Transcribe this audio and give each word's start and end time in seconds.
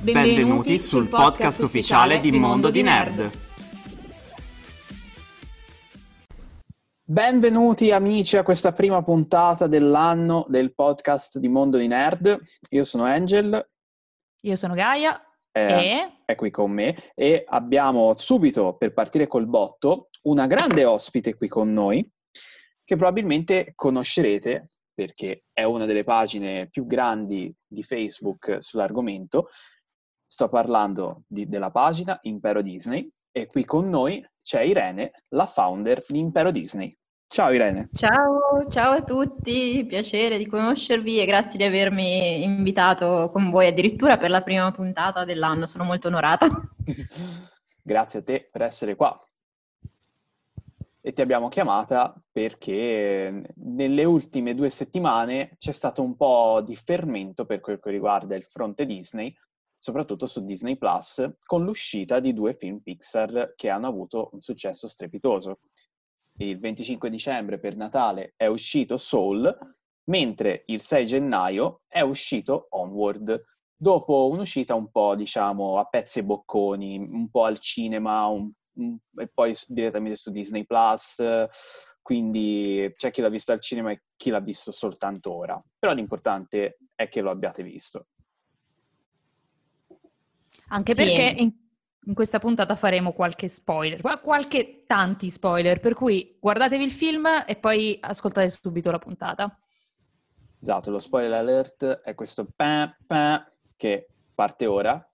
Benvenuti, 0.00 0.34
Benvenuti 0.36 0.78
sul 0.78 1.08
podcast 1.08 1.60
ufficiale 1.60 2.20
di 2.20 2.30
Mondo 2.30 2.70
di 2.70 2.82
Nerd. 2.82 3.30
Benvenuti 7.02 7.90
amici 7.90 8.36
a 8.36 8.44
questa 8.44 8.72
prima 8.72 9.02
puntata 9.02 9.66
dell'anno 9.66 10.46
del 10.46 10.72
podcast 10.72 11.38
di 11.38 11.48
Mondo 11.48 11.78
di 11.78 11.88
Nerd. 11.88 12.40
Io 12.70 12.84
sono 12.84 13.02
Angel. 13.06 13.68
Io 14.42 14.54
sono 14.54 14.74
Gaia. 14.74 15.20
Eh, 15.50 15.62
e... 15.62 16.12
È 16.24 16.36
qui 16.36 16.52
con 16.52 16.70
me. 16.70 16.94
E 17.16 17.42
abbiamo 17.44 18.12
subito, 18.12 18.76
per 18.76 18.92
partire 18.92 19.26
col 19.26 19.48
botto, 19.48 20.10
una 20.22 20.46
grande 20.46 20.84
ospite 20.84 21.34
qui 21.34 21.48
con 21.48 21.72
noi 21.72 22.08
che 22.84 22.94
probabilmente 22.94 23.72
conoscerete 23.74 24.70
perché 24.94 25.44
è 25.52 25.64
una 25.64 25.86
delle 25.86 26.04
pagine 26.04 26.68
più 26.68 26.86
grandi 26.86 27.52
di 27.66 27.82
Facebook 27.82 28.58
sull'argomento 28.60 29.48
Sto 30.30 30.50
parlando 30.50 31.22
di, 31.26 31.48
della 31.48 31.70
pagina 31.70 32.18
Impero 32.24 32.60
Disney 32.60 33.10
e 33.32 33.46
qui 33.46 33.64
con 33.64 33.88
noi 33.88 34.22
c'è 34.42 34.60
Irene, 34.60 35.10
la 35.28 35.46
founder 35.46 36.04
di 36.06 36.18
Impero 36.18 36.50
Disney. 36.50 36.94
Ciao 37.26 37.50
Irene. 37.50 37.88
Ciao, 37.94 38.68
ciao 38.68 38.92
a 38.92 39.02
tutti, 39.02 39.86
piacere 39.88 40.36
di 40.36 40.46
conoscervi 40.46 41.18
e 41.18 41.24
grazie 41.24 41.56
di 41.56 41.64
avermi 41.64 42.42
invitato 42.44 43.30
con 43.32 43.50
voi 43.50 43.68
addirittura 43.68 44.18
per 44.18 44.28
la 44.28 44.42
prima 44.42 44.70
puntata 44.70 45.24
dell'anno, 45.24 45.64
sono 45.64 45.84
molto 45.84 46.08
onorata. 46.08 46.46
grazie 47.82 48.18
a 48.18 48.22
te 48.22 48.48
per 48.52 48.62
essere 48.62 48.96
qua. 48.96 49.18
E 51.00 51.12
ti 51.14 51.22
abbiamo 51.22 51.48
chiamata 51.48 52.14
perché 52.30 53.54
nelle 53.54 54.04
ultime 54.04 54.54
due 54.54 54.68
settimane 54.68 55.56
c'è 55.58 55.72
stato 55.72 56.02
un 56.02 56.16
po' 56.16 56.60
di 56.60 56.76
fermento 56.76 57.46
per 57.46 57.60
quel 57.60 57.80
che 57.80 57.90
riguarda 57.90 58.36
il 58.36 58.44
fronte 58.44 58.84
Disney 58.84 59.34
soprattutto 59.78 60.26
su 60.26 60.44
Disney 60.44 60.76
Plus, 60.76 61.36
con 61.44 61.64
l'uscita 61.64 62.20
di 62.20 62.32
due 62.32 62.54
film 62.54 62.80
Pixar 62.80 63.54
che 63.54 63.70
hanno 63.70 63.86
avuto 63.86 64.30
un 64.32 64.40
successo 64.40 64.88
strepitoso. 64.88 65.60
Il 66.38 66.58
25 66.58 67.08
dicembre 67.08 67.58
per 67.58 67.76
Natale 67.76 68.34
è 68.36 68.46
uscito 68.46 68.96
Soul, 68.96 69.56
mentre 70.04 70.64
il 70.66 70.80
6 70.80 71.06
gennaio 71.06 71.82
è 71.86 72.00
uscito 72.00 72.66
Onward, 72.70 73.40
dopo 73.76 74.28
un'uscita 74.28 74.74
un 74.74 74.90
po', 74.90 75.14
diciamo, 75.14 75.78
a 75.78 75.84
pezzi 75.84 76.18
e 76.18 76.24
bocconi, 76.24 76.98
un 76.98 77.30
po' 77.30 77.44
al 77.44 77.58
cinema, 77.58 78.26
un, 78.26 78.50
un, 78.74 78.98
e 79.16 79.28
poi 79.28 79.56
direttamente 79.66 80.16
su 80.16 80.30
Disney 80.30 80.64
Plus, 80.64 81.22
quindi 82.02 82.90
c'è 82.94 83.10
chi 83.10 83.20
l'ha 83.20 83.28
visto 83.28 83.52
al 83.52 83.60
cinema 83.60 83.90
e 83.90 84.02
chi 84.16 84.30
l'ha 84.30 84.40
visto 84.40 84.72
soltanto 84.72 85.32
ora. 85.32 85.62
Però 85.78 85.92
l'importante 85.92 86.78
è 86.94 87.08
che 87.08 87.20
lo 87.20 87.30
abbiate 87.30 87.62
visto. 87.62 88.06
Anche 90.68 90.94
sì. 90.94 91.02
perché 91.02 91.40
in, 91.40 91.52
in, 92.06 92.14
questa 92.14 92.38
puntata 92.38 92.74
faremo 92.76 93.12
qualche 93.12 93.48
spoiler, 93.48 94.00
qualche 94.22 94.84
tanti 94.86 95.30
spoiler, 95.30 95.80
per 95.80 95.94
cui 95.94 96.36
guardatevi 96.40 96.84
il 96.84 96.90
film 96.90 97.26
e 97.46 97.56
poi 97.56 97.98
ascoltate 98.00 98.48
subito 98.50 98.90
la 98.90 98.98
puntata. 98.98 99.58
Esatto, 100.60 100.90
lo 100.90 100.98
spoiler 100.98 101.32
alert 101.32 101.84
è 102.00 102.14
questo 102.14 102.46
pa, 102.54 102.94
pa, 103.06 103.50
che 103.76 104.08
parte 104.34 104.66
ora 104.66 105.08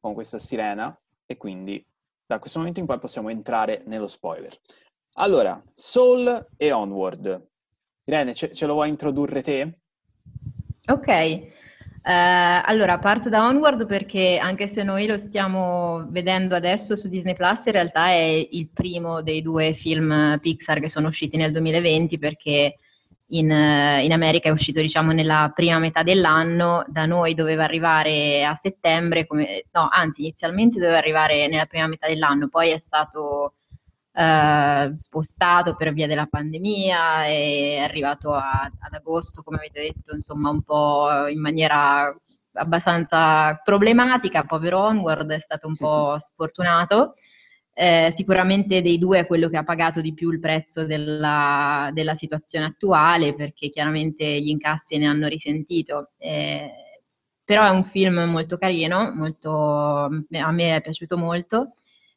con 0.00 0.14
questa 0.14 0.38
sirena 0.38 0.96
e 1.26 1.36
quindi 1.36 1.84
da 2.26 2.38
questo 2.38 2.58
momento 2.58 2.80
in 2.80 2.86
poi 2.86 2.98
possiamo 2.98 3.28
entrare 3.28 3.82
nello 3.86 4.06
spoiler. 4.06 4.58
Allora, 5.14 5.62
Soul 5.74 6.48
e 6.56 6.72
Onward. 6.72 7.48
Irene, 8.04 8.34
ce, 8.34 8.52
ce 8.52 8.66
lo 8.66 8.74
vuoi 8.74 8.88
introdurre 8.88 9.42
te? 9.42 9.78
Ok, 10.86 11.52
allora, 12.12 12.98
parto 12.98 13.28
da 13.28 13.46
Onward 13.46 13.86
perché 13.86 14.38
anche 14.38 14.68
se 14.68 14.82
noi 14.82 15.06
lo 15.06 15.16
stiamo 15.16 16.06
vedendo 16.10 16.54
adesso 16.54 16.94
su 16.94 17.08
Disney 17.08 17.34
Plus, 17.34 17.66
in 17.66 17.72
realtà 17.72 18.08
è 18.08 18.48
il 18.50 18.68
primo 18.72 19.22
dei 19.22 19.42
due 19.42 19.72
film 19.72 20.38
Pixar 20.40 20.78
che 20.78 20.88
sono 20.88 21.08
usciti 21.08 21.36
nel 21.36 21.50
2020 21.50 22.18
perché 22.18 22.76
in, 23.30 23.50
in 23.50 24.12
America 24.12 24.48
è 24.48 24.52
uscito 24.52 24.80
diciamo 24.80 25.10
nella 25.10 25.50
prima 25.52 25.80
metà 25.80 26.04
dell'anno, 26.04 26.84
da 26.86 27.06
noi 27.06 27.34
doveva 27.34 27.64
arrivare 27.64 28.44
a 28.44 28.54
settembre, 28.54 29.26
come, 29.26 29.64
no, 29.72 29.88
anzi 29.90 30.20
inizialmente 30.20 30.78
doveva 30.78 30.98
arrivare 30.98 31.48
nella 31.48 31.66
prima 31.66 31.88
metà 31.88 32.06
dell'anno, 32.06 32.48
poi 32.48 32.70
è 32.70 32.78
stato 32.78 33.54
eh, 34.16 34.92
spostato 34.94 35.76
per 35.76 35.92
via 35.92 36.06
della 36.06 36.26
pandemia, 36.26 37.26
è 37.26 37.78
arrivato 37.78 38.32
a, 38.32 38.62
ad 38.62 38.94
agosto, 38.94 39.42
come 39.42 39.58
avete 39.58 39.82
detto, 39.82 40.14
insomma 40.14 40.48
un 40.48 40.62
po' 40.62 41.26
in 41.28 41.40
maniera 41.40 42.14
abbastanza 42.54 43.60
problematica, 43.62 44.44
povero 44.44 44.80
Onward 44.80 45.30
è 45.30 45.38
stato 45.38 45.68
un 45.68 45.76
po' 45.76 46.16
sfortunato. 46.18 47.14
Eh, 47.78 48.10
sicuramente 48.16 48.80
dei 48.80 48.96
due 48.98 49.18
è 49.18 49.26
quello 49.26 49.50
che 49.50 49.58
ha 49.58 49.64
pagato 49.64 50.00
di 50.00 50.14
più 50.14 50.30
il 50.30 50.40
prezzo 50.40 50.86
della, 50.86 51.90
della 51.92 52.14
situazione 52.14 52.64
attuale 52.64 53.34
perché 53.34 53.68
chiaramente 53.68 54.24
gli 54.40 54.48
incassi 54.48 54.96
ne 54.96 55.06
hanno 55.06 55.28
risentito. 55.28 56.12
Eh, 56.16 56.70
però 57.44 57.64
è 57.64 57.68
un 57.68 57.84
film 57.84 58.18
molto 58.30 58.56
carino, 58.56 59.12
molto, 59.14 60.04
a 60.04 60.50
me 60.52 60.76
è 60.76 60.80
piaciuto 60.80 61.18
molto 61.18 61.74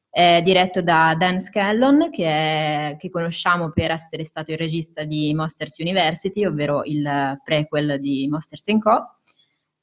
è 0.10 0.42
diretto 0.44 0.82
da 0.82 1.16
Dan 1.18 1.40
Scallon, 1.40 2.10
che, 2.12 2.26
è, 2.26 2.98
che, 2.98 3.10
conosciamo 3.10 3.72
per 3.72 3.92
essere 3.92 4.24
stato 4.24 4.52
il 4.52 4.58
regista 4.58 5.04
di 5.04 5.34
Monsters 5.34 5.78
University, 5.78 6.46
ovvero 6.46 6.84
il 6.84 7.40
prequel 7.44 8.00
di 8.00 8.28
Monsters 8.28 8.66
Co. 8.82 9.18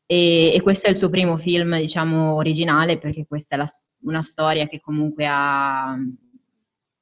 E, 0.05 0.53
e 0.55 0.61
questo 0.63 0.89
è 0.89 0.91
il 0.91 0.99
suo 0.99 1.11
primo 1.11 1.37
film, 1.39 1.79
diciamo, 1.79 2.35
originale, 2.35 2.99
perché 2.99 3.27
questa 3.27 3.55
è 3.55 3.59
la, 3.59 3.67
una 4.03 4.23
storia 4.23 4.67
che 4.67 4.81
comunque 4.81 5.27
ha, 5.27 5.97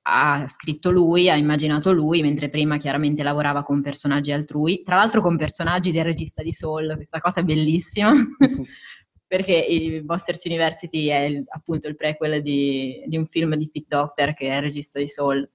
ha 0.06 0.48
scritto 0.48 0.90
lui, 0.90 1.30
ha 1.30 1.36
immaginato 1.36 1.92
lui, 1.92 2.20
mentre 2.20 2.50
prima 2.50 2.76
chiaramente 2.76 3.22
lavorava 3.22 3.62
con 3.62 3.80
personaggi 3.80 4.32
altrui, 4.32 4.82
tra 4.84 4.96
l'altro 4.96 5.22
con 5.22 5.38
personaggi 5.38 5.92
del 5.92 6.04
regista 6.04 6.42
di 6.42 6.52
Soul, 6.52 6.94
questa 6.94 7.20
cosa 7.20 7.40
è 7.40 7.44
bellissima. 7.44 8.12
perché 9.34 9.66
il 9.68 10.04
Busters 10.04 10.44
University 10.44 11.08
è 11.08 11.22
il, 11.22 11.44
appunto 11.48 11.88
il 11.88 11.96
prequel 11.96 12.40
di, 12.40 13.02
di, 13.04 13.16
un 13.16 13.26
film 13.26 13.56
di 13.56 13.68
Pete 13.68 13.86
Doctor 13.88 14.32
che 14.32 14.46
è 14.46 14.54
il 14.54 14.62
regista 14.62 15.00
di 15.00 15.08
Soul. 15.08 15.50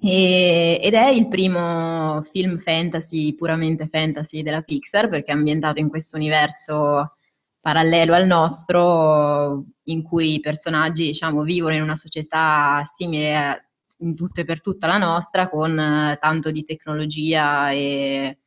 E, 0.00 0.78
ed 0.80 0.94
è 0.94 1.08
il 1.08 1.26
primo 1.26 2.22
film 2.30 2.58
fantasy, 2.58 3.34
puramente 3.34 3.88
fantasy 3.88 4.44
della 4.44 4.62
Pixar, 4.62 5.08
perché 5.08 5.32
è 5.32 5.34
ambientato 5.34 5.80
in 5.80 5.88
questo 5.88 6.16
universo 6.16 7.16
parallelo 7.60 8.14
al 8.14 8.26
nostro, 8.26 9.64
in 9.86 10.04
cui 10.04 10.34
i 10.34 10.40
personaggi 10.40 11.06
diciamo, 11.06 11.42
vivono 11.42 11.74
in 11.74 11.82
una 11.82 11.96
società 11.96 12.84
simile 12.84 13.36
a, 13.36 13.60
in 14.02 14.14
tutto 14.14 14.40
e 14.40 14.44
per 14.44 14.60
tutta 14.60 14.86
la 14.86 14.98
nostra, 14.98 15.48
con 15.48 15.72
uh, 15.72 16.16
tanto 16.20 16.52
di 16.52 16.64
tecnologia 16.64 17.72
e 17.72 18.38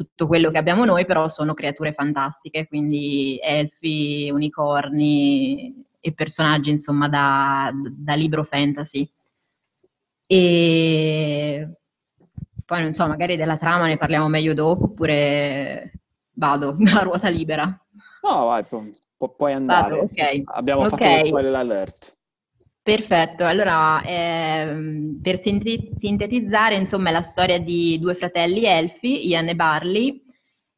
tutto 0.00 0.26
quello 0.26 0.50
che 0.50 0.56
abbiamo 0.56 0.86
noi, 0.86 1.04
però 1.04 1.28
sono 1.28 1.52
creature 1.52 1.92
fantastiche, 1.92 2.66
quindi 2.66 3.38
elfi, 3.42 4.30
unicorni 4.32 5.84
e 6.00 6.12
personaggi 6.14 6.70
insomma 6.70 7.06
da, 7.06 7.70
da 7.74 8.14
libro 8.14 8.42
fantasy. 8.42 9.06
E 10.26 11.68
poi 12.64 12.82
non 12.82 12.94
so, 12.94 13.06
magari 13.06 13.36
della 13.36 13.58
trama 13.58 13.88
ne 13.88 13.98
parliamo 13.98 14.28
meglio 14.28 14.54
dopo, 14.54 14.84
oppure 14.84 15.92
vado 16.32 16.76
a 16.96 17.02
ruota 17.02 17.28
libera. 17.28 17.66
No, 18.22 18.46
vai, 18.46 18.64
pu- 18.64 18.90
pu- 19.18 19.34
puoi 19.36 19.52
andare. 19.52 19.90
Vado, 19.90 20.02
okay. 20.04 20.42
Abbiamo 20.46 20.86
okay. 20.86 20.98
fatto 20.98 21.10
lo 21.10 21.26
spoiler 21.26 21.54
alert. 21.56 22.18
Perfetto, 22.82 23.44
allora 23.44 24.02
ehm, 24.02 25.20
per 25.20 25.38
sintetizzare, 25.38 26.76
insomma, 26.76 27.10
è 27.10 27.12
la 27.12 27.20
storia 27.20 27.58
di 27.60 27.98
due 28.00 28.14
fratelli 28.14 28.64
elfi, 28.64 29.28
Ian 29.28 29.48
e 29.48 29.54
Barley, 29.54 30.22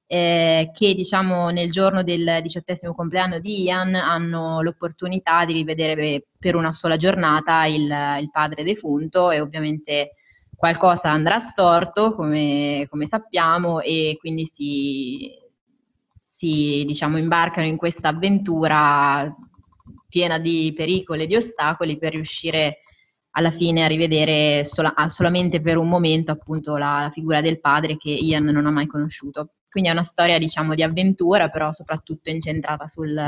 eh, 0.07 0.73
che 0.75 0.95
diciamo 0.95 1.51
nel 1.51 1.71
giorno 1.71 2.03
del 2.03 2.41
diciottesimo 2.43 2.93
compleanno 2.93 3.39
di 3.39 3.63
Ian 3.63 3.95
hanno 3.95 4.61
l'opportunità 4.63 5.45
di 5.45 5.53
rivedere 5.53 6.27
per 6.39 6.57
una 6.57 6.73
sola 6.73 6.97
giornata 6.97 7.65
il, 7.67 7.85
il 8.21 8.31
padre 8.33 8.65
defunto 8.65 9.31
e 9.31 9.41
ovviamente 9.41 10.17
qualcosa 10.57 11.09
andrà 11.11 11.39
storto, 11.39 12.15
come, 12.15 12.87
come 12.91 13.07
sappiamo, 13.07 13.81
e 13.81 14.17
quindi 14.19 14.47
si, 14.47 15.31
si 16.21 16.83
diciamo, 16.85 17.17
imbarcano 17.17 17.67
in 17.67 17.77
questa 17.77 18.09
avventura 18.09 19.33
piena 20.13 20.39
di 20.39 20.75
pericoli 20.77 21.23
e 21.23 21.27
di 21.27 21.37
ostacoli 21.37 21.97
per 21.97 22.13
riuscire 22.13 22.81
alla 23.31 23.51
fine 23.51 23.83
a 23.83 23.87
rivedere 23.87 24.67
sola, 24.67 24.95
solamente 25.09 25.63
per 25.63 25.79
un 25.79 25.89
momento 25.89 26.33
appunto 26.33 26.77
la, 26.77 27.01
la, 27.01 27.11
figura 27.11 27.41
del 27.41 27.61
padre 27.61 27.97
che 27.97 28.11
Ian 28.11 28.45
non 28.45 28.67
ha 28.67 28.71
mai 28.71 28.87
conosciuto. 28.87 29.55
Quindi 29.71 29.89
è 29.89 29.93
una 29.93 30.03
storia 30.03 30.39
diciamo 30.39 30.75
di 30.75 30.83
avventura, 30.83 31.49
però 31.49 31.73
soprattutto 31.73 32.29
incentrata 32.29 32.89
sul, 32.89 33.19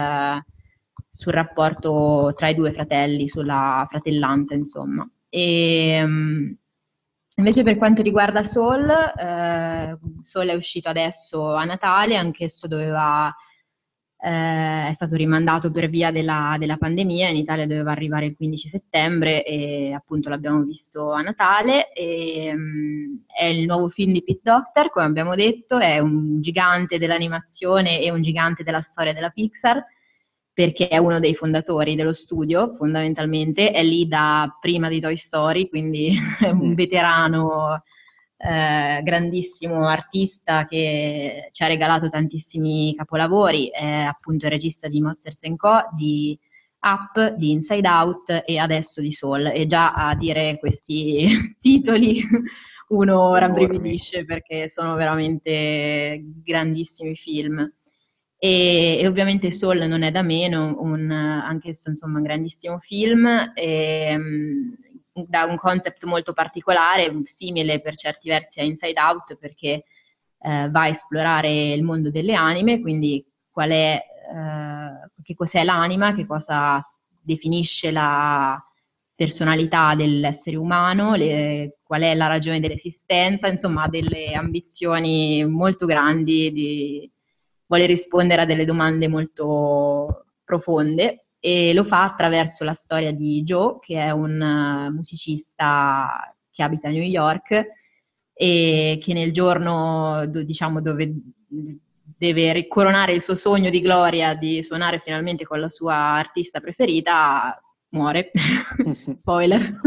sul 1.11 1.33
rapporto 1.33 2.35
tra 2.37 2.49
i 2.49 2.55
due 2.55 2.71
fratelli, 2.71 3.31
sulla 3.31 3.87
fratellanza 3.89 4.53
insomma. 4.53 5.09
E, 5.31 6.03
um, 6.05 6.55
invece 7.37 7.63
per 7.63 7.79
quanto 7.79 8.03
riguarda 8.03 8.45
Soul, 8.45 8.87
eh, 8.91 9.99
Soul 10.21 10.49
è 10.49 10.55
uscito 10.55 10.91
adesso 10.91 11.55
a 11.55 11.65
Natale, 11.65 12.17
anch'esso 12.17 12.67
doveva 12.67 13.35
eh, 14.25 14.88
è 14.88 14.93
stato 14.94 15.17
rimandato 15.17 15.71
per 15.71 15.91
via 15.91 16.11
della, 16.11 16.56
della, 16.59 16.79
pandemia, 16.79 17.29
in 17.29 17.37
Italia 17.37 17.67
doveva 17.67 17.91
arrivare 17.91 18.25
il 18.25 18.37
15 18.37 18.69
settembre 18.69 19.44
e 19.44 19.93
appunto 19.93 20.31
l'abbiamo 20.31 20.62
visto 20.62 21.12
a 21.12 21.21
Natale. 21.21 21.93
E, 21.93 22.50
um, 22.55 23.23
è 23.26 23.44
il 23.44 23.67
nuovo 23.67 23.91
film 23.91 24.12
di 24.12 24.25
Pete 24.25 24.41
Doctor, 24.43 24.91
come 24.91 25.05
abbiamo 25.05 25.35
detto, 25.35 25.79
è 25.79 25.99
un 25.99 26.41
gigante 26.41 26.97
dell'animazione 26.99 28.00
e 28.00 28.11
un 28.11 28.23
gigante 28.23 28.62
della 28.62 28.81
storia 28.81 29.12
della 29.12 29.29
Pixar 29.29 29.85
perché 30.55 30.88
è 30.88 30.99
uno 30.99 31.19
dei 31.19 31.35
fondatori 31.35 31.97
dello 31.97 32.12
studio, 32.12 32.77
fondamentalmente, 32.79 33.73
è 33.73 33.82
lì 33.82 34.06
da 34.06 34.56
prima 34.61 34.88
di 34.88 35.00
Toy 35.00 35.17
Story, 35.17 35.69
quindi 35.69 36.17
è 36.41 36.49
un 36.49 36.69
mm. 36.69 36.75
veterano 36.75 37.82
eh, 38.44 39.00
grandissimo 39.02 39.87
artista 39.87 40.67
che 40.67 41.49
ci 41.50 41.62
ha 41.62 41.67
regalato 41.67 42.11
tantissimi 42.11 42.94
capolavori, 42.94 43.69
è 43.69 44.02
appunto 44.02 44.44
il 44.44 44.52
regista 44.52 44.87
di 44.87 45.00
Monsters 45.00 45.41
Co., 45.56 45.88
di 45.96 46.38
Up, 46.81 47.37
di 47.37 47.52
Inside 47.52 47.88
Out 47.88 48.43
e 48.44 48.58
adesso 48.58 49.00
di 49.00 49.12
Soul. 49.12 49.46
E 49.46 49.64
già 49.64 49.94
a 49.94 50.14
dire 50.14 50.58
questi 50.58 51.56
titoli 51.58 52.23
uno 52.88 53.35
rabbrividisce 53.35 54.26
perché 54.26 54.69
sono 54.69 54.94
veramente 54.94 56.20
grandissimi 56.44 57.14
film. 57.17 57.73
E, 58.37 58.99
e, 59.00 59.06
ovviamente 59.06 59.52
Soul 59.52 59.87
non 59.87 60.02
è 60.02 60.11
da 60.11 60.20
meno, 60.20 60.76
un, 60.81 61.11
anch'esso 61.11 61.88
insomma 61.88 62.19
un 62.19 62.25
grandissimo 62.25 62.79
film. 62.79 63.52
E, 63.55 64.19
da 65.15 65.45
un 65.45 65.57
concept 65.57 66.05
molto 66.05 66.33
particolare, 66.33 67.13
simile 67.25 67.81
per 67.81 67.95
certi 67.95 68.29
versi 68.29 68.59
a 68.59 68.65
Inside 68.65 69.01
Out, 69.01 69.37
perché 69.37 69.85
eh, 70.41 70.69
va 70.71 70.83
a 70.83 70.89
esplorare 70.89 71.73
il 71.73 71.85
mondo 71.85 72.11
delle 72.11 72.35
anime, 72.35 72.81
quindi 72.81 73.25
qual 73.51 73.71
è, 73.71 74.03
eh, 74.03 75.23
che 75.23 75.35
cos'è 75.35 75.63
l'anima, 75.63 76.15
che 76.15 76.27
cosa 76.27 76.81
definisce 77.21 77.93
la 77.93 78.61
personalità 79.15 79.95
dell'essere 79.95 80.57
umano, 80.57 81.15
le, 81.15 81.79
qual 81.85 82.03
è 82.03 82.15
la 82.15 82.27
ragione 82.27 82.59
dell'esistenza, 82.59 83.47
insomma 83.47 83.87
delle 83.87 84.33
ambizioni 84.35 85.47
molto 85.47 85.87
grandi, 85.87 86.53
di, 86.53 87.13
vuole 87.67 87.87
rispondere 87.87 88.43
a 88.43 88.47
delle 88.47 88.65
domande 88.65 89.07
molto 89.07 90.27
profonde 90.45 91.24
e 91.46 91.75
lo 91.75 91.85
fa 91.85 92.05
attraverso 92.05 92.64
la 92.64 92.73
storia 92.73 93.12
di 93.12 93.43
Joe, 93.43 93.76
che 93.79 94.00
è 94.00 94.11
un 94.11 94.41
uh, 94.41 94.91
musicista 94.91 96.35
che 96.50 96.62
abita 96.62 96.88
a 96.88 96.91
New 96.91 97.02
York 97.02 97.67
e 98.32 98.99
che 99.02 99.12
nel 99.12 99.31
giorno, 99.31 100.25
diciamo, 100.25 100.81
dove 100.81 101.12
deve 102.17 102.67
coronare 102.67 103.12
il 103.12 103.20
suo 103.20 103.37
sogno 103.37 103.69
di 103.69 103.82
gloria 103.82 104.32
di 104.32 104.62
suonare 104.62 105.02
finalmente 105.05 105.44
con 105.44 105.61
la 105.61 105.69
sua 105.69 105.94
artista 105.94 106.61
preferita, 106.61 107.62
muore. 107.91 108.31
Spoiler. 109.19 109.81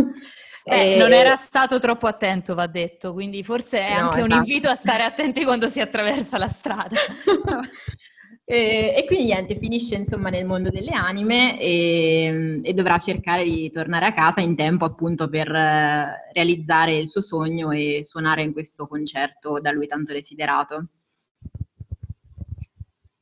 Eh, 0.70 0.96
e... 0.96 0.98
Non 0.98 1.14
era 1.14 1.38
stato 1.38 1.80
troppo 1.80 2.08
attento, 2.08 2.54
va 2.54 2.68
detto, 2.68 3.14
quindi 3.14 3.42
forse 3.42 3.80
è 3.80 3.94
no, 3.94 4.10
anche 4.10 4.18
esatto. 4.18 4.34
un 4.34 4.40
invito 4.40 4.68
a 4.68 4.76
stare 4.76 5.04
attenti 5.04 5.46
quando 5.46 5.70
si 5.70 5.80
attraversa 5.80 6.38
la 6.38 6.50
strada. 6.50 6.98
E, 8.50 8.94
e, 8.96 9.04
quindi 9.06 9.26
niente, 9.26 9.58
finisce 9.58 9.96
insomma 9.96 10.30
nel 10.30 10.46
mondo 10.46 10.70
delle 10.70 10.92
anime 10.92 11.60
e, 11.60 12.62
e, 12.64 12.74
dovrà 12.74 12.98
cercare 12.98 13.44
di 13.44 13.70
tornare 13.72 14.06
a 14.06 14.14
casa 14.14 14.40
in 14.40 14.56
tempo 14.56 14.86
appunto 14.86 15.28
per 15.28 15.50
uh, 15.50 16.32
realizzare 16.32 16.96
il 16.96 17.10
suo 17.10 17.22
sogno 17.22 17.72
e 17.72 18.06
suonare 18.06 18.44
in 18.44 18.54
questo 18.54 18.88
concerto 18.88 19.60
da 19.60 19.72
lui 19.72 19.86
tanto 19.88 20.14
desiderato. 20.14 20.86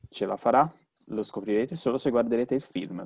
Ce 0.08 0.26
la 0.26 0.36
farà? 0.36 0.72
Lo 1.06 1.24
scoprirete 1.24 1.74
solo 1.74 1.98
se 1.98 2.10
guarderete 2.10 2.54
il 2.54 2.62
film. 2.62 3.04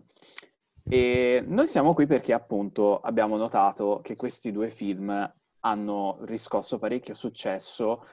E 0.86 1.42
noi 1.46 1.66
siamo 1.66 1.94
qui 1.94 2.04
perché 2.04 2.34
appunto 2.34 3.00
abbiamo 3.00 3.38
notato 3.38 4.00
che 4.02 4.14
questi 4.14 4.52
due 4.52 4.68
film 4.68 5.32
hanno 5.60 6.18
riscosso 6.24 6.78
parecchio 6.78 7.14
successo 7.14 8.04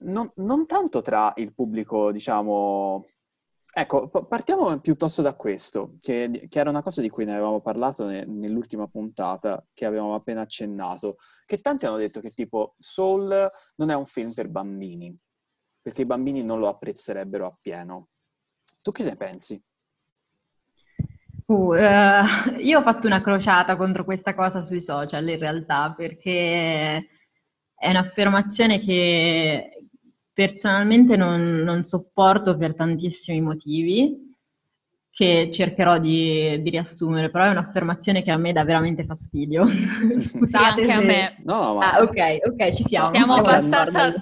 non, 0.00 0.30
non 0.36 0.66
tanto 0.66 1.00
tra 1.02 1.32
il 1.36 1.54
pubblico, 1.54 2.12
diciamo... 2.12 3.06
Ecco, 3.70 4.08
partiamo 4.08 4.80
piuttosto 4.80 5.22
da 5.22 5.34
questo, 5.34 5.96
che, 6.00 6.46
che, 6.48 6.58
era 6.58 6.70
una 6.70 6.82
cosa 6.82 7.00
di 7.00 7.10
cui 7.10 7.24
ne 7.24 7.32
avevamo 7.32 7.60
parlato 7.60 8.06
ne, 8.06 8.24
nell'ultima 8.24 8.88
puntata, 8.88 9.64
che 9.72 9.84
avevamo 9.84 10.14
appena 10.14 10.40
accennato, 10.40 11.16
che 11.44 11.60
tanti 11.60 11.86
hanno 11.86 11.98
detto 11.98 12.18
che 12.20 12.32
tipo 12.32 12.74
Soul 12.78 13.48
non 13.76 13.90
è 13.90 13.94
un 13.94 14.06
film 14.06 14.32
per 14.32 14.48
bambini, 14.48 15.16
perché 15.80 16.02
i 16.02 16.06
bambini 16.06 16.42
non 16.42 16.58
lo 16.58 16.68
apprezzerebbero 16.68 17.46
appieno. 17.46 18.08
Tu 18.82 18.90
che 18.90 19.04
ne 19.04 19.16
pensi? 19.16 19.62
Uh, 21.46 21.74
uh, 21.74 22.58
io 22.58 22.78
ho 22.78 22.82
fatto 22.82 23.06
una 23.06 23.22
crociata 23.22 23.76
contro 23.76 24.04
questa 24.04 24.34
cosa 24.34 24.62
sui 24.62 24.80
social 24.80 25.28
in 25.28 25.38
realtà, 25.38 25.94
perché 25.96 27.06
è 27.74 27.88
un'affermazione 27.88 28.80
che, 28.80 29.77
personalmente 30.38 31.16
non, 31.16 31.62
non, 31.64 31.82
sopporto 31.82 32.56
per 32.56 32.76
tantissimi 32.76 33.40
motivi 33.40 34.36
che 35.10 35.50
cercherò 35.52 35.98
di, 35.98 36.62
di, 36.62 36.70
riassumere, 36.70 37.28
però 37.28 37.46
è 37.46 37.50
un'affermazione 37.50 38.22
che 38.22 38.30
a 38.30 38.36
me 38.36 38.52
dà 38.52 38.62
veramente 38.62 39.04
fastidio. 39.04 39.66
Scusate 39.66 40.46
sì, 40.46 40.56
anche 40.56 40.84
se... 40.84 40.92
a 40.92 41.00
me. 41.00 41.36
No, 41.44 41.74
ma... 41.74 41.94
Ah, 41.94 42.02
ok, 42.02 42.38
ok, 42.44 42.70
ci 42.72 42.84
siamo. 42.84 43.08
Stiamo 43.08 43.34
abbastanza... 43.34 44.12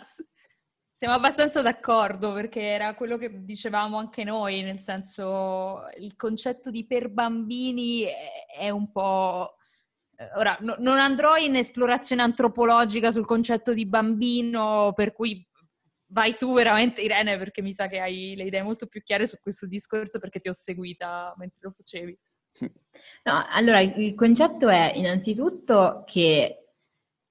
Siamo 0.94 1.12
abbastanza 1.12 1.60
d'accordo 1.60 2.32
perché 2.32 2.62
era 2.62 2.94
quello 2.94 3.18
che 3.18 3.44
dicevamo 3.44 3.98
anche 3.98 4.24
noi, 4.24 4.62
nel 4.62 4.80
senso 4.80 5.82
il 5.98 6.16
concetto 6.16 6.70
di 6.70 6.86
per 6.86 7.10
bambini 7.10 8.04
è 8.58 8.70
un 8.70 8.90
po'... 8.90 9.56
Ora, 10.36 10.56
no, 10.60 10.76
non 10.78 10.98
andrò 10.98 11.36
in 11.36 11.56
esplorazione 11.56 12.22
antropologica 12.22 13.10
sul 13.10 13.26
concetto 13.26 13.74
di 13.74 13.84
bambino, 13.84 14.94
per 14.94 15.12
cui 15.12 15.45
vai 16.16 16.34
tu 16.34 16.54
veramente 16.54 17.02
Irene 17.02 17.36
perché 17.36 17.60
mi 17.60 17.74
sa 17.74 17.88
che 17.88 18.00
hai 18.00 18.34
le 18.34 18.44
idee 18.44 18.62
molto 18.62 18.86
più 18.86 19.02
chiare 19.02 19.26
su 19.26 19.36
questo 19.38 19.66
discorso 19.66 20.18
perché 20.18 20.38
ti 20.38 20.48
ho 20.48 20.54
seguita 20.54 21.34
mentre 21.36 21.58
lo 21.60 21.72
facevi. 21.76 22.18
No, 23.24 23.46
allora 23.50 23.80
il 23.80 24.14
concetto 24.14 24.70
è 24.70 24.92
innanzitutto 24.94 26.04
che 26.06 26.68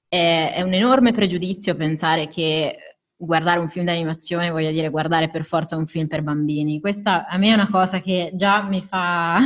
è, 0.07 0.53
è 0.53 0.61
un 0.61 0.73
enorme 0.73 1.13
pregiudizio 1.13 1.75
pensare 1.75 2.27
che 2.27 2.77
guardare 3.17 3.59
un 3.59 3.69
film 3.69 3.85
d'animazione 3.85 4.51
voglia 4.51 4.69
dire 4.69 4.89
guardare 4.89 5.31
per 5.31 5.45
forza 5.45 5.75
un 5.75 5.87
film 5.87 6.05
per 6.07 6.21
bambini. 6.21 6.79
Questa 6.79 7.25
a 7.25 7.37
me 7.37 7.49
è 7.49 7.53
una 7.53 7.69
cosa 7.71 8.01
che 8.01 8.31
già 8.35 8.61
mi 8.61 8.83
fa... 8.83 9.39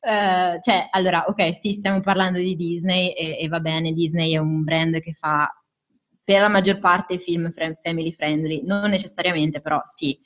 Uh, 0.00 0.58
cioè, 0.62 0.88
allora, 0.90 1.24
ok, 1.26 1.54
sì, 1.54 1.74
stiamo 1.74 2.00
parlando 2.00 2.38
di 2.38 2.56
Disney 2.56 3.10
e, 3.12 3.36
e, 3.40 3.48
va 3.48 3.60
bene, 3.60 3.92
Disney 3.92 4.32
è 4.32 4.38
un 4.38 4.64
brand 4.64 5.00
che 5.00 5.12
fa 5.12 5.52
per 6.28 6.42
la 6.42 6.48
maggior 6.48 6.78
parte 6.78 7.18
film 7.18 7.50
family 7.50 8.12
friendly, 8.12 8.62
non 8.62 8.90
necessariamente, 8.90 9.62
però 9.62 9.82
sì. 9.86 10.20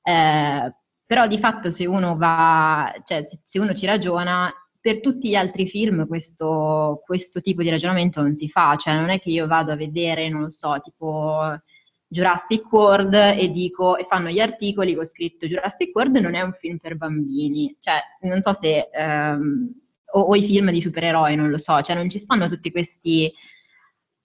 Eh, 0.00 0.74
però 1.04 1.26
di 1.26 1.38
fatto 1.38 1.70
se 1.70 1.84
uno 1.84 2.16
va, 2.16 2.90
cioè 3.04 3.20
se, 3.24 3.58
uno 3.58 3.74
ci 3.74 3.84
ragiona, 3.84 4.50
per 4.80 5.02
tutti 5.02 5.28
gli 5.28 5.34
altri 5.34 5.68
film 5.68 6.06
questo, 6.06 7.02
questo, 7.04 7.42
tipo 7.42 7.62
di 7.62 7.68
ragionamento 7.68 8.22
non 8.22 8.34
si 8.34 8.48
fa, 8.48 8.74
cioè 8.76 8.94
non 8.94 9.10
è 9.10 9.20
che 9.20 9.28
io 9.28 9.46
vado 9.46 9.70
a 9.72 9.76
vedere, 9.76 10.30
non 10.30 10.40
lo 10.40 10.48
so, 10.48 10.80
tipo 10.82 11.42
Jurassic 12.08 12.72
World 12.72 13.12
e 13.12 13.50
dico, 13.50 13.98
e 13.98 14.04
fanno 14.04 14.30
gli 14.30 14.40
articoli 14.40 14.94
con 14.94 15.04
scritto 15.04 15.46
Jurassic 15.46 15.94
World 15.94 16.16
non 16.16 16.34
è 16.34 16.40
un 16.40 16.54
film 16.54 16.78
per 16.78 16.96
bambini, 16.96 17.76
cioè 17.80 18.00
non 18.20 18.40
so 18.40 18.54
se, 18.54 18.88
ehm, 18.90 19.74
o, 20.12 20.20
o, 20.20 20.34
i 20.36 20.42
film 20.42 20.70
di 20.70 20.80
supereroi, 20.80 21.36
non 21.36 21.50
lo 21.50 21.58
so, 21.58 21.82
cioè 21.82 21.96
non 21.96 22.08
ci 22.08 22.18
stanno 22.18 22.48
tutti 22.48 22.70
questi 22.70 23.30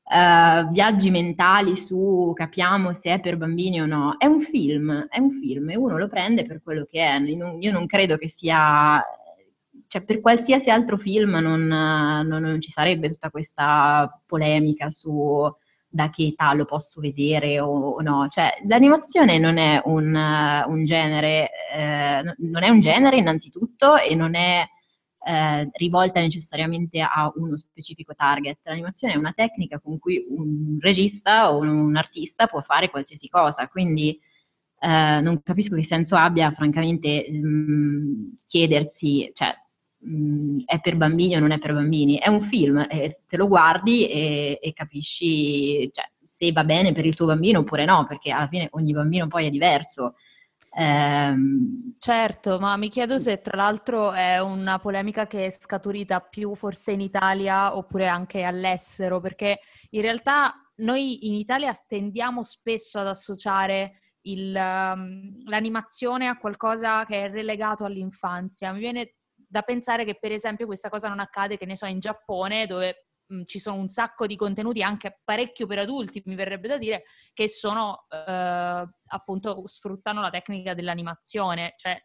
uh, 0.10 0.72
viaggi 0.72 1.10
mentali 1.12 1.78
su 1.78 2.32
capiamo 2.36 2.94
se 2.94 3.14
è 3.14 3.20
per 3.20 3.38
bambini 3.38 3.82
o 3.82 3.86
no. 3.86 4.16
È 4.18 4.26
un 4.26 4.40
film, 4.40 5.08
è 5.10 5.20
un 5.20 5.32
film 5.32 5.70
e 5.70 5.78
uno 5.78 5.98
lo 5.98 6.08
prende 6.08 6.46
per 6.46 6.62
quello 6.64 6.88
che 6.90 7.06
è. 7.06 7.20
Io 7.20 7.72
non 7.72 7.86
credo 7.86 8.18
che 8.18 8.30
sia 8.30 9.04
cioè 9.88 10.04
per 10.04 10.22
qualsiasi 10.22 10.70
altro 10.70 10.98
film 10.98 11.32
non, 11.38 11.66
non, 11.66 12.28
non, 12.28 12.62
ci 12.62 12.70
sarebbe 12.70 13.10
tutta 13.10 13.32
questa 13.32 14.22
polemica 14.28 14.92
su 14.92 15.52
da 15.92 16.12
che 16.12 16.28
età 16.28 16.54
lo 16.54 16.66
posso 16.66 17.02
vedere 17.02 17.60
o, 17.60 17.68
o 17.68 18.02
no. 18.02 18.28
Cioè, 18.30 18.62
l'animazione 18.68 19.40
non 19.40 19.58
è 19.58 19.82
un, 19.86 20.14
un 20.68 20.86
genere, 20.86 21.50
eh, 21.74 22.22
non 22.38 22.64
è 22.64 22.70
un 22.70 22.80
genere 22.80 23.18
innanzitutto 23.18 23.98
e 23.98 24.14
non 24.14 24.36
è 24.36 24.64
eh, 25.26 25.70
rivolta 25.74 26.20
necessariamente 26.20 27.02
a 27.02 27.32
uno 27.36 27.58
specifico 27.58 28.14
target. 28.16 28.60
L'animazione 28.64 29.14
è 29.14 29.18
una 29.18 29.34
tecnica 29.34 29.80
con 29.80 30.00
cui 30.00 30.26
un 30.30 30.78
regista 30.80 31.54
o 31.54 31.60
un, 31.60 31.96
artista 31.96 32.48
può 32.48 32.62
fare 32.62 32.90
qualsiasi 32.90 33.28
cosa, 33.28 33.68
quindi 33.68 34.20
eh, 34.80 35.20
non 35.22 35.42
capisco 35.44 35.76
che 35.76 35.84
senso 35.84 36.16
abbia, 36.16 36.52
francamente, 36.52 37.28
mh, 37.30 37.48
mm, 37.48 38.30
chiedersi, 38.46 39.30
cioè, 39.34 39.54
mh, 40.00 40.12
mm, 40.12 40.60
è 40.66 40.80
per 40.80 40.96
bambini 40.96 41.36
o 41.36 41.40
non 41.40 41.52
è 41.52 41.60
per 41.60 41.74
bambini. 41.74 42.18
È 42.18 42.30
un 42.30 42.42
film, 42.42 42.86
e 42.90 43.22
te 43.28 43.38
lo 43.38 43.48
guardi 43.48 44.08
e, 44.10 44.60
e 44.62 44.74
capisci 44.74 45.92
cioè, 45.92 46.06
se 46.24 46.52
va 46.54 46.64
bene 46.64 46.94
per 46.94 47.06
il 47.06 47.16
tuo 47.16 47.26
bambino 47.26 47.60
oppure 47.60 47.84
no, 47.86 48.06
perché 48.08 48.32
alla 48.32 48.48
fine 48.48 48.68
ogni 48.72 48.94
bambino 48.94 49.28
poi 49.28 49.48
è 49.48 49.50
diverso. 49.50 50.16
Ehm... 50.72 51.96
Certo, 51.98 52.60
ma 52.60 52.78
mi 52.78 52.90
chiedo 52.90 53.18
se 53.18 53.42
tra 53.42 53.58
l'altro 53.58 54.12
è 54.14 54.40
una 54.40 54.80
polemica 54.80 55.28
che 55.28 55.46
è 55.46 55.50
scaturita 55.50 56.22
più 56.22 56.56
forse 56.56 56.92
in 56.92 57.02
Italia 57.02 57.76
oppure 57.76 58.08
anche 58.08 58.44
all'estero, 58.44 59.20
perché 59.20 59.60
in 59.90 60.02
realtà 60.02 60.54
noi 60.78 61.28
in 61.28 61.34
Italia 61.34 61.74
tendiamo 61.88 62.44
spesso 62.44 63.00
ad 63.00 63.08
associare 63.08 64.00
il, 64.22 64.56
um, 64.56 65.44
l'animazione 65.46 66.28
a 66.28 66.38
qualcosa 66.38 67.06
che 67.06 67.26
è 67.26 67.30
relegato 67.30 67.84
all'infanzia. 67.84 68.72
Mi 68.72 68.80
viene 68.80 69.16
da 69.36 69.62
pensare 69.62 70.06
che 70.06 70.18
per 70.20 70.32
esempio 70.32 70.66
questa 70.66 70.90
cosa 70.90 71.10
non 71.10 71.20
accade, 71.20 71.58
che 71.58 71.66
ne 71.66 71.76
so, 71.76 71.86
in 71.86 72.00
Giappone, 72.00 72.66
dove 72.66 73.09
mh, 73.30 73.44
ci 73.46 73.60
sono 73.60 73.78
un 73.78 73.88
sacco 73.88 74.28
di 74.28 74.36
contenuti 74.36 74.82
anche 74.82 75.20
parecchio 75.24 75.66
per 75.68 75.80
adulti, 75.80 76.22
mi 76.26 76.36
verrebbe 76.36 76.68
da 76.68 76.78
dire, 76.78 77.04
che 77.34 77.48
sono 77.48 78.06
eh, 78.10 78.88
appunto 79.08 79.68
sfruttano 79.68 80.22
la 80.22 80.30
tecnica 80.30 80.74
dell'animazione. 80.74 81.74
Cioè, 81.78 82.02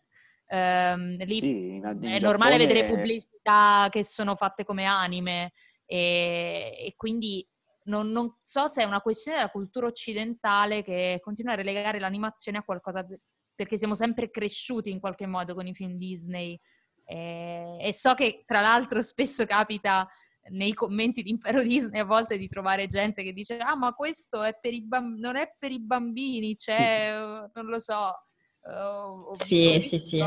ehm, 0.47 1.25
lì 1.25 1.38
sì, 1.38 1.76
è 1.76 1.81
Giappone... 1.81 2.21
normale 2.21 2.57
vedere 2.57 2.87
pubblicità 2.87 3.88
che 3.90 4.04
sono 4.04 4.37
fatte 4.37 4.64
come 4.64 4.85
anime 4.85 5.52
e, 5.87 6.76
e 6.78 6.95
quindi 6.97 7.47
non, 7.85 8.11
non, 8.11 8.38
so 8.43 8.66
se 8.66 8.83
è 8.83 8.87
una 8.87 9.02
questione 9.02 9.38
della 9.38 9.50
cultura 9.50 9.87
occidentale 9.87 10.83
che 10.83 11.21
continua 11.23 11.52
a 11.52 11.57
relegare 11.57 11.99
l'animazione 11.99 12.59
a 12.59 12.62
qualcosa 12.62 13.07
perché 13.54 13.76
siamo 13.76 13.95
sempre 13.95 14.31
cresciuti 14.31 14.90
in 14.90 15.00
qualche 15.00 15.26
modo 15.26 15.54
con 15.54 15.66
i 15.66 15.75
film 15.75 15.97
Disney 15.97 16.59
e, 17.04 17.76
e 17.78 17.93
so 17.93 18.14
che 18.14 18.43
tra 18.47 18.61
l'altro 18.61 19.02
spesso 19.02 19.45
capita 19.45 20.09
nei 20.51 20.73
commenti 20.75 21.23
di 21.23 21.31
Impero 21.31 21.63
Disney 21.63 22.01
a 22.01 22.05
volte 22.05 22.37
di 22.37 22.49
trovare 22.49 22.87
gente 22.87 23.23
che 23.23 23.33
dice 23.33 23.57
ah 23.57 23.77
ma 23.77 23.93
questo 23.93 24.43
è 24.43 24.57
per 24.61 24.73
i 24.73 24.83
bamb- 24.83 25.19
non 25.19 25.37
è 25.37 25.55
per 25.59 25.71
i 25.71 25.81
bambini, 25.81 26.57
c'è, 26.57 27.13
non 27.53 27.67
lo 27.67 27.79
so. 27.79 28.13
Uh, 28.61 29.35
sì, 29.35 29.81
sì, 29.83 29.99
sì. 29.99 30.23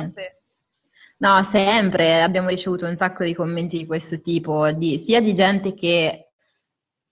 No, 1.19 1.43
sempre 1.43 2.21
abbiamo 2.21 2.49
ricevuto 2.49 2.85
un 2.85 2.95
sacco 2.95 3.23
di 3.23 3.33
commenti 3.33 3.77
di 3.77 3.85
questo 3.87 4.21
tipo, 4.21 4.71
di, 4.71 4.99
sia 4.99 5.19
di 5.19 5.33
gente 5.33 5.73
che 5.73 6.27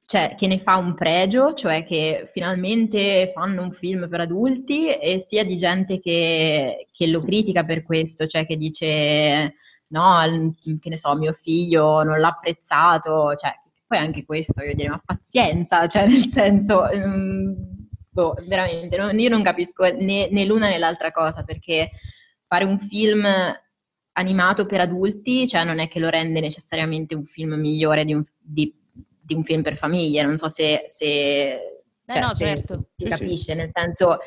cioè, 0.07 0.35
che 0.37 0.45
ne 0.45 0.59
fa 0.59 0.77
un 0.77 0.93
pregio, 0.93 1.55
cioè 1.55 1.83
che 1.83 2.29
finalmente 2.31 3.31
fanno 3.33 3.63
un 3.63 3.71
film 3.71 4.07
per 4.07 4.21
adulti, 4.21 4.89
e 4.89 5.25
sia 5.27 5.43
di 5.43 5.57
gente 5.57 5.99
che, 5.99 6.87
che 6.91 7.07
lo 7.07 7.21
critica 7.21 7.63
per 7.63 7.81
questo, 7.83 8.27
cioè 8.27 8.45
che 8.45 8.55
dice 8.55 9.55
no, 9.87 10.53
che 10.79 10.89
ne 10.89 10.97
so, 10.97 11.15
mio 11.15 11.33
figlio 11.33 12.03
non 12.03 12.19
l'ha 12.19 12.29
apprezzato, 12.29 13.35
cioè 13.35 13.53
poi 13.87 13.97
anche 13.97 14.25
questo 14.25 14.63
io 14.63 14.73
direi 14.73 14.89
ma 14.89 15.01
pazienza, 15.03 15.87
cioè 15.87 16.07
nel 16.07 16.27
senso, 16.27 16.87
um, 16.91 17.55
boh, 18.09 18.35
veramente, 18.47 18.97
non, 18.97 19.17
io 19.19 19.29
non 19.29 19.43
capisco 19.43 19.83
né, 19.83 20.29
né 20.29 20.45
l'una 20.45 20.67
né 20.67 20.77
l'altra 20.77 21.11
cosa, 21.11 21.43
perché 21.43 21.91
fare 22.47 22.65
un 22.65 22.79
film 22.79 23.25
animato 24.17 24.65
per 24.65 24.79
adulti, 24.79 25.47
cioè 25.47 25.63
non 25.63 25.79
è 25.79 25.87
che 25.87 25.99
lo 25.99 26.09
rende 26.09 26.39
necessariamente 26.39 27.15
un 27.15 27.25
film 27.25 27.53
migliore 27.53 28.05
di 28.05 28.13
un, 28.13 28.23
di, 28.39 28.73
di 28.91 29.33
un 29.33 29.43
film 29.43 29.61
per 29.61 29.77
famiglie, 29.77 30.23
non 30.23 30.37
so 30.37 30.47
se, 30.49 30.85
se, 30.87 31.05
eh 32.05 32.13
cioè, 32.13 32.21
no, 32.21 32.33
se 32.33 32.45
certo. 32.45 32.89
si 32.95 33.09
capisce, 33.09 33.51
sì. 33.51 33.55
nel 33.55 33.69
senso 33.73 34.19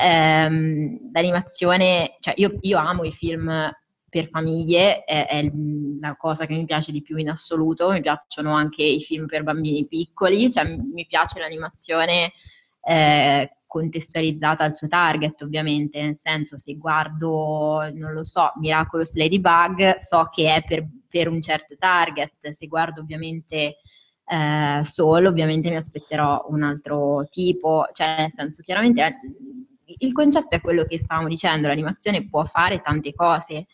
ehm, 0.00 1.10
l'animazione, 1.12 2.16
cioè 2.20 2.34
io, 2.36 2.56
io, 2.60 2.78
amo 2.78 3.04
i 3.04 3.12
film 3.12 3.70
per 4.08 4.28
famiglie, 4.28 5.04
è, 5.04 5.26
è, 5.26 5.50
la 6.00 6.16
cosa 6.16 6.46
che 6.46 6.54
mi 6.54 6.64
piace 6.64 6.92
di 6.92 7.02
più 7.02 7.16
in 7.16 7.30
assoluto, 7.30 7.90
mi 7.90 8.00
piacciono 8.00 8.54
anche 8.54 8.82
i 8.82 9.02
film 9.02 9.26
per 9.26 9.42
bambini 9.42 9.86
piccoli, 9.86 10.50
cioè 10.50 10.64
mi 10.64 11.06
piace 11.06 11.38
l'animazione 11.38 12.32
eh, 12.82 13.58
contestualizzata 13.66 14.64
al 14.64 14.74
suo 14.74 14.88
target, 14.88 15.42
ovviamente, 15.42 16.00
nel 16.00 16.16
senso 16.18 16.56
se 16.56 16.74
guardo, 16.76 17.88
non 17.92 18.12
lo 18.12 18.24
so, 18.24 18.52
Miraculous 18.56 19.14
Ladybug, 19.14 19.96
so 19.96 20.28
che 20.32 20.54
è 20.54 20.64
per, 20.66 20.86
per 21.06 21.28
un 21.28 21.42
certo 21.42 21.76
target, 21.76 22.48
se 22.50 22.66
guardo 22.66 23.02
ovviamente 23.02 23.76
eh, 24.24 24.80
solo, 24.84 25.28
ovviamente 25.28 25.68
mi 25.68 25.76
aspetterò 25.76 26.46
un 26.48 26.62
altro 26.62 27.26
tipo, 27.30 27.86
cioè 27.92 28.16
nel 28.20 28.32
senso 28.32 28.62
chiaramente 28.62 29.20
il 29.84 30.12
concetto 30.12 30.54
è 30.54 30.60
quello 30.60 30.84
che 30.84 30.98
stavamo 30.98 31.28
dicendo, 31.28 31.68
l'animazione 31.68 32.26
può 32.28 32.44
fare 32.44 32.80
tante 32.80 33.14
cose 33.14 33.66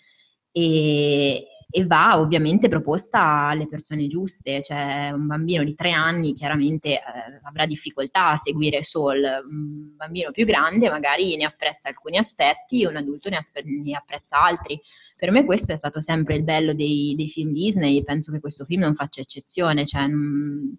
e, 0.57 1.49
e 1.69 1.87
va 1.87 2.21
ovviamente 2.21 2.69
proposta 2.69 3.49
alle 3.49 3.67
persone 3.67 4.07
giuste, 4.07 4.63
cioè 4.63 5.11
un 5.13 5.27
bambino 5.27 5.65
di 5.65 5.75
tre 5.75 5.91
anni 5.91 6.33
chiaramente 6.33 6.91
eh, 6.91 7.01
avrà 7.43 7.67
difficoltà 7.67 8.29
a 8.29 8.37
seguire 8.37 8.85
Soul, 8.85 9.25
un 9.51 9.97
bambino 9.97 10.31
più 10.31 10.47
grande 10.47 10.89
magari 10.89 11.35
ne 11.35 11.47
apprezza 11.47 11.89
alcuni 11.89 12.19
aspetti, 12.19 12.85
un 12.85 12.95
adulto 12.95 13.29
ne, 13.29 13.39
aspe- 13.39 13.65
ne 13.65 13.97
apprezza 13.97 14.41
altri. 14.41 14.81
Per 15.17 15.33
me 15.33 15.45
questo 15.45 15.73
è 15.73 15.77
stato 15.77 16.01
sempre 16.01 16.37
il 16.37 16.45
bello 16.45 16.75
dei, 16.75 17.15
dei 17.17 17.29
film 17.29 17.51
Disney 17.51 18.05
penso 18.05 18.31
che 18.31 18.39
questo 18.39 18.65
film 18.65 18.83
non 18.83 18.95
faccia 18.95 19.23
eccezione, 19.23 19.85
cioè, 19.85 20.07
mh, 20.07 20.77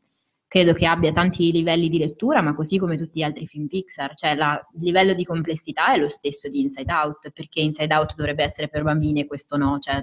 credo 0.55 0.71
che 0.71 0.85
abbia 0.85 1.11
tanti 1.11 1.51
livelli 1.51 1.89
di 1.89 1.97
lettura, 1.97 2.41
ma 2.41 2.55
così 2.55 2.77
come 2.77 2.97
tutti 2.97 3.19
gli 3.19 3.23
altri 3.23 3.45
film 3.45 3.67
Pixar, 3.67 4.15
cioè 4.15 4.35
la, 4.35 4.65
il 4.75 4.83
livello 4.83 5.13
di 5.13 5.25
complessità 5.25 5.91
è 5.91 5.97
lo 5.97 6.07
stesso 6.07 6.47
di 6.47 6.61
Inside 6.61 6.93
Out, 6.93 7.31
perché 7.31 7.59
Inside 7.59 7.93
Out 7.93 8.15
dovrebbe 8.15 8.45
essere 8.45 8.69
per 8.69 8.83
bambini 8.83 9.19
e 9.19 9.27
questo 9.27 9.57
no, 9.57 9.79
cioè 9.79 10.01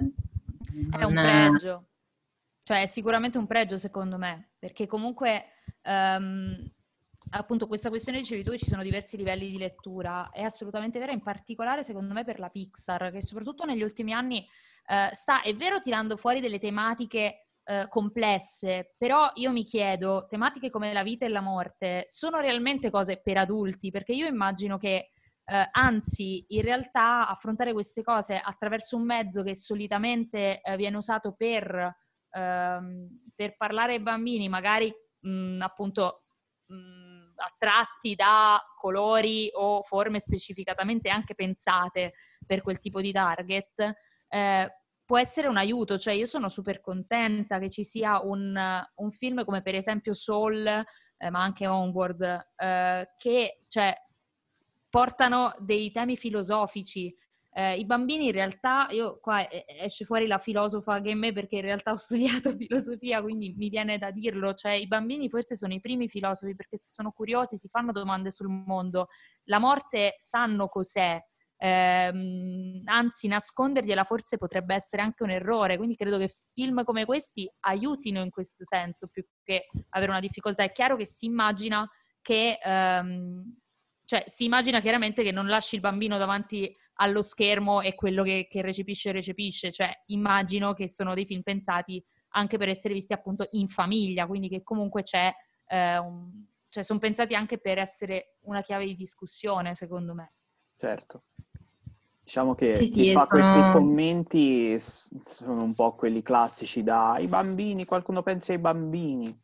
è 0.91 1.03
un 1.03 1.13
pregio. 1.13 1.87
Cioè, 2.61 2.83
è 2.83 2.85
sicuramente 2.85 3.39
un 3.39 3.47
pregio 3.47 3.77
secondo 3.77 4.19
me, 4.19 4.51
perché 4.59 4.85
comunque 4.85 5.43
um, 5.85 6.71
appunto 7.31 7.65
questa 7.65 7.89
questione 7.89 8.19
dicevi 8.19 8.43
tu 8.43 8.55
ci 8.55 8.67
sono 8.67 8.83
diversi 8.83 9.17
livelli 9.17 9.49
di 9.49 9.57
lettura, 9.57 10.29
è 10.29 10.43
assolutamente 10.43 10.99
vera, 10.99 11.13
in 11.13 11.23
particolare 11.23 11.81
secondo 11.81 12.13
me 12.13 12.23
per 12.23 12.37
la 12.37 12.49
Pixar, 12.49 13.09
che 13.09 13.23
soprattutto 13.23 13.65
negli 13.65 13.81
ultimi 13.81 14.13
anni 14.13 14.47
uh, 14.85 15.11
sta, 15.13 15.41
è 15.41 15.55
vero, 15.55 15.81
tirando 15.81 16.15
fuori 16.15 16.41
delle 16.41 16.59
tematiche 16.59 17.42
uh, 17.65 17.87
complesse, 17.87 18.93
però 18.97 19.31
io 19.35 19.51
mi 19.51 19.63
chiedo, 19.63 20.25
tematiche 20.27 20.69
come 20.69 20.93
la 20.93 21.03
vita 21.03 21.25
e 21.25 21.29
la 21.29 21.41
morte 21.41 22.03
sono 22.05 22.39
realmente 22.39 22.89
cose 22.89 23.21
per 23.21 23.37
adulti? 23.37 23.91
Perché 23.91 24.13
io 24.13 24.27
immagino 24.27 24.77
che 24.77 25.11
eh, 25.45 25.69
anzi, 25.71 26.45
in 26.49 26.61
realtà 26.61 27.27
affrontare 27.27 27.73
queste 27.73 28.01
cose 28.01 28.39
attraverso 28.39 28.95
un 28.95 29.03
mezzo 29.03 29.43
che 29.43 29.55
solitamente 29.55 30.61
eh, 30.61 30.77
viene 30.77 30.95
usato 30.95 31.33
per, 31.33 31.95
ehm, 32.29 33.31
per, 33.35 33.57
parlare 33.57 33.93
ai 33.93 33.99
bambini, 33.99 34.47
magari 34.47 34.93
mh, 35.19 35.59
appunto 35.59 36.23
mh, 36.67 37.33
attratti 37.35 38.15
da 38.15 38.61
colori 38.79 39.49
o 39.53 39.83
forme 39.83 40.21
specificatamente 40.21 41.09
anche 41.09 41.35
pensate 41.35 42.13
per 42.45 42.61
quel 42.61 42.79
tipo 42.79 43.01
di 43.01 43.11
target, 43.11 43.93
eh, 44.29 44.71
può 45.05 45.17
essere 45.17 45.47
un 45.47 45.57
aiuto. 45.57 45.97
Cioè, 45.97 46.13
io 46.13 46.25
sono 46.25 46.49
super 46.49 46.81
contenta 46.81 47.59
che 47.59 47.69
ci 47.69 47.83
sia 47.83 48.21
un, 48.21 48.57
un 48.95 49.11
film 49.11 49.43
come 49.43 49.61
per 49.61 49.75
esempio 49.75 50.13
Soul, 50.13 50.65
eh, 50.65 51.29
ma 51.29 51.41
anche 51.41 51.67
Onward, 51.67 52.21
eh, 52.55 53.09
che 53.17 53.61
cioè, 53.67 53.95
portano 54.89 55.55
dei 55.59 55.91
temi 55.91 56.17
filosofici. 56.17 57.15
Eh, 57.55 57.75
I 57.75 57.85
bambini 57.85 58.27
in 58.27 58.31
realtà, 58.31 58.87
io 58.89 59.19
qua 59.19 59.47
esce 59.49 60.05
fuori 60.05 60.25
la 60.25 60.39
filosofa 60.39 60.99
che 61.01 61.11
è 61.11 61.13
me 61.13 61.31
perché 61.31 61.57
in 61.57 61.61
realtà 61.61 61.91
ho 61.91 61.97
studiato 61.97 62.55
filosofia, 62.55 63.21
quindi 63.21 63.53
mi 63.55 63.69
viene 63.69 63.97
da 63.99 64.09
dirlo, 64.09 64.53
cioè 64.53 64.71
i 64.71 64.87
bambini 64.87 65.29
forse 65.29 65.55
sono 65.55 65.73
i 65.73 65.79
primi 65.79 66.07
filosofi 66.07 66.55
perché 66.55 66.77
sono 66.89 67.11
curiosi, 67.11 67.57
si 67.57 67.67
fanno 67.69 67.91
domande 67.91 68.31
sul 68.31 68.49
mondo, 68.49 69.07
la 69.45 69.59
morte 69.59 70.15
sanno 70.17 70.67
cos'è, 70.67 71.23
eh, 71.63 72.81
anzi 72.83 73.29
nascondergliela 73.29 74.03
forse 74.03 74.37
potrebbe 74.37 74.75
essere 74.75 75.01
anche 75.01 75.23
un 75.23 75.29
errore, 75.29 75.77
quindi 75.77 75.95
credo 75.95 76.17
che 76.17 76.29
film 76.53 76.83
come 76.83 77.05
questi 77.05 77.49
aiutino 77.61 78.21
in 78.21 78.29
questo 78.29 78.65
senso 78.65 79.07
più 79.07 79.25
che 79.41 79.67
avere 79.91 80.11
una 80.11 80.19
difficoltà. 80.19 80.63
È 80.63 80.73
chiaro 80.73 80.97
che 80.97 81.05
si 81.05 81.25
immagina 81.25 81.89
che 82.21 82.59
ehm, 82.61 83.59
cioè 84.03 84.25
si 84.27 84.43
immagina 84.43 84.81
chiaramente 84.81 85.23
che 85.23 85.31
non 85.31 85.47
lasci 85.47 85.75
il 85.75 85.81
bambino 85.81 86.17
davanti 86.17 86.75
allo 86.95 87.21
schermo 87.21 87.79
e 87.79 87.95
quello 87.95 88.23
che, 88.23 88.45
che 88.49 88.61
recepisce 88.61 89.13
recepisce, 89.13 89.71
cioè 89.71 89.89
immagino 90.07 90.73
che 90.73 90.89
sono 90.89 91.13
dei 91.13 91.25
film 91.25 91.43
pensati 91.43 92.03
anche 92.35 92.57
per 92.57 92.67
essere 92.67 92.93
visti 92.93 93.13
appunto 93.13 93.47
in 93.51 93.69
famiglia, 93.69 94.27
quindi 94.27 94.49
che 94.49 94.63
comunque 94.63 95.03
c'è 95.03 95.31
eh, 95.67 95.97
un, 95.97 96.29
cioè 96.67 96.83
sono 96.83 96.99
pensati 96.99 97.35
anche 97.35 97.57
per 97.57 97.77
essere 97.77 98.35
una 98.41 98.61
chiave 98.61 98.85
di 98.85 98.95
discussione, 98.95 99.75
secondo 99.75 100.13
me. 100.13 100.33
Certo. 100.77 101.23
Diciamo 102.23 102.55
che 102.55 102.77
Sì, 102.77 102.89
chi 102.89 103.03
sì, 103.03 103.11
fa 103.11 103.19
sono- 103.19 103.27
questi 103.27 103.65
commenti 103.65 104.77
sono 104.79 105.63
un 105.63 105.73
po' 105.75 105.93
quelli 105.95 106.21
classici 106.21 106.81
da 106.81 107.17
i 107.19 107.27
bambini, 107.27 107.85
qualcuno 107.85 108.23
pensa 108.23 108.53
ai 108.53 108.59
bambini. 108.59 109.41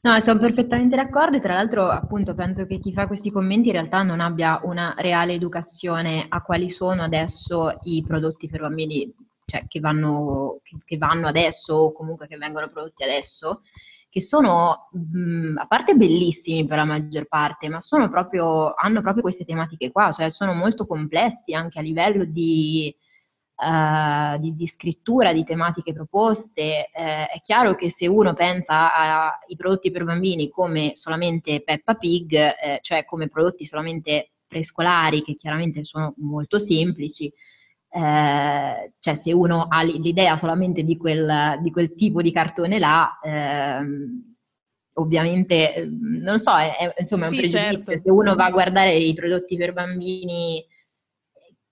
No, 0.00 0.20
sono 0.20 0.38
perfettamente 0.38 0.96
d'accordo 0.96 1.36
e 1.36 1.40
tra 1.40 1.54
l'altro 1.54 1.88
appunto 1.88 2.34
penso 2.34 2.66
che 2.66 2.78
chi 2.78 2.92
fa 2.92 3.06
questi 3.06 3.30
commenti 3.30 3.68
in 3.68 3.74
realtà 3.74 4.02
non 4.02 4.20
abbia 4.20 4.60
una 4.62 4.94
reale 4.98 5.32
educazione 5.34 6.26
a 6.28 6.42
quali 6.42 6.70
sono 6.70 7.02
adesso 7.02 7.78
i 7.82 8.04
prodotti 8.06 8.48
per 8.48 8.60
bambini, 8.60 9.12
cioè 9.44 9.66
che 9.66 9.80
vanno, 9.80 10.60
che 10.84 10.96
vanno 10.98 11.26
adesso 11.26 11.74
o 11.74 11.92
comunque 11.92 12.28
che 12.28 12.36
vengono 12.36 12.68
prodotti 12.68 13.02
adesso, 13.02 13.62
che 14.08 14.22
sono 14.22 14.88
mh, 14.92 15.54
a 15.58 15.66
parte 15.66 15.94
bellissimi 15.94 16.66
per 16.66 16.78
la 16.78 16.84
maggior 16.84 17.26
parte, 17.26 17.68
ma 17.68 17.80
proprio, 18.08 18.74
hanno 18.74 19.00
proprio 19.02 19.22
queste 19.22 19.44
tematiche 19.44 19.90
qua, 19.90 20.10
cioè 20.12 20.30
sono 20.30 20.54
molto 20.54 20.86
complessi 20.86 21.54
anche 21.54 21.78
a 21.78 21.82
livello 21.82 22.24
di 22.24 22.94
eh, 23.60 24.38
di, 24.38 24.54
di 24.54 24.68
scrittura, 24.68 25.32
di 25.32 25.42
tematiche 25.44 25.92
proposte. 25.92 26.90
Eh, 26.92 27.26
è 27.26 27.40
chiaro 27.42 27.74
che 27.74 27.90
se 27.90 28.06
uno 28.06 28.32
pensa 28.32 28.94
ai 28.94 29.56
prodotti 29.56 29.90
per 29.90 30.04
bambini 30.04 30.48
come 30.48 30.92
solamente 30.94 31.62
Peppa 31.62 31.94
Pig, 31.94 32.32
eh, 32.34 32.78
cioè 32.82 33.04
come 33.04 33.28
prodotti 33.28 33.66
solamente 33.66 34.30
prescolari, 34.46 35.22
che 35.22 35.34
chiaramente 35.34 35.84
sono 35.84 36.14
molto 36.18 36.60
semplici, 36.60 37.32
eh, 37.90 38.92
cioè 38.98 39.14
se 39.14 39.32
uno 39.32 39.66
ha 39.68 39.82
l'idea 39.82 40.36
solamente 40.38 40.82
di 40.82 40.96
quel, 40.96 41.58
di 41.62 41.70
quel 41.70 41.94
tipo 41.94 42.22
di 42.22 42.32
cartone 42.32 42.78
là, 42.78 43.18
ehm, 43.22 44.34
ovviamente, 44.94 45.74
eh, 45.74 45.88
non 45.90 46.38
so, 46.40 46.56
è, 46.56 46.76
è- 46.76 46.94
insomma 47.00 47.26
è 47.26 47.28
un 47.28 47.34
Sì, 47.34 47.40
pregiudizio. 47.40 47.84
certo. 47.84 48.02
Se 48.02 48.10
uno 48.10 48.34
va 48.34 48.46
a 48.46 48.50
guardare 48.50 48.94
i 48.96 49.14
prodotti 49.14 49.56
per 49.56 49.72
bambini 49.72 50.64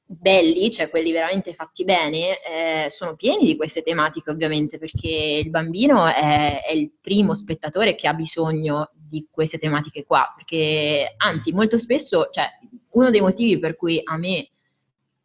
belli, 0.08 0.70
cioè 0.70 0.88
quelli 0.88 1.10
veramente 1.10 1.52
fatti 1.52 1.84
bene, 1.84 2.36
eh, 2.44 2.90
sono 2.90 3.16
pieni 3.16 3.44
di 3.44 3.56
queste 3.56 3.82
tematiche 3.82 4.30
ovviamente, 4.30 4.78
perché 4.78 5.08
il 5.44 5.50
bambino 5.50 6.06
è, 6.06 6.62
è 6.64 6.72
il 6.72 6.92
primo 7.00 7.34
spettatore 7.34 7.96
che 7.96 8.06
ha 8.06 8.14
bisogno 8.14 8.90
di 8.94 9.26
queste 9.30 9.58
tematiche 9.58 10.04
qua, 10.04 10.32
perché 10.34 11.14
anzi 11.16 11.52
molto 11.52 11.76
spesso, 11.78 12.28
cioè 12.30 12.46
uno 12.92 13.10
dei 13.10 13.20
motivi 13.20 13.58
per 13.58 13.74
cui 13.76 14.00
a 14.04 14.16
me 14.16 14.48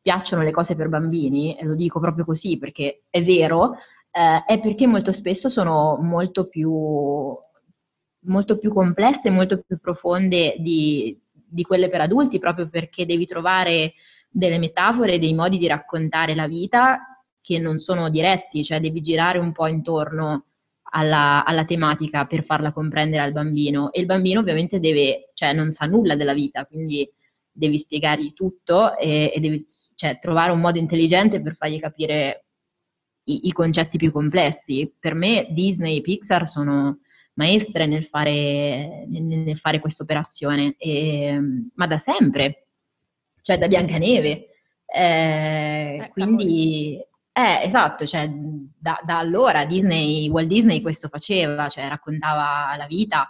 piacciono 0.02 0.44
le 0.44 0.52
cose 0.52 0.76
per 0.76 0.90
bambini, 0.90 1.56
e 1.58 1.66
lo 1.66 1.76
dico 1.76 2.00
proprio 2.00 2.26
così 2.26 2.58
perché 2.58 3.04
è 3.10 3.24
vero, 3.24 3.76
eh, 4.12 4.44
è 4.46 4.60
perché 4.60 4.88
molto 4.88 5.12
spesso 5.12 5.48
sono 5.50 5.98
molto 6.02 6.48
più, 6.48 6.72
molto 8.26 8.58
più 8.58 8.74
complesse, 8.74 9.30
molto 9.30 9.62
più 9.62 9.80
profonde 9.80 10.56
di, 10.60 11.18
di 11.32 11.64
quelle 11.64 11.90
per 11.90 12.02
adulti, 12.02 12.40
proprio 12.40 12.68
perché 12.68 13.06
devi 13.06 13.26
trovare 13.26 13.94
delle 14.30 14.58
metafore, 14.58 15.20
dei 15.20 15.34
modi 15.34 15.58
di 15.58 15.68
raccontare 15.68 16.36
la 16.36 16.48
vita 16.48 17.24
che 17.42 17.60
non 17.60 17.80
sono 17.80 18.10
diretti, 18.10 18.64
cioè 18.64 18.80
devi 18.80 19.02
girare 19.02 19.40
un 19.40 19.52
po' 19.52 19.68
intorno 19.68 20.46
alla, 20.94 21.44
alla 21.44 21.66
tematica 21.66 22.26
per 22.26 22.44
farla 22.44 22.72
comprendere 22.72 23.24
al 23.24 23.32
bambino. 23.32 23.92
E 23.92 24.00
il 24.00 24.06
bambino 24.06 24.40
ovviamente 24.40 24.80
deve, 24.80 25.32
cioè 25.34 25.54
non 25.54 25.74
sa 25.74 25.86
nulla 25.86 26.16
della 26.16 26.34
vita, 26.34 26.66
quindi 26.66 27.10
devi 27.52 27.78
spiegargli 27.78 28.34
tutto 28.34 28.98
e, 28.98 29.32
e 29.36 29.40
devi 29.40 29.66
cioè, 29.96 30.20
trovare 30.20 30.52
un 30.52 30.60
modo 30.60 30.80
intelligente 30.80 31.42
per 31.42 31.56
fargli 31.56 31.80
capire 31.80 32.46
i, 33.26 33.48
i 33.48 33.52
concetti 33.52 33.98
più 33.98 34.12
complessi. 34.12 34.94
Per 35.00 35.14
me 35.14 35.48
Disney 35.52 35.98
e 35.98 36.02
Pixar 36.02 36.48
sono 36.48 37.00
maestre 37.34 37.86
nel 37.86 38.06
fare, 38.06 39.06
nel, 39.08 39.58
fare 39.58 39.80
questa 39.80 40.04
operazione, 40.04 40.76
ma 41.76 41.88
da 41.88 41.98
sempre, 41.98 42.68
cioè 43.42 43.58
da 43.58 43.68
Biancaneve. 43.68 44.48
Eh, 44.86 46.02
Eh, 46.02 46.10
quindi, 46.10 47.00
eh, 47.32 47.62
esatto, 47.64 48.06
cioè, 48.06 48.30
da, 48.30 49.00
da 49.06 49.20
allora 49.20 49.66
Disney, 49.66 50.30
Walt 50.30 50.48
Disney 50.48 50.82
questo 50.82 51.08
faceva, 51.08 51.70
cioè 51.70 51.88
raccontava 51.88 52.76
la 52.76 52.88
vita 52.88 53.30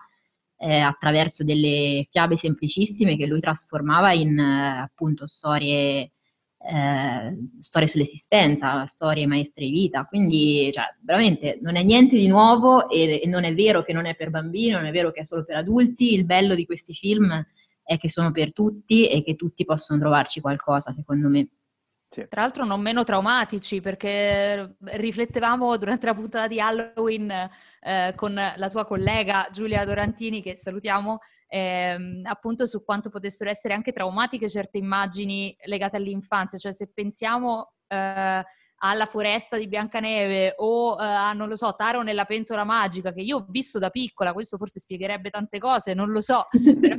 eh, 0.62 0.80
attraverso 0.80 1.44
delle 1.44 2.08
fiabe 2.12 2.38
semplicissime 2.38 3.18
che 3.18 3.26
lui 3.26 3.40
trasformava 3.40 4.14
in 4.14 4.38
eh, 4.38 4.80
appunto 4.82 5.26
storie, 5.26 6.12
eh, 6.60 7.38
storie 7.60 7.88
sull'esistenza, 7.88 8.86
storie 8.86 9.26
maestre 9.26 9.66
di 9.66 9.72
vita. 9.72 10.06
Quindi, 10.06 10.70
cioè, 10.72 10.86
veramente 11.04 11.58
non 11.62 11.76
è 11.76 11.84
niente 11.84 12.16
di 12.16 12.28
nuovo 12.28 12.90
e, 12.90 13.22
e 13.24 13.28
non 13.28 13.44
è 13.44 13.56
vero 13.56 13.84
che 13.84 13.94
non 13.94 14.06
è 14.06 14.16
per 14.16 14.30
bambini, 14.30 14.70
non 14.72 14.86
è 14.86 14.92
vero 14.92 15.12
che 15.12 15.22
è 15.22 15.26
solo 15.26 15.44
per 15.44 15.56
adulti. 15.56 16.14
Il 16.14 16.26
bello 16.26 16.54
di 16.54 16.66
questi 16.66 16.94
film 16.94 17.44
è 17.84 17.98
che 17.98 18.10
sono 18.10 18.32
per 18.32 18.54
tutti 18.54 19.08
e 19.10 19.24
che 19.24 19.36
tutti 19.36 19.66
possono 19.66 20.00
trovarci 20.00 20.42
qualcosa, 20.42 20.92
secondo 20.92 21.28
me. 21.28 21.48
Sì. 22.14 22.28
Tra 22.28 22.42
l'altro 22.42 22.66
non 22.66 22.82
meno 22.82 23.06
traumatici 23.06 23.80
perché 23.80 24.76
riflettevamo 24.82 25.78
durante 25.78 26.08
la 26.08 26.14
puntata 26.14 26.46
di 26.46 26.60
Halloween 26.60 27.32
eh, 27.80 28.12
con 28.18 28.34
la 28.34 28.70
tua 28.70 28.86
collega 28.86 29.48
Giulia 29.50 29.86
Dorantini, 29.86 30.42
che 30.42 30.54
salutiamo, 30.54 31.20
ehm, 31.48 32.24
appunto 32.26 32.66
su 32.66 32.84
quanto 32.84 33.10
potessero 33.10 33.50
essere 33.50 33.76
anche 33.76 33.94
traumatiche 33.94 34.50
certe 34.50 34.78
immagini 34.78 35.56
legate 35.64 35.96
all'infanzia. 35.96 36.58
Cioè 36.58 36.74
se 36.74 36.92
pensiamo 36.94 37.76
eh, 37.88 38.44
alla 38.76 39.06
foresta 39.06 39.56
di 39.56 39.70
Biancaneve 39.70 40.56
o 40.58 40.98
eh, 41.00 41.06
a, 41.06 41.32
non 41.32 41.48
lo 41.48 41.56
so, 41.56 41.74
Taro 41.78 42.02
nella 42.02 42.26
pentola 42.26 42.66
magica, 42.66 43.14
che 43.14 43.22
io 43.22 43.38
ho 43.38 43.46
visto 43.48 43.80
da 43.80 43.90
piccola, 43.90 44.34
questo 44.34 44.58
forse 44.58 44.82
spiegherebbe 44.82 45.30
tante 45.30 45.60
cose, 45.60 45.94
non 45.94 46.10
lo 46.10 46.20
so. 46.20 46.46
Però... 46.60 46.96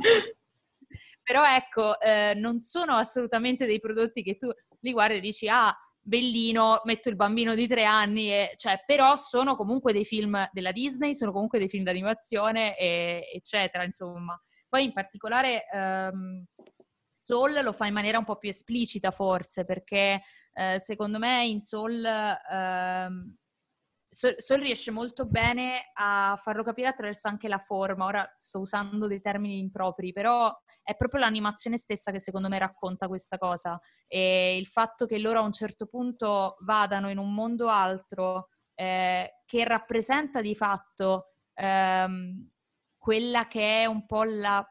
Però 1.23 1.45
ecco, 1.45 1.99
eh, 2.01 2.33
non 2.35 2.59
sono 2.59 2.95
assolutamente 2.95 3.65
dei 3.65 3.79
prodotti 3.79 4.21
che 4.23 4.35
tu 4.35 4.49
li 4.83 4.91
guardi 4.91 5.15
e 5.15 5.19
dici, 5.19 5.47
ah, 5.47 5.75
bellino, 5.99 6.81
metto 6.83 7.09
il 7.09 7.15
bambino 7.15 7.55
di 7.55 7.67
tre 7.67 7.85
anni, 7.85 8.29
e, 8.29 8.53
cioè, 8.57 8.83
però 8.85 9.15
sono 9.15 9.55
comunque 9.55 9.93
dei 9.93 10.05
film 10.05 10.47
della 10.51 10.71
Disney, 10.71 11.15
sono 11.15 11.31
comunque 11.31 11.59
dei 11.59 11.69
film 11.69 11.83
d'animazione, 11.83 12.77
e, 12.77 13.29
eccetera, 13.33 13.83
insomma. 13.83 14.39
Poi 14.67 14.83
in 14.85 14.93
particolare 14.93 15.65
ehm, 15.71 16.43
Soul 17.17 17.61
lo 17.63 17.73
fa 17.73 17.85
in 17.85 17.93
maniera 17.93 18.17
un 18.17 18.25
po' 18.25 18.37
più 18.37 18.49
esplicita 18.49 19.11
forse, 19.11 19.65
perché 19.65 20.23
eh, 20.53 20.79
secondo 20.79 21.17
me 21.19 21.45
in 21.45 21.61
Soul... 21.61 22.03
Ehm, 22.05 23.37
Sol, 24.13 24.59
riesce 24.59 24.91
molto 24.91 25.25
bene 25.25 25.89
a 25.93 26.39
farlo 26.39 26.63
capire 26.63 26.87
attraverso 26.87 27.27
anche 27.27 27.47
la 27.47 27.57
forma. 27.57 28.05
Ora 28.05 28.35
sto 28.37 28.59
usando 28.59 29.07
dei 29.07 29.21
termini 29.21 29.57
impropri, 29.57 30.13
però 30.13 30.55
è 30.83 30.95
proprio 30.95 31.21
l'animazione 31.21 31.77
stessa 31.77 32.11
che 32.11 32.19
secondo 32.19 32.47
me 32.47 32.59
racconta 32.59 33.07
questa 33.07 33.39
cosa. 33.39 33.79
E 34.07 34.55
il 34.57 34.67
fatto 34.67 35.07
che 35.07 35.17
loro 35.17 35.39
a 35.39 35.43
un 35.43 35.51
certo 35.51 35.87
punto 35.87 36.57
vadano 36.59 37.09
in 37.09 37.17
un 37.17 37.33
mondo 37.33 37.69
altro 37.69 38.49
eh, 38.75 39.41
che 39.45 39.63
rappresenta 39.63 40.41
di 40.41 40.55
fatto 40.55 41.29
ehm, 41.55 42.49
quella 42.97 43.47
che 43.47 43.81
è 43.81 43.85
un 43.85 44.05
po' 44.05 44.23
la 44.23 44.63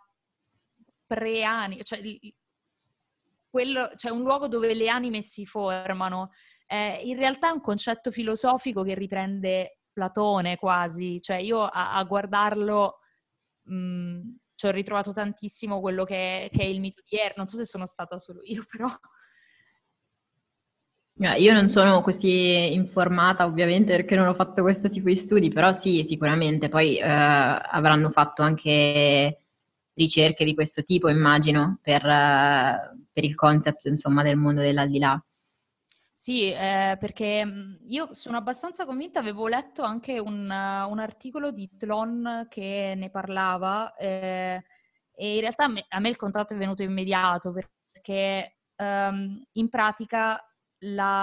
pre-anima, 1.06 1.82
cioè, 1.82 2.00
cioè 3.96 4.10
un 4.12 4.22
luogo 4.22 4.48
dove 4.48 4.72
le 4.72 4.88
anime 4.88 5.20
si 5.20 5.44
formano 5.44 6.30
eh, 6.72 7.02
in 7.04 7.16
realtà 7.18 7.48
è 7.48 7.52
un 7.52 7.60
concetto 7.60 8.10
filosofico 8.10 8.82
che 8.82 8.94
riprende 8.94 9.80
Platone 9.92 10.56
quasi, 10.56 11.20
cioè 11.20 11.36
io 11.36 11.64
a, 11.64 11.92
a 11.94 12.02
guardarlo 12.04 13.00
mh, 13.64 14.20
ci 14.54 14.66
ho 14.66 14.70
ritrovato 14.70 15.12
tantissimo 15.12 15.80
quello 15.80 16.04
che, 16.04 16.48
che, 16.50 16.62
è 16.62 16.64
il 16.64 16.80
mito 16.80 17.02
di 17.06 17.18
Er, 17.18 17.34
non 17.36 17.46
so 17.46 17.58
se 17.58 17.66
sono 17.66 17.84
stata 17.84 18.18
solo 18.18 18.40
io 18.44 18.64
però. 18.70 18.88
Io 21.36 21.52
non 21.52 21.68
sono 21.68 22.00
così 22.00 22.72
informata 22.72 23.44
ovviamente 23.44 23.94
perché 23.94 24.16
non 24.16 24.28
ho 24.28 24.34
fatto 24.34 24.62
questo 24.62 24.88
tipo 24.88 25.08
di 25.08 25.16
studi, 25.16 25.50
però 25.50 25.72
sì, 25.72 26.02
sicuramente 26.04 26.70
poi 26.70 26.98
eh, 26.98 27.04
avranno 27.04 28.10
fatto 28.10 28.42
anche 28.42 29.42
ricerche 29.92 30.44
di 30.46 30.54
questo 30.54 30.82
tipo, 30.82 31.08
immagino, 31.10 31.78
per, 31.82 32.02
uh, 32.02 33.06
per 33.12 33.24
il 33.24 33.34
concept 33.34 33.84
insomma 33.84 34.22
del 34.22 34.36
mondo 34.36 34.62
dell'aldilà. 34.62 35.22
Sì, 36.22 36.52
eh, 36.52 36.96
perché 37.00 37.44
io 37.84 38.14
sono 38.14 38.36
abbastanza 38.36 38.84
convinta, 38.86 39.18
avevo 39.18 39.48
letto 39.48 39.82
anche 39.82 40.20
un, 40.20 40.48
un 40.48 40.98
articolo 41.00 41.50
di 41.50 41.68
Tlon 41.76 42.46
che 42.48 42.94
ne 42.96 43.10
parlava 43.10 43.92
eh, 43.96 44.62
e 45.16 45.34
in 45.34 45.40
realtà 45.40 45.64
a 45.64 45.68
me, 45.68 45.84
a 45.88 45.98
me, 45.98 46.08
il 46.10 46.14
contatto 46.16 46.54
è 46.54 46.56
venuto 46.56 46.84
immediato 46.84 47.52
perché 47.52 48.58
um, 48.76 49.42
in 49.54 49.68
pratica 49.68 50.40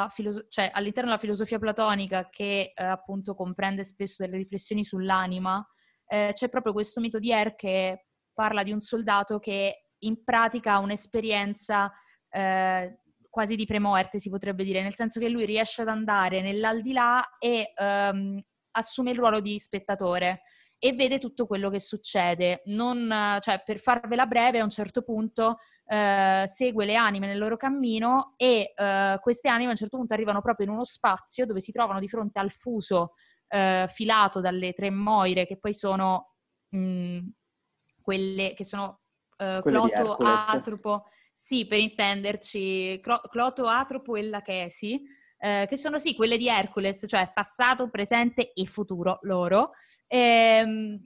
filoso- 0.09 0.47
cioè, 0.49 0.69
all'interno 0.73 1.11
della 1.11 1.21
filosofia 1.21 1.59
platonica 1.59 2.27
che 2.29 2.73
eh, 2.75 2.83
appunto 2.83 3.35
comprende 3.35 3.85
spesso 3.85 4.25
delle 4.25 4.35
riflessioni 4.35 4.83
sull'anima, 4.83 5.65
eh, 6.07 6.31
c'è 6.33 6.49
proprio 6.49 6.73
questo 6.73 6.99
mito 6.99 7.19
di 7.19 7.31
Er 7.31 7.55
che 7.55 8.07
parla 8.33 8.63
di 8.63 8.73
un 8.73 8.81
soldato 8.81 9.39
che 9.39 9.91
in 9.99 10.25
pratica 10.25 10.73
ha 10.73 10.79
un'esperienza 10.79 11.89
eh, 12.29 12.99
quasi 13.29 13.55
di 13.55 13.65
premorte, 13.65 14.19
si 14.19 14.29
potrebbe 14.29 14.63
dire, 14.63 14.81
nel 14.81 14.95
senso 14.95 15.19
che 15.19 15.29
lui 15.29 15.45
riesce 15.45 15.81
ad 15.81 15.87
andare 15.87 16.41
nell'aldilà 16.41 17.37
e 17.37 17.73
um, 17.77 18.41
assume 18.71 19.11
il 19.11 19.17
ruolo 19.17 19.39
di 19.39 19.57
spettatore. 19.59 20.41
e 20.81 20.93
vede 20.93 21.19
tutto 21.19 21.45
quello 21.45 21.69
che 21.69 21.79
succede. 21.79 22.61
Non, 22.67 23.37
cioè, 23.41 23.61
per 23.65 23.79
farvela 23.79 24.25
breve, 24.25 24.59
a 24.59 24.63
un 24.63 24.69
certo 24.69 25.01
punto 25.01 25.57
eh, 25.91 26.43
segue 26.45 26.85
le 26.85 26.95
anime 26.95 27.27
nel 27.27 27.37
loro 27.37 27.57
cammino 27.57 28.33
e 28.37 28.73
eh, 28.75 29.17
queste 29.21 29.49
anime 29.49 29.67
a 29.67 29.71
un 29.71 29.75
certo 29.75 29.97
punto 29.97 30.13
arrivano 30.13 30.39
proprio 30.39 30.67
in 30.67 30.71
uno 30.71 30.85
spazio 30.85 31.45
dove 31.45 31.59
si 31.59 31.71
trovano 31.71 31.99
di 31.99 32.07
fronte 32.07 32.39
al 32.39 32.51
fuso 32.51 33.13
eh, 33.47 33.87
filato 33.89 34.39
dalle 34.39 34.73
tre 34.73 34.91
moire 34.91 35.47
che 35.47 35.57
poi 35.57 35.73
sono 35.73 36.35
mh, 36.69 36.77
mm, 36.79 37.19
quelle 38.01 38.53
che 38.53 38.63
sono 38.63 38.99
eh, 39.37 39.59
Cloto, 39.63 40.15
Atropo, 40.19 41.05
sì, 41.41 41.65
per 41.65 41.79
intenderci, 41.79 42.99
Cloto, 43.01 43.65
Atropo 43.65 44.17
e 44.17 44.23
Lachesi, 44.23 45.01
eh, 45.37 45.65
che 45.69 45.77
sono 45.77 45.97
sì 45.97 46.13
quelle 46.13 46.37
di 46.37 46.49
Hercules, 46.49 47.05
cioè 47.07 47.31
passato, 47.33 47.89
presente 47.89 48.51
e 48.51 48.65
futuro 48.65 49.19
loro, 49.21 49.71
ehm, 50.07 51.01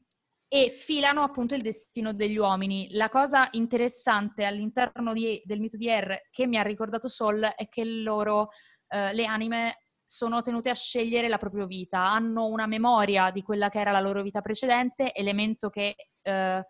e 0.48 0.70
filano 0.72 1.22
appunto 1.22 1.54
il 1.54 1.62
destino 1.62 2.14
degli 2.14 2.38
uomini. 2.38 2.88
La 2.94 3.10
cosa 3.10 3.48
interessante 3.52 4.44
all'interno 4.44 5.14
di, 5.14 5.40
del 5.46 5.60
mito 5.60 5.78
di 5.78 5.88
Er 5.88 6.24
che 6.32 6.48
mi 6.48 6.58
ha 6.58 6.64
ricordato 6.64 7.08
Sol 7.08 7.54
è 7.56 7.70
che 7.70 7.86
loro, 7.86 8.50
eh, 8.88 9.14
le 9.14 9.26
anime, 9.26 9.78
sono 10.04 10.42
tenute 10.42 10.72
a 10.72 10.76
scegliere 10.76 11.28
la 11.28 11.38
propria 11.38 11.66
vita, 11.68 12.00
hanno 12.12 12.48
una 12.48 12.66
memoria 12.66 13.30
di 13.30 13.44
quella 13.44 13.70
che 13.70 13.80
era 13.80 13.92
la 13.92 14.02
loro 14.02 14.24
vita 14.24 14.42
precedente, 14.42 15.14
elemento 15.14 15.70
che 15.70 15.96
eh, 16.24 16.66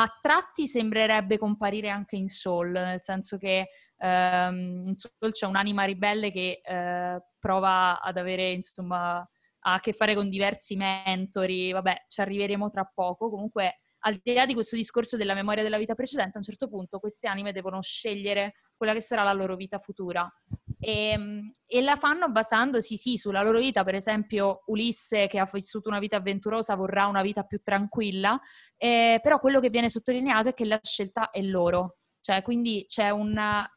a 0.00 0.16
tratti 0.20 0.68
sembrerebbe 0.68 1.38
comparire 1.38 1.88
anche 1.88 2.14
in 2.14 2.28
Soul, 2.28 2.70
nel 2.70 3.02
senso 3.02 3.36
che 3.36 3.68
ehm, 3.96 4.84
in 4.86 4.94
Soul 4.96 5.32
c'è 5.32 5.46
un'anima 5.46 5.82
ribelle 5.82 6.30
che 6.30 6.60
eh, 6.62 7.22
prova 7.38 8.00
ad 8.00 8.16
avere, 8.16 8.52
insomma, 8.52 9.28
a 9.60 9.80
che 9.80 9.92
fare 9.92 10.14
con 10.14 10.28
diversi 10.28 10.76
mentori, 10.76 11.72
vabbè, 11.72 12.04
ci 12.06 12.20
arriveremo 12.20 12.70
tra 12.70 12.88
poco. 12.92 13.28
Comunque, 13.28 13.80
al 14.00 14.20
di 14.22 14.34
là 14.34 14.46
di 14.46 14.54
questo 14.54 14.76
discorso 14.76 15.16
della 15.16 15.34
memoria 15.34 15.64
della 15.64 15.78
vita 15.78 15.94
precedente, 15.94 16.34
a 16.34 16.38
un 16.38 16.44
certo 16.44 16.68
punto 16.68 17.00
queste 17.00 17.26
anime 17.26 17.50
devono 17.50 17.82
scegliere 17.82 18.54
quella 18.76 18.92
che 18.92 19.00
sarà 19.00 19.24
la 19.24 19.32
loro 19.32 19.56
vita 19.56 19.80
futura. 19.80 20.32
E, 20.80 21.10
ehm, 21.10 21.52
e, 21.66 21.82
la 21.82 21.96
fanno 21.96 22.30
basandosi 22.30 22.96
sì 22.96 23.16
sulla 23.16 23.42
loro 23.42 23.58
vita, 23.58 23.84
per 23.84 23.94
esempio 23.94 24.62
Ulisse 24.66 25.26
che 25.26 25.38
ha 25.38 25.48
vissuto 25.52 25.88
una 25.88 25.98
vita 25.98 26.16
avventurosa 26.16 26.76
vorrà 26.76 27.06
una 27.06 27.22
vita 27.22 27.42
più 27.42 27.60
tranquilla, 27.62 28.40
eh, 28.76 29.18
però 29.22 29.40
quello 29.40 29.60
che 29.60 29.70
viene 29.70 29.88
sottolineato 29.88 30.50
è 30.50 30.54
che 30.54 30.64
la 30.64 30.78
scelta 30.82 31.30
è 31.30 31.42
loro, 31.42 31.98
cioè 32.20 32.42
quindi 32.42 32.84
c'è 32.86 33.10
una, 33.10 33.68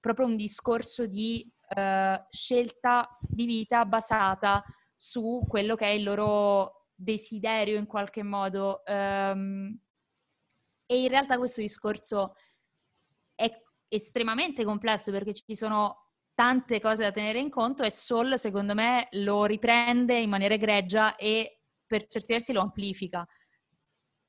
proprio 0.00 0.26
un 0.26 0.36
discorso 0.36 1.06
di 1.06 1.50
uh, 1.74 2.24
scelta 2.30 3.16
di 3.20 3.44
vita 3.44 3.84
basata 3.84 4.62
su 4.94 5.44
quello 5.48 5.74
che 5.74 5.86
è 5.86 5.90
il 5.90 6.04
loro 6.04 6.86
desiderio 6.94 7.76
in 7.78 7.86
qualche 7.86 8.22
modo. 8.22 8.82
Um, 8.86 9.78
e 10.86 11.02
in 11.02 11.08
realtà 11.08 11.36
questo 11.36 11.60
discorso 11.60 12.36
è 13.34 13.50
estremamente 13.88 14.64
complesso 14.64 15.10
perché 15.10 15.34
ci 15.34 15.54
sono 15.54 16.05
tante 16.36 16.80
cose 16.80 17.02
da 17.02 17.12
tenere 17.12 17.40
in 17.40 17.48
conto 17.48 17.82
e 17.82 17.90
Soul 17.90 18.38
secondo 18.38 18.74
me 18.74 19.08
lo 19.12 19.46
riprende 19.46 20.18
in 20.18 20.28
maniera 20.28 20.52
egregia 20.52 21.16
e 21.16 21.62
per 21.86 22.06
certi 22.06 22.34
versi 22.34 22.52
lo 22.52 22.60
amplifica. 22.60 23.26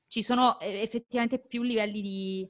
Ci 0.07 0.23
sono 0.23 0.57
eh, 0.59 0.81
effettivamente 0.81 1.45
più 1.45 1.63
livelli 1.63 2.01
di, 2.01 2.49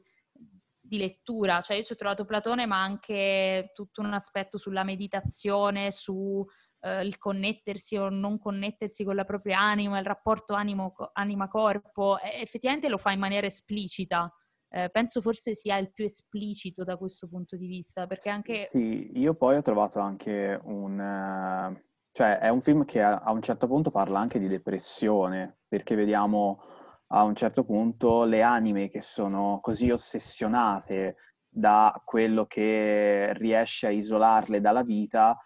di 0.80 0.98
lettura, 1.00 1.62
cioè 1.62 1.78
io 1.78 1.84
ci 1.84 1.94
ho 1.94 1.96
trovato 1.96 2.24
Platone 2.24 2.68
ma 2.68 2.84
anche 2.84 3.72
tutto 3.74 4.02
un 4.02 4.14
aspetto 4.14 4.58
sulla 4.58 4.84
meditazione, 4.84 5.92
su 5.92 6.46
Uh, 6.80 7.02
il 7.02 7.18
connettersi 7.18 7.98
o 7.98 8.08
non 8.10 8.38
connettersi 8.38 9.04
con 9.04 9.16
la 9.16 9.24
propria 9.24 9.60
anima, 9.60 9.98
il 9.98 10.06
rapporto 10.06 10.54
anima-corpo, 10.54 12.20
effettivamente 12.20 12.88
lo 12.88 13.00
fa 13.00 13.12
in 13.12 13.20
maniera 13.20 13.48
esplicita 13.48 14.32
eh, 14.70 14.90
penso 14.90 15.22
forse 15.22 15.56
sia 15.56 15.78
il 15.78 15.92
più 15.92 16.06
esplicito 16.06 16.84
da 16.84 16.98
questo 16.98 17.28
punto 17.28 17.56
di 17.56 17.68
vista, 17.68 18.06
perché 18.08 18.30
anche... 18.30 18.64
Sì, 18.64 19.12
io 19.18 19.34
poi 19.36 19.58
ho 19.58 19.62
trovato 19.62 20.00
anche 20.00 20.60
un... 20.64 21.00
Uh, 21.00 21.86
cioè 22.12 22.40
è 22.40 22.50
un 22.50 22.62
film 22.62 22.84
che 22.84 23.02
a, 23.02 23.20
a, 23.20 23.32
un 23.32 23.42
certo 23.42 23.68
punto 23.68 23.92
parla 23.92 24.20
anche 24.20 24.40
di 24.40 24.48
depressione, 24.48 25.60
perché 25.68 25.96
vediamo 25.96 26.62
a 27.08 27.24
un 27.24 27.36
certo 27.36 27.64
punto 27.64 28.24
le 28.24 28.42
anime 28.42 28.90
che 28.90 29.02
sono 29.02 29.60
così 29.62 29.90
ossessionate 29.90 31.16
da 31.48 32.02
quello 32.04 32.46
che 32.46 33.34
riesce 33.34 33.88
a 33.88 33.92
isolarle 33.92 34.60
dalla 34.60 34.84
vita 34.84 35.38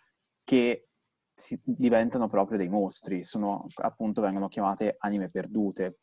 che 0.43 0.87
si, 1.33 1.59
diventano 1.63 2.27
proprio 2.27 2.57
dei 2.57 2.69
mostri, 2.69 3.23
sono 3.23 3.67
appunto 3.75 4.21
vengono 4.21 4.47
chiamate 4.47 4.95
anime 4.97 5.29
perdute. 5.29 5.99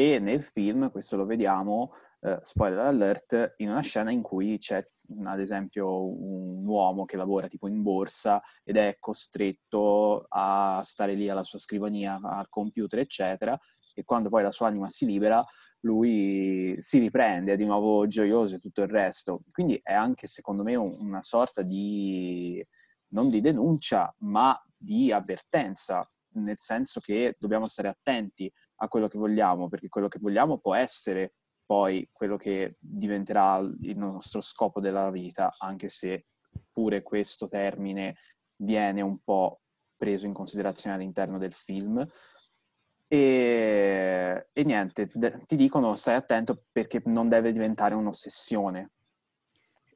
E 0.00 0.18
nel 0.18 0.42
film, 0.42 0.90
questo 0.90 1.18
lo 1.18 1.26
vediamo, 1.26 1.92
eh, 2.20 2.38
spoiler 2.40 2.86
alert, 2.86 3.56
in 3.58 3.68
una 3.68 3.82
scena 3.82 4.10
in 4.10 4.22
cui 4.22 4.56
c'è 4.56 4.82
ad 5.24 5.40
esempio 5.40 6.06
un 6.06 6.64
uomo 6.64 7.04
che 7.04 7.18
lavora 7.18 7.48
tipo 7.48 7.68
in 7.68 7.82
borsa 7.82 8.40
ed 8.64 8.78
è 8.78 8.96
costretto 8.98 10.24
a 10.26 10.80
stare 10.86 11.12
lì 11.12 11.28
alla 11.28 11.42
sua 11.42 11.58
scrivania, 11.58 12.18
al 12.22 12.48
computer, 12.48 12.98
eccetera, 12.98 13.58
e 13.94 14.02
quando 14.04 14.30
poi 14.30 14.42
la 14.42 14.52
sua 14.52 14.68
anima 14.68 14.88
si 14.88 15.04
libera, 15.04 15.44
lui 15.80 16.76
si 16.78 16.98
riprende, 16.98 17.52
è 17.52 17.56
di 17.56 17.66
nuovo 17.66 18.06
gioioso 18.06 18.54
e 18.54 18.58
tutto 18.58 18.80
il 18.80 18.88
resto. 18.88 19.42
Quindi 19.52 19.78
è 19.82 19.92
anche, 19.92 20.26
secondo 20.26 20.62
me, 20.62 20.76
una 20.76 21.20
sorta 21.20 21.60
di, 21.60 22.66
non 23.08 23.28
di 23.28 23.42
denuncia, 23.42 24.14
ma 24.20 24.58
di 24.74 25.12
avvertenza, 25.12 26.10
nel 26.32 26.58
senso 26.58 27.00
che 27.00 27.34
dobbiamo 27.38 27.66
stare 27.66 27.88
attenti 27.88 28.50
a 28.82 28.88
quello 28.88 29.08
che 29.08 29.18
vogliamo, 29.18 29.68
perché 29.68 29.88
quello 29.88 30.08
che 30.08 30.18
vogliamo 30.20 30.58
può 30.58 30.74
essere 30.74 31.34
poi 31.70 32.08
quello 32.10 32.36
che 32.36 32.76
diventerà 32.80 33.58
il 33.58 33.96
nostro 33.96 34.40
scopo 34.40 34.80
della 34.80 35.10
vita, 35.10 35.54
anche 35.58 35.88
se 35.88 36.26
pure 36.72 37.02
questo 37.02 37.48
termine 37.48 38.16
viene 38.56 39.02
un 39.02 39.22
po' 39.22 39.60
preso 39.96 40.26
in 40.26 40.32
considerazione 40.32 40.96
all'interno 40.96 41.38
del 41.38 41.52
film. 41.52 42.04
E, 43.06 44.48
e 44.52 44.64
niente, 44.64 45.08
de- 45.12 45.44
ti 45.46 45.54
dicono 45.56 45.94
stai 45.94 46.16
attento 46.16 46.64
perché 46.72 47.02
non 47.04 47.28
deve 47.28 47.52
diventare 47.52 47.94
un'ossessione. 47.94 48.92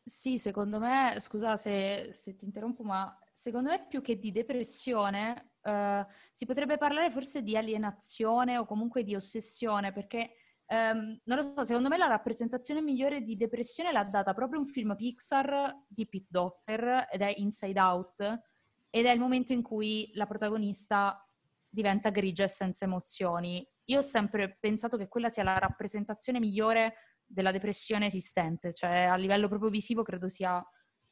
Sì, 0.04 0.38
secondo 0.38 0.78
me, 0.78 1.16
scusa 1.18 1.56
se, 1.56 2.10
se 2.12 2.36
ti 2.36 2.44
interrompo, 2.44 2.84
ma 2.84 3.18
secondo 3.32 3.70
me 3.70 3.86
più 3.88 4.00
che 4.00 4.18
di 4.18 4.30
depressione 4.30 5.53
uh, 5.64 6.06
si 6.32 6.46
potrebbe 6.46 6.76
parlare 6.76 7.10
forse 7.10 7.42
di 7.42 7.56
alienazione 7.56 8.58
o 8.58 8.66
comunque 8.66 9.02
di 9.02 9.14
ossessione, 9.14 9.92
perché 9.92 10.36
Um, 10.66 11.20
non 11.24 11.36
lo 11.36 11.42
so, 11.42 11.62
secondo 11.62 11.90
me 11.90 11.98
la 11.98 12.06
rappresentazione 12.06 12.80
migliore 12.80 13.20
di 13.20 13.36
depressione 13.36 13.92
l'ha 13.92 14.04
data 14.04 14.32
proprio 14.32 14.60
un 14.60 14.64
film 14.64 14.96
Pixar 14.96 15.84
di 15.86 16.08
Pete 16.08 16.26
Docter 16.30 17.06
ed 17.10 17.20
è 17.20 17.34
Inside 17.36 17.78
Out 17.78 18.40
ed 18.88 19.04
è 19.04 19.10
il 19.10 19.20
momento 19.20 19.52
in 19.52 19.60
cui 19.60 20.10
la 20.14 20.26
protagonista 20.26 21.22
diventa 21.68 22.08
grigia 22.08 22.44
e 22.44 22.48
senza 22.48 22.86
emozioni. 22.86 23.66
Io 23.86 23.98
ho 23.98 24.02
sempre 24.02 24.56
pensato 24.58 24.96
che 24.96 25.08
quella 25.08 25.28
sia 25.28 25.42
la 25.42 25.58
rappresentazione 25.58 26.38
migliore 26.38 26.94
della 27.26 27.50
depressione 27.50 28.06
esistente, 28.06 28.72
cioè 28.72 29.02
a 29.02 29.16
livello 29.16 29.48
proprio 29.48 29.68
visivo 29.68 30.02
credo 30.02 30.28
sia 30.28 30.64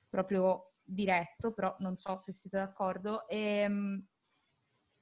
proprio 0.08 0.72
diretto, 0.82 1.52
però 1.52 1.74
non 1.80 1.96
so 1.96 2.16
se 2.16 2.32
siete 2.32 2.56
d'accordo. 2.56 3.28
E, 3.28 3.38
ehm, 3.38 4.06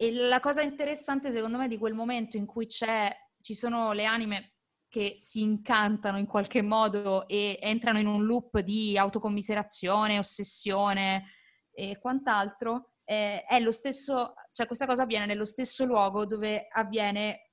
e 0.02 0.12
la 0.12 0.40
cosa 0.40 0.62
interessante 0.62 1.30
secondo 1.30 1.58
me 1.58 1.68
di 1.68 1.76
quel 1.76 1.92
momento 1.92 2.38
in 2.38 2.46
cui 2.46 2.66
ci 2.66 3.54
sono 3.54 3.92
le 3.92 4.06
anime 4.06 4.54
che 4.88 5.12
si 5.16 5.42
incantano 5.42 6.16
in 6.16 6.24
qualche 6.24 6.62
modo 6.62 7.28
e 7.28 7.58
entrano 7.60 7.98
in 7.98 8.06
un 8.06 8.24
loop 8.24 8.60
di 8.60 8.96
autocommiserazione, 8.96 10.16
ossessione 10.16 11.32
e 11.70 11.98
quant'altro, 11.98 12.92
eh, 13.04 13.44
è 13.44 13.60
lo 13.60 13.72
stesso, 13.72 14.32
cioè 14.52 14.64
questa 14.64 14.86
cosa 14.86 15.02
avviene 15.02 15.26
nello 15.26 15.44
stesso 15.44 15.84
luogo 15.84 16.24
dove 16.24 16.66
avviene 16.70 17.50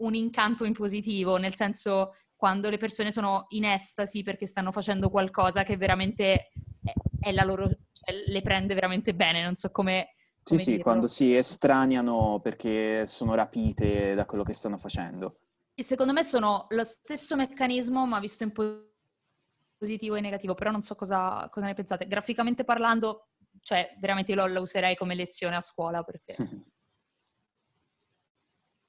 un 0.00 0.16
incanto 0.16 0.64
in 0.64 0.72
positivo, 0.72 1.36
nel 1.36 1.54
senso 1.54 2.16
quando 2.34 2.70
le 2.70 2.76
persone 2.76 3.12
sono 3.12 3.46
in 3.50 3.66
estasi 3.66 4.24
perché 4.24 4.48
stanno 4.48 4.72
facendo 4.72 5.10
qualcosa 5.10 5.62
che 5.62 5.76
veramente 5.76 6.50
è, 6.82 6.92
è 7.20 7.30
la 7.30 7.44
loro, 7.44 7.68
cioè, 7.68 8.16
le 8.26 8.42
prende 8.42 8.74
veramente 8.74 9.14
bene, 9.14 9.44
non 9.44 9.54
so 9.54 9.70
come 9.70 10.16
sì, 10.42 10.58
sì, 10.58 10.70
dirlo. 10.70 10.82
quando 10.82 11.06
si 11.06 11.36
estraniano 11.36 12.40
perché 12.42 13.06
sono 13.06 13.34
rapite 13.34 14.14
da 14.14 14.24
quello 14.26 14.42
che 14.42 14.52
stanno 14.52 14.78
facendo. 14.78 15.38
E 15.74 15.82
secondo 15.82 16.12
me 16.12 16.22
sono 16.22 16.66
lo 16.70 16.84
stesso 16.84 17.34
meccanismo, 17.36 18.06
ma 18.06 18.20
visto 18.20 18.42
in 18.42 18.52
positivo 18.52 20.16
e 20.16 20.20
negativo, 20.20 20.54
però 20.54 20.70
non 20.70 20.82
so 20.82 20.94
cosa, 20.94 21.48
cosa 21.50 21.66
ne 21.66 21.74
pensate. 21.74 22.06
Graficamente 22.06 22.64
parlando, 22.64 23.28
cioè, 23.60 23.94
veramente 23.98 24.32
io 24.32 24.46
lo, 24.46 24.60
userei 24.60 24.96
come 24.96 25.14
lezione 25.14 25.56
a 25.56 25.60
scuola 25.60 26.02
perché... 26.02 26.36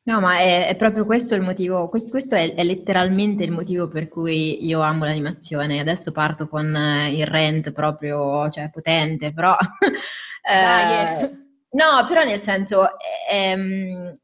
No, 0.05 0.19
ma 0.19 0.37
è, 0.37 0.67
è, 0.67 0.75
proprio 0.75 1.05
questo 1.05 1.33
il 1.33 1.39
motivo, 1.39 1.87
questo, 1.87 2.09
questo 2.09 2.35
è, 2.35 2.55
è, 2.55 2.63
letteralmente 2.65 3.45
il 3.45 3.51
motivo 3.51 3.87
per 3.87 4.09
cui 4.09 4.65
io 4.65 4.81
amo 4.81 5.05
l'animazione. 5.05 5.79
Adesso 5.79 6.11
parto 6.11 6.49
con 6.49 6.75
eh, 6.75 7.15
il 7.15 7.25
rent 7.25 7.71
proprio, 7.71 8.49
cioè 8.49 8.69
potente, 8.69 9.31
però... 9.31 9.55
eh, 10.43 11.42
No, 11.73 12.05
però 12.07 12.23
nel 12.23 12.41
senso, 12.41 12.87
ehm, 13.29 14.15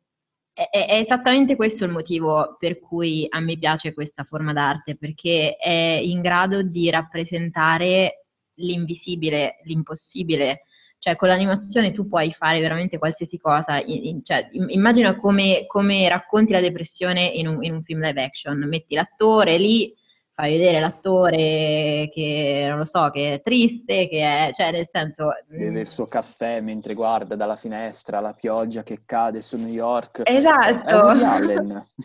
è, 0.54 0.70
esattamente 1.00 1.56
questo 1.56 1.86
il 1.86 1.92
motivo 1.92 2.58
per 2.60 2.80
cui 2.80 3.26
a 3.30 3.40
me 3.40 3.58
piace 3.58 3.94
questa 3.94 4.24
forma 4.24 4.54
d'arte, 4.54 4.96
perché 4.98 5.56
è 5.56 6.00
in 6.02 6.22
grado 6.22 6.62
di 6.62 6.90
rappresentare 6.90 8.26
l'invisibile, 8.56 9.60
l'impossibile. 9.64 10.66
Cioè, 11.00 11.16
con 11.16 11.30
l'animazione 11.30 11.94
tu 11.94 12.08
puoi 12.08 12.32
fare 12.34 12.60
veramente 12.60 12.98
qualsiasi 12.98 13.40
cosa. 13.40 13.82
Cioè, 13.82 14.50
immagina 14.68 15.16
come, 15.16 15.66
come, 15.66 16.10
racconti 16.10 16.52
la 16.52 16.60
depressione 16.60 17.26
in 17.26 17.48
un, 17.48 17.64
in 17.64 17.74
un 17.74 17.84
film 17.84 18.02
live 18.02 18.22
action. 18.22 18.58
Metti 18.68 18.96
l'attore 18.96 19.58
lì, 19.58 19.94
fai 20.40 20.58
vedere 20.58 20.80
l'attore 20.80 22.10
che 22.14 22.66
non 22.70 22.78
lo 22.78 22.86
so, 22.86 23.10
che 23.10 23.34
è 23.34 23.42
triste, 23.42 24.08
che 24.08 24.22
è, 24.22 24.52
cioè 24.54 24.72
nel 24.72 24.88
senso... 24.90 25.32
Beve 25.46 25.72
mm. 25.72 25.78
il 25.78 25.88
suo 25.88 26.08
caffè 26.08 26.62
mentre 26.62 26.94
guarda 26.94 27.36
dalla 27.36 27.58
finestra 27.58 28.22
la 28.22 28.32
pioggia 28.32 28.82
che 28.82 29.02
cade 29.06 29.42
su 29.42 29.58
New 29.58 29.68
York. 29.68 30.22
Esatto. 30.24 31.88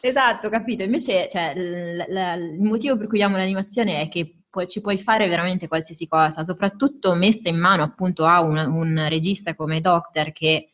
Esatto, 0.00 0.48
capito. 0.48 0.82
Invece, 0.82 1.28
cioè, 1.30 1.54
l- 1.54 1.98
l- 2.08 2.54
il 2.54 2.62
motivo 2.62 2.96
per 2.96 3.06
cui 3.06 3.22
amo 3.22 3.36
l'animazione 3.36 4.00
è 4.00 4.08
che 4.08 4.38
pu- 4.48 4.64
ci 4.64 4.80
puoi 4.80 4.98
fare 4.98 5.28
veramente 5.28 5.68
qualsiasi 5.68 6.08
cosa, 6.08 6.44
soprattutto 6.44 7.14
messa 7.14 7.50
in 7.50 7.58
mano 7.58 7.82
appunto 7.82 8.24
a 8.24 8.40
un, 8.40 8.56
un 8.56 9.06
regista 9.08 9.54
come 9.54 9.82
Doctor 9.82 10.32
che 10.32 10.70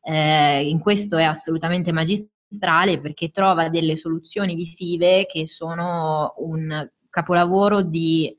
eh, 0.00 0.68
in 0.68 0.78
questo 0.78 1.16
è 1.16 1.24
assolutamente 1.24 1.90
magistrale 1.90 2.33
magistrale 2.54 3.00
perché 3.00 3.30
trova 3.30 3.68
delle 3.68 3.96
soluzioni 3.96 4.54
visive 4.54 5.26
che 5.26 5.46
sono 5.46 6.34
un 6.38 6.88
capolavoro 7.10 7.82
di, 7.82 8.36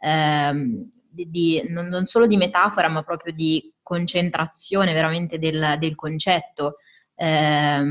ehm, 0.00 0.90
di, 1.10 1.30
di 1.30 1.62
non, 1.68 1.86
non, 1.88 2.06
solo 2.06 2.26
di 2.26 2.36
metafora, 2.36 2.88
ma 2.88 3.02
proprio 3.02 3.32
di 3.32 3.72
concentrazione 3.82 4.92
veramente 4.92 5.38
del, 5.38 5.76
del 5.78 5.94
concetto. 5.94 6.76
Eh, 7.14 7.84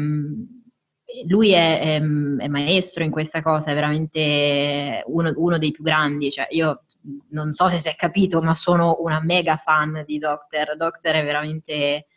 lui 1.27 1.51
è, 1.51 1.79
è, 1.79 1.95
è, 1.97 2.47
maestro 2.47 3.03
in 3.03 3.11
questa 3.11 3.41
cosa, 3.41 3.71
è 3.71 3.73
veramente 3.73 5.03
uno, 5.07 5.31
uno 5.35 5.57
dei 5.57 5.71
più 5.71 5.83
grandi. 5.83 6.31
Cioè, 6.31 6.47
io 6.49 6.83
non 7.29 7.53
so 7.53 7.69
se 7.69 7.77
si 7.77 7.87
è 7.87 7.95
capito, 7.95 8.41
ma 8.41 8.55
sono 8.55 8.97
una 8.99 9.21
mega 9.21 9.55
fan 9.55 10.03
di 10.05 10.17
Doctor. 10.17 10.75
Doctor 10.75 11.13
è 11.13 11.23
veramente 11.23 12.07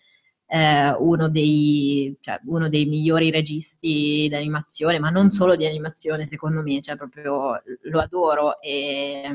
eh, 0.50 0.90
uno, 0.98 1.28
dei, 1.28 2.16
cioè, 2.20 2.40
uno, 2.46 2.70
dei, 2.70 2.87
migliori 2.87 3.30
registi 3.30 4.26
di 4.28 4.34
animazione, 4.34 4.98
ma 4.98 5.11
non 5.11 5.30
solo 5.30 5.56
di 5.56 5.66
animazione, 5.66 6.26
secondo 6.26 6.62
me, 6.62 6.80
cioè 6.80 6.96
proprio 6.96 7.62
lo 7.82 8.00
adoro. 8.00 8.58
E, 8.61 9.30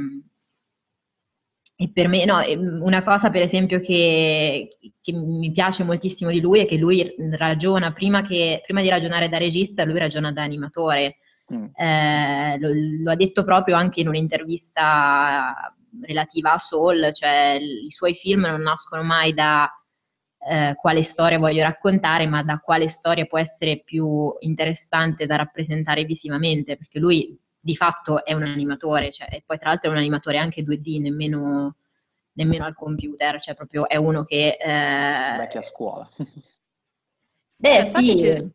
e 1.75 1.91
per 1.91 2.07
me, 2.07 2.25
no, 2.25 2.41
una 2.83 3.03
cosa 3.03 3.29
per 3.29 3.43
esempio 3.43 3.79
che, 3.79 4.77
che, 5.01 5.13
mi 5.13 5.51
piace 5.51 5.83
moltissimo 5.83 6.31
di 6.31 6.41
lui 6.41 6.59
è 6.61 6.65
che 6.65 6.77
lui 6.77 7.13
ragiona, 7.31 7.93
prima, 7.93 8.23
che, 8.23 8.63
prima 8.65 8.81
di 8.81 8.89
ragionare 8.89 9.29
da 9.29 9.37
regista, 9.37 9.85
lui 9.85 9.99
ragiona 9.99 10.31
da 10.31 10.41
animatore. 10.41 11.17
Mm. 11.53 11.65
Eh, 11.75 12.57
lo, 12.59 12.69
lo, 13.03 13.11
ha 13.11 13.15
detto 13.15 13.43
proprio 13.43 13.75
anche 13.75 14.01
in 14.01 14.07
un'intervista 14.07 15.75
relativa 16.01 16.53
a 16.53 16.57
Soul, 16.57 17.13
cioè 17.13 17.59
i 17.59 17.91
suoi 17.91 18.15
film 18.15 18.41
non 18.41 18.61
nascono 18.61 19.03
mai 19.03 19.33
da 19.33 19.69
eh, 20.47 20.75
quale 20.75 21.03
storia 21.03 21.39
voglio 21.39 21.63
raccontare, 21.63 22.27
ma 22.27 22.43
da 22.43 22.59
quale 22.59 22.87
storia 22.87 23.25
può 23.25 23.37
essere 23.39 23.81
più 23.83 24.33
interessante 24.39 25.25
da 25.25 25.35
rappresentare 25.35 26.03
visivamente, 26.05 26.77
perché 26.77 26.99
lui 26.99 27.37
di 27.59 27.75
fatto 27.75 28.25
è 28.25 28.33
un 28.33 28.43
animatore, 28.43 29.11
cioè, 29.11 29.29
e 29.31 29.43
poi 29.45 29.57
tra 29.57 29.69
l'altro 29.69 29.89
è 29.89 29.93
un 29.93 29.99
animatore 29.99 30.37
anche 30.37 30.63
2D, 30.63 30.99
nemmeno, 31.01 31.77
nemmeno 32.33 32.65
al 32.65 32.75
computer, 32.75 33.39
cioè 33.39 33.55
proprio 33.55 33.87
è 33.87 33.95
uno 33.95 34.25
che... 34.25 34.57
Eh... 34.59 35.37
Vecchia 35.37 35.61
scuola. 35.61 36.07
Beh, 37.55 37.77
eh, 37.77 37.85
sì. 37.85 38.17
Ci... 38.17 38.51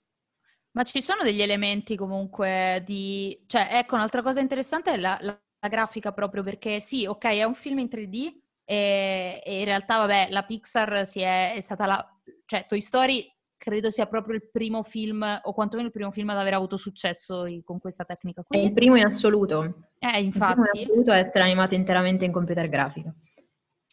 Ma 0.72 0.82
ci 0.82 1.00
sono 1.00 1.22
degli 1.22 1.40
elementi 1.40 1.96
comunque 1.96 2.82
di... 2.84 3.44
Cioè, 3.46 3.68
ecco, 3.72 3.94
un'altra 3.94 4.22
cosa 4.22 4.40
interessante 4.40 4.92
è 4.92 4.96
la, 4.98 5.16
la, 5.22 5.40
la 5.58 5.68
grafica 5.68 6.12
proprio, 6.12 6.42
perché 6.42 6.78
sì, 6.78 7.06
ok, 7.06 7.24
è 7.24 7.44
un 7.44 7.54
film 7.54 7.78
in 7.78 7.88
3D, 7.90 8.32
e, 8.70 9.40
e 9.42 9.60
in 9.60 9.64
realtà, 9.64 9.96
vabbè, 9.96 10.28
la 10.28 10.42
Pixar 10.42 10.90
è, 10.90 11.54
è, 11.54 11.60
stata 11.62 11.86
la... 11.86 12.18
cioè 12.44 12.66
Toy 12.68 12.82
Story 12.82 13.26
credo 13.56 13.90
sia 13.90 14.04
proprio 14.04 14.34
il 14.34 14.50
primo 14.50 14.82
film, 14.82 15.40
o 15.42 15.54
quantomeno 15.54 15.88
il 15.88 15.94
primo 15.94 16.10
film 16.10 16.28
ad 16.28 16.36
aver 16.36 16.52
avuto 16.52 16.76
successo 16.76 17.46
con 17.64 17.78
questa 17.78 18.04
tecnica 18.04 18.42
qui. 18.42 18.58
È 18.58 18.62
il 18.62 18.74
primo 18.74 18.96
in 18.96 19.06
assoluto. 19.06 19.88
Eh, 19.98 20.20
infatti. 20.20 20.60
Il 20.60 20.66
primo 20.66 20.70
in 20.70 20.82
assoluto 20.82 21.12
è 21.12 21.18
essere 21.18 21.44
animato 21.44 21.74
interamente 21.74 22.26
in 22.26 22.32
computer 22.32 22.68
grafica. 22.68 23.14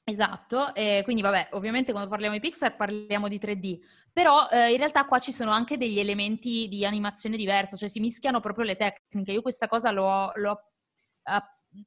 Esatto, 0.04 0.76
e 0.76 1.02
quindi 1.06 1.22
vabbè, 1.22 1.50
ovviamente 1.52 1.94
quando 1.94 2.10
parliamo 2.10 2.36
di 2.36 2.42
Pixar 2.42 2.76
parliamo 2.76 3.30
di 3.30 3.40
3D, 3.40 3.80
però 4.12 4.48
eh, 4.52 4.72
in 4.72 4.78
realtà 4.78 5.06
qua 5.06 5.20
ci 5.20 5.32
sono 5.32 5.52
anche 5.52 5.78
degli 5.78 6.00
elementi 6.00 6.68
di 6.68 6.86
animazione 6.86 7.38
diversa, 7.38 7.78
cioè 7.78 7.88
si 7.88 8.02
mischiano 8.02 8.42
proprio 8.42 8.66
le 8.66 8.76
tecniche. 8.76 9.32
Io 9.32 9.42
questa 9.42 9.70
cosa 9.70 9.90
l'ho, 9.90 10.32
l'ho 10.36 10.60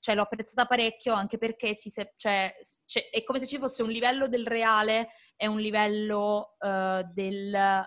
cioè, 0.01 0.15
l'ho 0.15 0.23
apprezzata 0.23 0.67
parecchio 0.67 1.13
anche 1.13 1.39
perché 1.39 1.75
si, 1.75 1.91
cioè, 1.91 2.55
cioè, 2.85 3.11
è 3.11 3.23
come 3.25 3.39
se 3.39 3.47
ci 3.47 3.59
fosse 3.59 3.83
un 3.83 3.91
livello 3.91 4.29
del 4.29 4.47
reale 4.47 5.09
e 5.37 5.47
un 5.47 5.61
livello 5.61 6.57
uh, 6.59 7.03
del, 7.13 7.87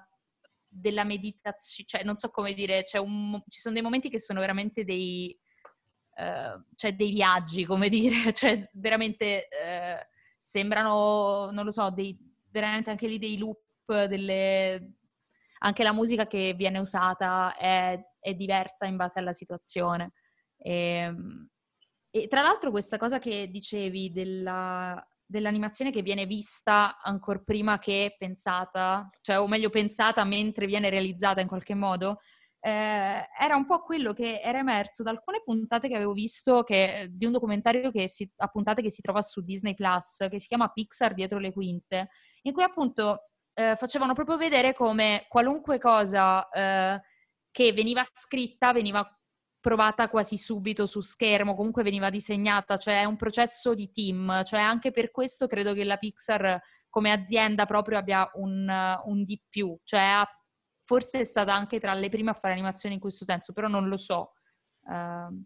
della 0.68 1.04
meditazione, 1.04 1.88
cioè 1.88 2.04
non 2.04 2.16
so 2.16 2.30
come 2.30 2.54
dire, 2.54 2.84
un, 2.96 3.42
ci 3.48 3.60
sono 3.60 3.74
dei 3.74 3.84
momenti 3.84 4.10
che 4.10 4.20
sono 4.20 4.40
veramente 4.40 4.84
dei, 4.84 5.38
uh, 6.16 6.64
cioè 6.76 6.94
dei 6.94 7.12
viaggi, 7.12 7.66
come 7.66 7.90
dire, 7.90 8.32
cioè 8.34 8.58
veramente 8.74 9.48
uh, 9.52 10.06
sembrano, 10.38 11.52
non 11.52 11.66
lo 11.66 11.72
so, 11.72 11.90
dei, 11.90 12.18
veramente 12.50 12.90
anche 12.90 13.08
lì 13.08 13.20
dei 13.20 13.38
loop, 13.38 13.60
delle, 14.06 14.96
anche 15.60 15.84
la 15.84 15.94
musica 15.94 16.28
che 16.28 16.54
viene 16.54 16.80
usata 16.80 17.56
è, 17.58 18.00
è 18.20 18.34
diversa 18.34 18.86
in 18.86 18.96
base 18.96 19.20
alla 19.20 19.34
situazione. 19.34 20.14
E, 20.58 20.74
ehm, 20.74 21.50
e 22.12 22.28
tra 22.28 22.42
l'altro 22.42 22.72
questa 22.72 22.98
cosa 22.98 23.20
che 23.20 23.48
dicevi 23.50 24.12
della, 24.12 25.02
dell'animazione 25.26 25.92
che 25.92 26.02
viene 26.02 26.26
vista 26.26 27.00
ancora 27.02 27.42
prima 27.44 27.80
che 27.80 28.16
pensata, 28.18 29.06
cioè 29.22 29.40
o 29.40 29.48
meglio 29.48 29.70
pensata 29.70 30.24
mentre 30.26 30.66
viene 30.66 30.90
realizzata 30.90 31.40
in 31.40 31.48
qualche 31.48 31.74
modo, 31.74 32.20
eh, 32.60 33.28
era 33.40 33.56
un 33.56 33.66
po' 33.66 33.82
quello 33.82 34.14
che 34.14 34.40
era 34.42 34.60
emerso 34.60 35.04
da 35.04 35.10
alcune 35.10 35.42
puntate 35.44 35.88
che 35.88 35.96
avevo 35.96 36.12
visto 36.12 36.64
che, 36.64 37.08
di 37.10 37.26
un 37.26 37.32
documentario 37.32 37.92
che 37.92 38.08
si, 38.08 38.30
a 38.38 38.48
puntate 38.48 38.82
che 38.82 38.92
si 38.92 39.02
trova 39.02 39.22
su 39.22 39.42
Disney 39.42 39.74
Plus, 39.74 40.28
che 40.30 40.40
si 40.40 40.48
chiama 40.48 40.68
Pixar 40.68 41.14
dietro 41.14 41.40
le 41.40 41.54
quinte, 41.54 42.10
in 42.44 42.54
cui 42.54 42.64
appunto 42.64 43.30
eh, 43.54 43.76
facevano 43.78 44.14
proprio 44.14 44.38
vedere 44.38 44.74
come 44.74 45.26
qualunque 45.30 45.80
cosa 45.80 46.48
eh, 46.50 47.02
che 47.50 47.74
veniva 47.74 48.04
scritta 48.14 48.74
veniva 48.74 49.06
provata 49.62 50.10
quasi 50.10 50.38
subito 50.38 50.86
su 50.86 51.00
schermo, 51.00 51.56
comunque 51.56 51.84
veniva 51.84 52.10
disegnata, 52.10 52.78
cioè 52.78 53.02
è 53.02 53.06
un 53.06 53.16
processo 53.16 53.74
di 53.76 53.92
team, 53.92 54.44
cioè 54.44 54.60
anche 54.60 54.92
per 54.92 55.12
questo 55.12 55.48
credo 55.48 55.74
che 55.74 55.84
la 55.84 55.98
Pixar 55.98 56.60
come 56.90 57.12
azienda 57.12 57.66
proprio 57.66 58.00
abbia 58.00 58.30
un, 58.34 58.68
un 59.06 59.24
di 59.24 59.42
più, 59.48 59.78
cioè 59.84 60.24
forse 60.84 61.22
è 61.22 61.24
stata 61.24 61.54
anche 61.54 61.80
tra 61.80 61.94
le 61.94 62.10
prime 62.10 62.32
a 62.32 62.34
fare 62.34 62.54
animazioni 62.54 62.96
in 62.96 63.02
questo 63.02 63.24
senso, 63.24 63.54
però 63.54 63.68
non 63.68 63.88
lo 63.88 63.98
so. 63.98 64.34
Uh, 64.84 65.46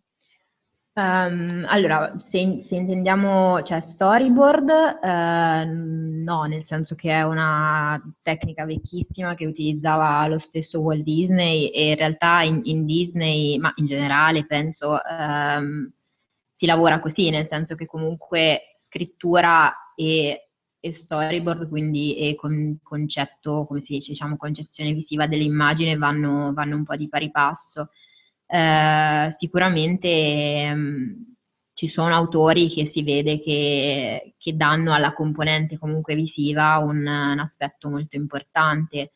Um, 0.97 1.65
allora, 1.67 2.15
se, 2.21 2.61
se, 2.61 2.75
intendiamo 2.77 3.61
cioè 3.63 3.81
storyboard, 3.81 4.69
uh, 5.01 6.23
no, 6.23 6.43
nel 6.43 6.63
senso 6.63 6.95
che 6.95 7.11
è 7.11 7.23
una 7.23 8.01
tecnica 8.21 8.63
vecchissima 8.63 9.35
che 9.35 9.45
utilizzava 9.45 10.25
lo 10.27 10.39
stesso 10.39 10.79
Walt 10.79 11.03
Disney 11.03 11.67
e 11.67 11.89
in 11.89 11.95
realtà 11.97 12.43
in, 12.43 12.61
in 12.63 12.85
Disney, 12.85 13.57
ma 13.57 13.73
in 13.75 13.85
generale 13.85 14.45
penso, 14.45 14.97
um, 15.19 15.91
si 16.53 16.65
lavora 16.65 17.01
così, 17.01 17.29
nel 17.29 17.47
senso 17.47 17.75
che 17.75 17.85
comunque 17.85 18.71
scrittura 18.77 19.91
e, 19.95 20.47
e 20.79 20.93
storyboard, 20.93 21.67
quindi 21.67 22.15
e 22.15 22.35
con, 22.35 22.79
concetto, 22.81 23.65
come 23.65 23.81
si 23.81 23.95
dice, 23.95 24.11
diciamo 24.11 24.37
concezione 24.37 24.93
visiva 24.93 25.27
dell'immagine 25.27 25.97
vanno, 25.97 26.53
vanno 26.53 26.77
un 26.77 26.85
po' 26.85 26.95
di 26.95 27.09
pari 27.09 27.31
passo. 27.31 27.89
Eh, 28.47 29.27
sicuramente 29.31 30.73
mh, 30.73 30.79
mm, 30.79 31.13
ci 31.73 31.87
sono 31.87 32.13
autori 32.15 32.69
che 32.69 32.85
si 32.85 33.03
vede 33.03 33.41
che, 33.41 34.35
che 34.37 34.55
danno 34.55 34.93
alla 34.93 35.13
componente 35.13 35.77
comunque 35.77 36.15
visiva 36.15 36.77
un, 36.77 36.97
un 36.99 37.39
aspetto 37.39 37.89
molto 37.89 38.15
importante. 38.15 39.11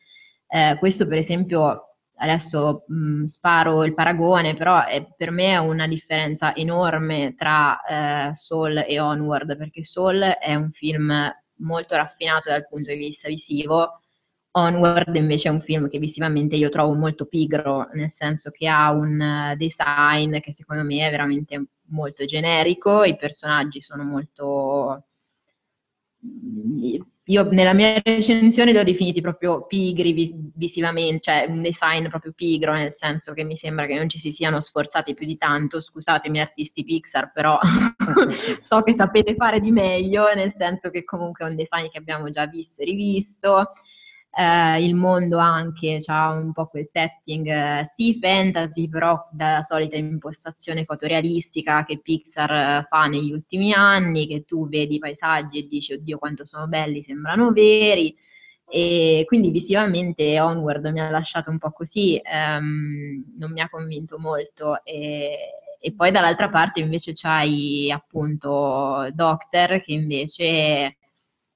Eh, 0.46 0.76
questo 0.78 1.06
per 1.06 1.18
esempio, 1.18 1.96
adesso 2.16 2.84
mh, 2.88 2.94
mm, 2.94 3.24
sparo 3.24 3.84
il 3.84 3.94
paragone, 3.94 4.54
però 4.56 4.84
è, 4.84 5.06
per 5.16 5.30
me 5.30 5.52
è 5.52 5.58
una 5.58 5.86
differenza 5.86 6.54
enorme 6.54 7.34
tra 7.36 7.80
eh, 8.30 8.34
Soul 8.34 8.84
e 8.86 9.00
Onward, 9.00 9.56
perché 9.56 9.84
Soul 9.84 10.20
è 10.20 10.54
un 10.54 10.70
film 10.72 11.12
molto 11.60 11.94
raffinato 11.96 12.50
dal 12.50 12.66
punto 12.68 12.90
di 12.90 12.96
vista 12.96 13.28
visivo, 13.28 14.00
Onward 14.52 15.14
invece 15.14 15.48
è 15.48 15.52
un 15.52 15.60
film 15.60 15.88
che 15.88 15.98
visivamente 15.98 16.56
io 16.56 16.68
trovo 16.70 16.94
molto 16.94 17.26
pigro, 17.26 17.88
nel 17.92 18.10
senso 18.10 18.50
che 18.50 18.66
ha 18.68 18.90
un 18.90 19.20
eh, 19.20 19.56
design 19.56 20.38
che 20.40 20.52
secondo 20.52 20.82
me 20.82 21.06
è 21.06 21.10
veramente 21.10 21.64
molto 21.90 22.24
generico, 22.24 23.04
i 23.04 23.16
personaggi 23.16 23.80
sono 23.80 24.02
molto 24.04 25.04
io 27.24 27.48
nella 27.50 27.72
mia 27.72 28.00
recensione 28.02 28.72
li 28.72 28.78
ho 28.78 28.82
definiti 28.84 29.20
proprio 29.20 29.64
pigri 29.66 30.12
vis- 30.12 30.34
visivamente, 30.54 31.20
cioè 31.20 31.46
un 31.48 31.62
design 31.62 32.08
proprio 32.08 32.32
pigro, 32.32 32.72
nel 32.72 32.92
senso 32.92 33.32
che 33.32 33.44
mi 33.44 33.56
sembra 33.56 33.86
che 33.86 33.96
non 33.96 34.08
ci 34.08 34.18
si 34.18 34.32
siano 34.32 34.60
sforzati 34.60 35.14
più 35.14 35.26
di 35.26 35.36
tanto. 35.36 35.80
Scusatemi 35.80 36.40
artisti 36.40 36.82
Pixar, 36.84 37.30
però 37.32 37.58
so 38.60 38.82
che 38.82 38.94
sapete 38.94 39.34
fare 39.36 39.60
di 39.60 39.70
meglio, 39.70 40.32
nel 40.34 40.52
senso 40.56 40.90
che 40.90 41.04
comunque 41.04 41.46
è 41.46 41.48
un 41.48 41.56
design 41.56 41.86
che 41.88 41.98
abbiamo 41.98 42.28
già 42.30 42.46
visto 42.46 42.82
e 42.82 42.84
rivisto. 42.86 43.70
Eh, 44.32 44.84
il 44.84 44.94
mondo 44.94 45.38
anche 45.38 45.98
ha 46.06 46.30
un 46.30 46.52
po' 46.52 46.66
quel 46.66 46.86
setting, 46.88 47.46
eh, 47.48 47.84
sì, 47.94 48.16
fantasy, 48.18 48.88
però 48.88 49.28
dalla 49.32 49.62
solita 49.62 49.96
impostazione 49.96 50.84
fotorealistica 50.84 51.84
che 51.84 51.98
Pixar 52.00 52.50
eh, 52.80 52.84
fa 52.88 53.06
negli 53.06 53.32
ultimi 53.32 53.72
anni, 53.72 54.28
che 54.28 54.44
tu 54.46 54.68
vedi 54.68 54.96
i 54.96 54.98
paesaggi 54.98 55.58
e 55.58 55.66
dici, 55.68 55.94
oddio, 55.94 56.18
quanto 56.18 56.44
sono 56.46 56.66
belli, 56.68 57.02
sembrano 57.02 57.50
veri. 57.52 58.16
E 58.72 59.24
quindi 59.26 59.50
visivamente 59.50 60.38
Onward 60.40 60.86
mi 60.86 61.00
ha 61.00 61.10
lasciato 61.10 61.50
un 61.50 61.58
po' 61.58 61.72
così, 61.72 62.20
ehm, 62.22 63.34
non 63.36 63.50
mi 63.52 63.60
ha 63.60 63.68
convinto 63.68 64.16
molto. 64.18 64.84
E, 64.84 65.38
e 65.80 65.92
poi 65.92 66.12
dall'altra 66.12 66.48
parte 66.50 66.78
invece 66.80 67.12
c'hai 67.14 67.90
appunto 67.90 69.08
Doctor, 69.12 69.80
che 69.80 69.92
invece 69.92 70.96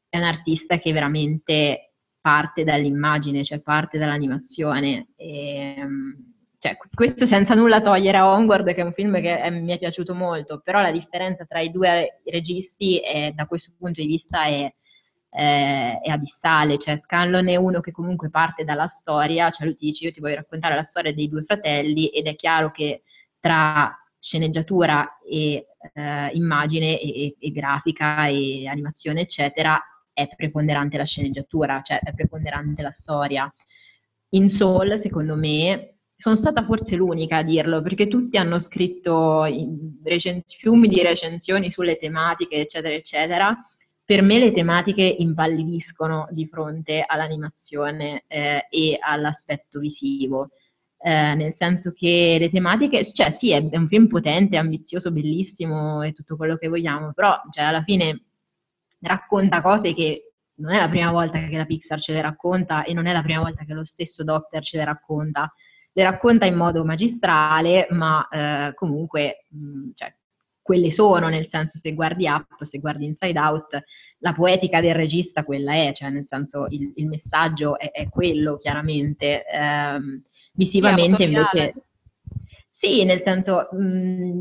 è 0.09 0.19
un 0.19 0.25
artista 0.25 0.79
che 0.79 0.93
veramente 0.93 1.94
parte 2.25 2.65
dall'immagine, 2.65 3.45
cioè 3.45 3.61
parte 3.61 3.99
dall'animazione. 3.99 5.09
E, 5.15 5.75
ehm, 5.77 6.35
cioè, 6.59 6.75
questo 6.95 7.27
senza 7.27 7.55
nulla 7.55 7.83
togliere 7.83 8.17
a 8.17 8.31
Onward, 8.31 8.73
che 8.73 8.81
è 8.81 8.85
un 8.85 8.95
film 8.95 9.21
che 9.21 9.39
è, 9.39 9.51
mi 9.51 9.71
è 9.71 9.79
piaciuto 9.79 10.15
molto, 10.15 10.63
però 10.65 10.81
la 10.81 10.91
differenza 10.91 11.45
tra 11.45 11.61
i 11.61 11.71
due 11.71 12.23
registi 12.25 12.99
è, 12.99 13.33
da 13.33 13.45
questo 13.45 13.73
punto 13.77 14.01
di 14.01 14.07
vista 14.07 14.45
è, 14.45 14.75
è, 15.29 16.01
è 16.03 16.09
abissale. 16.09 16.79
Cioè, 16.79 16.97
Scanlon 16.97 17.47
è 17.51 17.57
uno 17.57 17.81
che 17.81 17.93
comunque 17.93 18.31
parte 18.31 18.65
dalla 18.65 18.87
storia, 18.87 19.51
cioè 19.51 19.67
lui 19.67 19.77
ti 19.77 19.85
dice 19.85 20.07
io 20.07 20.13
ti 20.13 20.21
voglio 20.21 20.37
raccontare 20.37 20.75
la 20.75 20.83
storia 20.83 21.13
dei 21.13 21.29
due 21.29 21.43
fratelli 21.43 22.09
ed 22.09 22.27
è 22.27 22.35
chiaro 22.37 22.71
che 22.71 23.03
tra 23.39 23.95
sceneggiatura 24.19 25.19
e 25.29 25.67
eh, 25.93 26.31
immagine 26.33 26.99
e, 26.99 27.25
e, 27.25 27.37
e 27.39 27.51
grafica 27.51 28.27
e 28.29 28.67
animazione, 28.67 29.21
eccetera, 29.21 29.79
è 30.15 30.29
preponderante 30.35 30.97
la 30.97 31.05
sceneggiatura, 31.05 31.83
cioè 31.83 31.99
è 31.99 32.15
preponderante 32.15 32.81
la 32.81 32.91
storia. 32.91 33.53
In 34.31 34.49
Soul, 34.49 34.99
secondo 34.99 35.37
me, 35.37 35.97
sono 36.17 36.37
stata 36.37 36.65
forse 36.65 36.97
l'unica 36.97 37.39
a 37.39 37.43
dirlo, 37.43 37.83
perché 37.83 38.09
tutti 38.09 38.37
hanno 38.39 38.59
scritto 38.59 39.45
recens- 40.03 40.57
fiumi 40.57 40.89
di 40.89 41.03
recensioni 41.03 41.71
sulle 41.71 41.99
tematiche, 41.99 42.57
eccetera, 42.57 42.95
eccetera. 42.95 43.57
Per 44.05 44.23
me 44.23 44.39
le 44.39 44.53
tematiche 44.53 45.03
impallidiscono 45.03 46.29
di 46.31 46.47
fronte 46.47 47.05
all'animazione 47.07 48.25
eh, 48.27 48.67
e 48.71 48.99
all'aspetto 49.01 49.81
visivo. 49.81 50.51
Eh, 50.99 51.35
nel 51.35 51.53
senso 51.53 51.93
che 51.93 52.37
le 52.39 52.51
tematiche, 52.51 53.05
cioè 53.05 53.31
sì, 53.31 53.53
è 53.53 53.59
un 53.77 53.89
film 53.89 54.07
potente, 54.07 54.57
ambizioso, 54.57 55.11
bellissimo 55.11 56.03
e 56.03 56.13
tutto 56.13 56.37
quello 56.37 56.57
che 56.57 56.69
vogliamo, 56.69 57.13
però 57.13 57.39
cioè, 57.51 57.65
alla 57.65 57.83
fine 57.83 58.23
racconta 59.07 59.61
cose 59.61 59.95
che 59.95 60.35
non 60.57 60.73
è 60.73 60.79
la 60.79 60.89
prima 60.89 61.11
volta 61.11 61.39
che 61.39 61.57
la 61.57 61.65
Pixar 61.65 62.01
ce 62.01 62.13
le 62.13 62.23
racconta 62.23 62.85
e 62.85 62.93
non 62.93 63.07
è 63.07 63.13
la 63.13 63.23
prima 63.23 63.41
volta 63.41 63.65
che 63.65 63.73
lo 63.73 63.85
stesso 63.85 64.23
Doctor 64.23 64.63
ce 64.63 64.77
le 64.79 64.85
racconta. 64.85 65.53
Le 65.93 66.03
racconta 66.03 66.45
in 66.45 66.57
modo 66.57 66.85
magistrale, 66.85 67.87
ma 67.91 68.27
eh, 68.29 68.75
comunque, 68.75 69.47
mh, 69.49 69.67
mm, 69.67 69.91
cioè, 69.95 70.15
quelle 70.61 70.91
sono, 70.91 71.29
nel 71.29 71.49
senso 71.49 71.79
se 71.79 71.93
guardi 71.93 72.27
Up, 72.27 72.63
se 72.63 72.79
guardi 72.79 73.05
Inside 73.05 73.39
Out, 73.39 73.83
la 74.19 74.33
poetica 74.33 74.81
del 74.81 74.95
regista 74.95 75.45
quella 75.45 75.75
è, 75.75 75.93
cioè 75.93 76.11
nel 76.11 76.27
senso 76.27 76.67
il, 76.71 76.93
il 76.97 77.07
messaggio 77.07 77.79
è, 77.79 77.91
è, 77.91 78.09
quello 78.09 78.57
chiaramente. 78.57 79.45
Eh, 79.47 80.23
visivamente 80.53 81.17
sì, 81.17 81.23
invece... 81.25 81.75
Sì, 82.71 83.05
nel 83.05 83.23
senso... 83.23 83.69
Mh, 83.73 83.83
mm, 83.83 84.41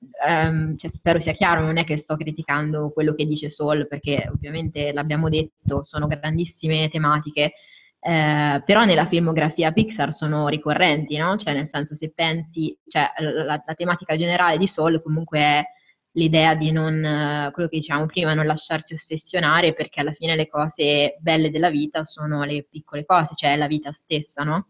Um, 0.00 0.76
cioè, 0.76 0.90
spero 0.90 1.20
sia 1.20 1.32
chiaro, 1.32 1.60
non 1.62 1.76
è 1.76 1.84
che 1.84 1.96
sto 1.96 2.16
criticando 2.16 2.90
quello 2.90 3.14
che 3.14 3.26
dice 3.26 3.50
Sol, 3.50 3.88
perché 3.88 4.28
ovviamente 4.32 4.92
l'abbiamo 4.92 5.28
detto, 5.28 5.82
sono 5.82 6.06
grandissime 6.06 6.88
tematiche, 6.88 7.54
eh, 8.00 8.62
però 8.64 8.84
nella 8.84 9.06
filmografia 9.06 9.72
Pixar 9.72 10.12
sono 10.12 10.46
ricorrenti, 10.48 11.16
no? 11.16 11.36
Cioè, 11.36 11.52
nel 11.52 11.68
senso, 11.68 11.96
se 11.96 12.12
pensi, 12.14 12.76
cioè, 12.86 13.10
la, 13.18 13.62
la 13.64 13.74
tematica 13.74 14.16
generale 14.16 14.56
di 14.56 14.68
Sol 14.68 15.02
comunque 15.02 15.38
è 15.40 15.64
l'idea 16.12 16.54
di 16.54 16.70
non, 16.70 17.50
quello 17.52 17.68
che 17.68 17.78
diciamo 17.78 18.06
prima, 18.06 18.34
non 18.34 18.46
lasciarsi 18.46 18.94
ossessionare, 18.94 19.74
perché 19.74 20.00
alla 20.00 20.12
fine 20.12 20.36
le 20.36 20.48
cose 20.48 21.16
belle 21.20 21.50
della 21.50 21.70
vita 21.70 22.04
sono 22.04 22.44
le 22.44 22.64
piccole 22.70 23.04
cose, 23.04 23.34
cioè 23.34 23.56
la 23.56 23.66
vita 23.66 23.90
stessa, 23.92 24.44
no? 24.44 24.68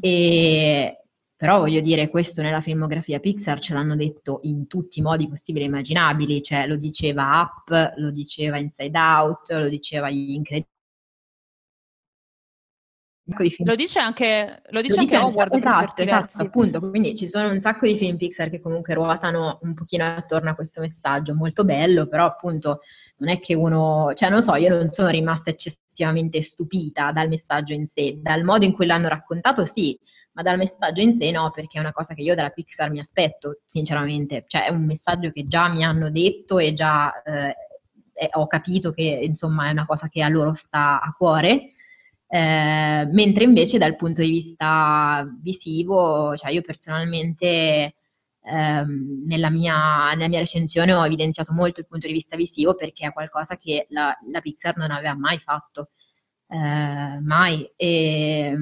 E, 0.00 1.00
però 1.40 1.58
voglio 1.58 1.80
dire, 1.80 2.10
questo 2.10 2.42
nella 2.42 2.60
filmografia 2.60 3.18
Pixar 3.18 3.60
ce 3.60 3.72
l'hanno 3.72 3.96
detto 3.96 4.40
in 4.42 4.66
tutti 4.66 4.98
i 4.98 5.02
modi 5.02 5.26
possibili 5.26 5.64
e 5.64 5.68
immaginabili, 5.68 6.42
cioè 6.42 6.66
lo 6.66 6.76
diceva 6.76 7.40
Up, 7.40 7.94
lo 7.96 8.10
diceva 8.10 8.58
Inside 8.58 8.98
Out, 8.98 9.50
lo 9.52 9.70
diceva 9.70 10.10
Gli 10.10 10.32
Incredibili. 10.32 10.68
Lo 13.64 13.74
dice 13.74 14.00
anche, 14.00 14.60
lo 14.68 14.82
dice 14.82 14.96
lo 14.96 15.00
anche 15.00 15.14
dice, 15.14 15.24
Howard 15.24 15.54
esatto, 15.54 16.02
esatto, 16.02 16.42
appunto, 16.42 16.78
quindi 16.90 17.16
ci 17.16 17.26
sono 17.26 17.50
un 17.50 17.60
sacco 17.60 17.86
di 17.86 17.96
film 17.96 18.18
Pixar 18.18 18.50
che 18.50 18.60
comunque 18.60 18.92
ruotano 18.92 19.60
un 19.62 19.72
pochino 19.72 20.04
attorno 20.04 20.50
a 20.50 20.54
questo 20.54 20.82
messaggio, 20.82 21.34
molto 21.34 21.64
bello, 21.64 22.06
però 22.06 22.26
appunto 22.26 22.80
non 23.16 23.30
è 23.30 23.40
che 23.40 23.54
uno, 23.54 24.12
cioè 24.14 24.28
non 24.28 24.42
so, 24.42 24.56
io 24.56 24.76
non 24.76 24.90
sono 24.90 25.08
rimasta 25.08 25.48
eccessivamente 25.48 26.42
stupita 26.42 27.12
dal 27.12 27.28
messaggio 27.28 27.72
in 27.72 27.86
sé, 27.86 28.18
dal 28.20 28.44
modo 28.44 28.66
in 28.66 28.74
cui 28.74 28.84
l'hanno 28.84 29.08
raccontato 29.08 29.64
sì, 29.64 29.98
ma 30.40 30.42
dal 30.42 30.56
messaggio 30.56 31.00
in 31.00 31.14
sé 31.14 31.30
no, 31.30 31.50
perché 31.50 31.78
è 31.78 31.80
una 31.80 31.92
cosa 31.92 32.14
che 32.14 32.22
io 32.22 32.34
dalla 32.34 32.50
Pixar 32.50 32.90
mi 32.90 32.98
aspetto, 32.98 33.60
sinceramente. 33.66 34.44
Cioè 34.46 34.66
è 34.66 34.70
un 34.70 34.84
messaggio 34.84 35.30
che 35.30 35.46
già 35.46 35.68
mi 35.68 35.84
hanno 35.84 36.10
detto 36.10 36.58
e 36.58 36.72
già 36.74 37.22
eh, 37.22 37.54
ho 38.32 38.46
capito 38.46 38.92
che 38.92 39.02
insomma 39.02 39.68
è 39.68 39.72
una 39.72 39.86
cosa 39.86 40.08
che 40.08 40.22
a 40.22 40.28
loro 40.28 40.54
sta 40.54 41.00
a 41.00 41.14
cuore. 41.16 41.72
Eh, 42.26 43.08
mentre 43.10 43.44
invece 43.44 43.78
dal 43.78 43.96
punto 43.96 44.22
di 44.22 44.30
vista 44.30 45.26
visivo, 45.40 46.36
cioè 46.36 46.52
io 46.52 46.62
personalmente 46.62 47.94
ehm, 48.42 49.24
nella, 49.26 49.50
mia, 49.50 50.12
nella, 50.12 50.28
mia, 50.28 50.38
recensione 50.38 50.92
ho 50.94 51.04
evidenziato 51.04 51.52
molto 51.52 51.80
il 51.80 51.86
punto 51.86 52.06
di 52.06 52.12
vista 52.12 52.36
visivo 52.36 52.74
perché 52.74 53.06
è 53.06 53.12
qualcosa 53.12 53.56
che 53.56 53.86
la, 53.90 54.16
la 54.30 54.40
Pixar 54.40 54.76
non 54.76 54.90
aveva 54.90 55.14
mai 55.14 55.38
fatto, 55.38 55.90
eh, 56.48 57.18
mai. 57.20 57.70
E, 57.76 58.56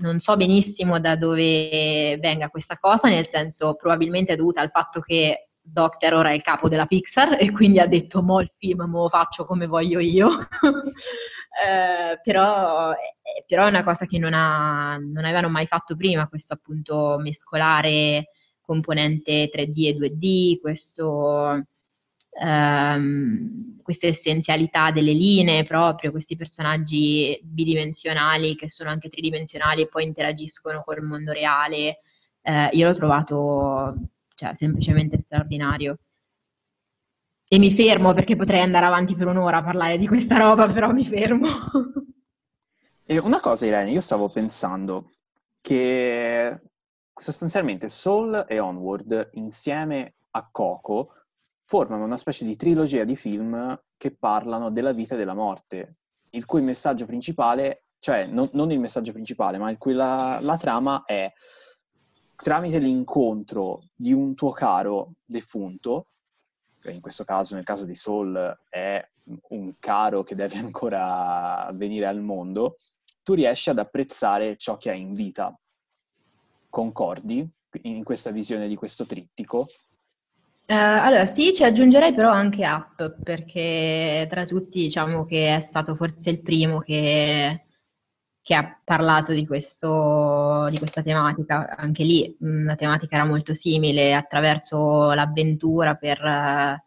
non 0.00 0.18
so 0.20 0.36
benissimo 0.36 0.98
da 1.00 1.16
dove 1.16 2.18
venga 2.18 2.48
questa 2.48 2.78
cosa, 2.78 3.08
nel 3.08 3.28
senso 3.28 3.74
probabilmente 3.74 4.32
è 4.32 4.36
dovuta 4.36 4.60
al 4.60 4.70
fatto 4.70 5.00
che 5.00 5.50
Doctor 5.62 6.14
ora 6.14 6.30
è 6.30 6.34
il 6.34 6.42
capo 6.42 6.68
della 6.68 6.86
Pixar 6.86 7.36
e 7.38 7.50
quindi 7.52 7.78
ha 7.78 7.86
detto 7.86 8.22
mo 8.22 8.40
il 8.40 8.50
film 8.56 8.82
mo 8.84 9.08
faccio 9.08 9.44
come 9.44 9.66
voglio 9.66 9.98
io, 10.00 10.28
eh, 11.62 12.18
però, 12.22 12.92
eh, 12.92 13.44
però, 13.46 13.66
è 13.66 13.68
una 13.68 13.84
cosa 13.84 14.06
che 14.06 14.18
non, 14.18 14.32
ha, 14.32 14.96
non 14.96 15.24
avevano 15.24 15.48
mai 15.48 15.66
fatto 15.66 15.96
prima, 15.96 16.28
questo 16.28 16.54
appunto 16.54 17.18
mescolare 17.20 18.30
componente 18.60 19.50
3D 19.52 19.86
e 19.86 19.96
2D, 19.96 20.60
questo 20.60 21.64
ehm, 22.40 23.82
questa 23.82 24.06
essenzialità 24.06 24.90
delle 24.90 25.12
linee 25.12 25.64
proprio, 25.64 26.10
questi 26.10 26.36
personaggi 26.36 27.38
bidimensionali 27.42 28.56
che 28.56 28.70
sono 28.70 28.90
anche 28.90 29.08
tridimensionali 29.10 29.82
e 29.82 29.88
poi 29.88 30.04
interagiscono 30.04 30.82
col 30.82 31.02
mondo 31.02 31.32
reale. 31.32 32.00
Eh, 32.42 32.68
io 32.72 32.88
l'ho 32.88 32.94
trovato 32.94 33.94
cioè, 34.34 34.54
semplicemente 34.54 35.20
straordinario. 35.20 35.98
E 37.52 37.58
mi 37.58 37.72
fermo 37.72 38.14
perché 38.14 38.36
potrei 38.36 38.60
andare 38.60 38.86
avanti 38.86 39.14
per 39.16 39.26
un'ora 39.26 39.58
a 39.58 39.64
parlare 39.64 39.98
di 39.98 40.06
questa 40.06 40.36
roba, 40.36 40.68
però 40.70 40.92
mi 40.92 41.04
fermo. 41.04 41.48
E 43.04 43.18
una 43.18 43.40
cosa, 43.40 43.66
Irene, 43.66 43.90
io 43.90 44.00
stavo 44.00 44.28
pensando 44.28 45.10
che 45.60 46.60
sostanzialmente 47.12 47.88
Soul 47.88 48.44
e 48.48 48.60
Onward 48.60 49.30
insieme 49.32 50.14
a 50.30 50.48
Coco 50.48 51.12
formano 51.70 52.02
una 52.02 52.16
specie 52.16 52.44
di 52.44 52.56
trilogia 52.56 53.04
di 53.04 53.14
film 53.14 53.80
che 53.96 54.10
parlano 54.10 54.72
della 54.72 54.90
vita 54.90 55.14
e 55.14 55.18
della 55.18 55.34
morte, 55.34 55.98
il 56.30 56.44
cui 56.44 56.62
messaggio 56.62 57.06
principale, 57.06 57.84
cioè 58.00 58.26
non, 58.26 58.48
non 58.54 58.72
il 58.72 58.80
messaggio 58.80 59.12
principale, 59.12 59.56
ma 59.56 59.70
il 59.70 59.78
cui 59.78 59.92
la, 59.92 60.40
la 60.42 60.58
trama 60.58 61.04
è 61.04 61.32
tramite 62.34 62.80
l'incontro 62.80 63.84
di 63.94 64.12
un 64.12 64.34
tuo 64.34 64.50
caro 64.50 65.12
defunto, 65.24 66.08
che 66.80 66.90
in 66.90 67.00
questo 67.00 67.22
caso, 67.22 67.54
nel 67.54 67.62
caso 67.62 67.84
di 67.84 67.94
Soul, 67.94 68.62
è 68.68 69.08
un 69.50 69.72
caro 69.78 70.24
che 70.24 70.34
deve 70.34 70.58
ancora 70.58 71.70
venire 71.72 72.06
al 72.06 72.20
mondo, 72.20 72.78
tu 73.22 73.34
riesci 73.34 73.70
ad 73.70 73.78
apprezzare 73.78 74.56
ciò 74.56 74.76
che 74.76 74.90
hai 74.90 75.00
in 75.02 75.14
vita. 75.14 75.56
Concordi 76.68 77.48
in 77.82 78.02
questa 78.02 78.32
visione 78.32 78.66
di 78.66 78.74
questo 78.74 79.06
trittico? 79.06 79.68
Uh, 80.70 80.72
allora 80.72 81.26
sì, 81.26 81.52
ci 81.52 81.64
aggiungerei 81.64 82.14
però 82.14 82.30
anche 82.30 82.64
Up, 82.64 83.16
perché 83.24 84.24
tra 84.30 84.44
tutti 84.44 84.82
diciamo 84.82 85.24
che 85.26 85.56
è 85.56 85.60
stato 85.60 85.96
forse 85.96 86.30
il 86.30 86.42
primo 86.42 86.78
che, 86.78 87.64
che 88.40 88.54
ha 88.54 88.80
parlato 88.84 89.32
di, 89.32 89.44
questo, 89.48 90.68
di, 90.70 90.78
questa 90.78 91.02
tematica. 91.02 91.74
Anche 91.76 92.04
lì 92.04 92.36
mm, 92.44 92.66
la 92.66 92.76
tematica 92.76 93.16
era 93.16 93.24
molto 93.24 93.52
simile, 93.52 94.14
attraverso 94.14 95.10
l'avventura 95.12 95.96
per 95.96 96.80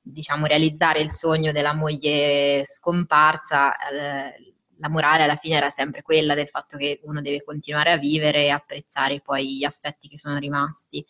diciamo, 0.00 0.46
realizzare 0.46 1.00
il 1.00 1.12
sogno 1.12 1.52
della 1.52 1.74
moglie 1.74 2.62
scomparsa. 2.64 3.76
Eh, 3.90 4.54
la 4.78 4.88
morale 4.88 5.24
alla 5.24 5.36
fine 5.36 5.56
era 5.56 5.68
sempre 5.68 6.00
quella 6.00 6.34
del 6.34 6.48
fatto 6.48 6.78
che 6.78 7.00
uno 7.02 7.20
deve 7.20 7.44
continuare 7.44 7.92
a 7.92 7.98
vivere 7.98 8.44
e 8.44 8.48
apprezzare 8.48 9.20
poi 9.20 9.58
gli 9.58 9.64
affetti 9.64 10.08
che 10.08 10.18
sono 10.18 10.38
rimasti. 10.38 11.04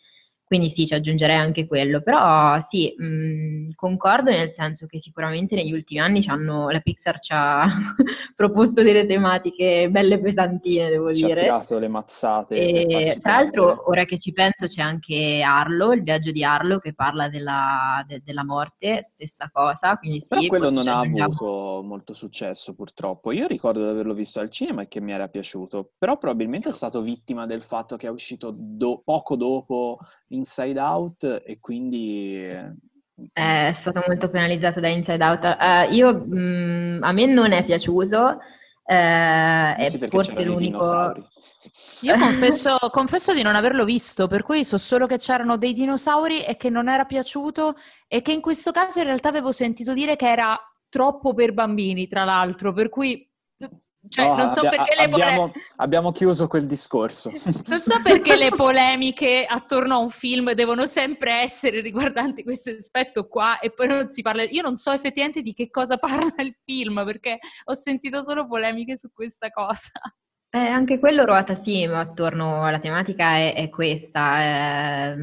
Quindi 0.51 0.69
sì, 0.69 0.85
ci 0.85 0.93
aggiungerei 0.93 1.37
anche 1.37 1.65
quello, 1.65 2.01
però 2.01 2.59
sì, 2.59 2.93
mh, 2.97 3.69
concordo 3.73 4.31
nel 4.31 4.51
senso 4.51 4.85
che 4.85 4.99
sicuramente 4.99 5.55
negli 5.55 5.71
ultimi 5.71 6.01
anni 6.01 6.21
la 6.25 6.79
Pixar 6.81 7.19
ci 7.19 7.31
ha 7.33 7.69
proposto 8.35 8.83
delle 8.83 9.05
tematiche 9.05 9.89
belle 9.89 10.19
pesantine, 10.19 10.89
devo 10.89 11.13
ci 11.13 11.23
dire. 11.23 11.35
Ci 11.35 11.39
ha 11.39 11.43
tirato 11.43 11.79
le 11.79 11.87
mazzate. 11.87 12.55
E, 12.55 13.19
tra 13.21 13.35
l'altro, 13.35 13.89
ora 13.89 14.03
che 14.03 14.19
ci 14.19 14.33
penso, 14.33 14.65
c'è 14.65 14.81
anche 14.81 15.41
Arlo, 15.41 15.93
il 15.93 16.03
viaggio 16.03 16.31
di 16.31 16.43
Arlo 16.43 16.79
che 16.79 16.93
parla 16.93 17.29
della, 17.29 18.03
de, 18.05 18.21
della 18.21 18.43
morte, 18.43 19.05
stessa 19.05 19.49
cosa, 19.53 19.95
quindi 19.95 20.19
sì. 20.19 20.35
Però 20.35 20.47
quello 20.47 20.69
non 20.69 20.87
ha 20.89 20.99
avuto 20.99 21.81
molto 21.81 22.11
successo 22.11 22.73
purtroppo. 22.73 23.31
Io 23.31 23.47
ricordo 23.47 23.81
di 23.81 23.89
averlo 23.89 24.13
visto 24.13 24.41
al 24.41 24.49
cinema 24.49 24.81
e 24.81 24.89
che 24.89 24.99
mi 24.99 25.13
era 25.13 25.29
piaciuto, 25.29 25.91
però 25.97 26.17
probabilmente 26.17 26.67
è 26.67 26.73
stato 26.73 27.01
vittima 27.01 27.45
del 27.45 27.61
fatto 27.61 27.95
che 27.95 28.07
è 28.07 28.09
uscito 28.09 28.53
do- 28.53 29.01
poco 29.01 29.37
dopo 29.37 29.97
Inside 30.41 30.79
Out 30.79 31.41
e 31.45 31.59
quindi... 31.59 32.43
Eh, 33.33 33.69
è 33.69 33.71
stato 33.73 34.01
molto 34.07 34.29
penalizzato 34.29 34.79
da 34.79 34.87
Inside 34.87 35.23
Out. 35.23 35.43
Uh, 35.43 35.93
io, 35.93 36.13
mh, 36.13 36.97
mm, 36.97 37.03
a 37.03 37.11
me 37.11 37.25
non 37.27 37.51
è 37.51 37.63
piaciuto, 37.63 38.17
uh, 38.17 38.39
è 38.83 39.87
sì, 39.89 40.07
forse 40.07 40.43
l'unico... 40.43 41.29
Io 42.01 42.17
confesso, 42.19 42.77
confesso, 42.89 43.33
di 43.33 43.43
non 43.43 43.55
averlo 43.55 43.85
visto, 43.85 44.27
per 44.27 44.41
cui 44.41 44.65
so 44.65 44.77
solo 44.77 45.05
che 45.05 45.17
c'erano 45.17 45.57
dei 45.57 45.73
dinosauri 45.73 46.43
e 46.43 46.57
che 46.57 46.69
non 46.69 46.89
era 46.89 47.05
piaciuto 47.05 47.75
e 48.07 48.21
che 48.23 48.31
in 48.31 48.41
questo 48.41 48.71
caso 48.71 48.99
in 48.99 49.05
realtà 49.05 49.29
avevo 49.29 49.51
sentito 49.51 49.93
dire 49.93 50.15
che 50.15 50.29
era 50.29 50.59
troppo 50.89 51.33
per 51.33 51.53
bambini, 51.53 52.07
tra 52.07 52.23
l'altro, 52.23 52.73
per 52.73 52.89
cui 52.89 53.30
cioè, 54.09 54.25
no, 54.25 54.35
non 54.35 54.51
so 54.51 54.61
abbia, 54.61 54.71
perché 54.71 54.95
le 54.95 55.03
abbiamo, 55.03 55.51
abbiamo, 55.75 56.11
chiuso 56.11 56.47
quel 56.47 56.65
discorso. 56.65 57.31
Non 57.67 57.81
so 57.81 58.01
perché 58.01 58.35
le 58.35 58.49
polemiche 58.55 59.45
attorno 59.47 59.93
a 59.93 59.97
un 59.97 60.09
film 60.09 60.53
devono 60.53 60.87
sempre 60.87 61.41
essere 61.41 61.81
riguardanti 61.81 62.43
questo 62.43 62.71
aspetto 62.71 63.27
qua 63.27 63.59
e 63.59 63.71
poi 63.71 63.87
non 63.87 64.09
si 64.09 64.23
parla. 64.23 64.43
Io 64.43 64.63
non 64.63 64.75
so 64.75 64.91
effettivamente 64.91 65.41
di 65.41 65.53
che 65.53 65.69
cosa 65.69 65.97
parla 65.99 66.33
il 66.41 66.55
film 66.63 67.03
perché 67.05 67.37
ho 67.65 67.73
sentito 67.73 68.23
solo 68.23 68.47
polemiche 68.47 68.97
su 68.97 69.11
questa 69.13 69.49
cosa. 69.49 69.91
Eh, 70.53 70.57
anche 70.57 70.99
quello 70.99 71.23
ruota 71.23 71.55
sì, 71.55 71.85
ma 71.87 71.99
attorno 71.99 72.65
alla 72.65 72.79
tematica 72.79 73.35
è, 73.35 73.53
è 73.53 73.69
questa. 73.69 75.11
Eh, 75.13 75.15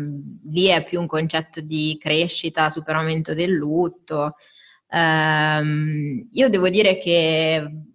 lì 0.45 0.67
è 0.67 0.85
più 0.85 1.01
un 1.01 1.07
concetto 1.07 1.61
di 1.61 1.99
crescita, 2.01 2.71
superamento 2.71 3.35
del 3.35 3.51
lutto. 3.51 4.37
Eh, 4.89 6.27
io 6.31 6.49
devo 6.49 6.69
dire 6.71 6.99
che 6.99 7.87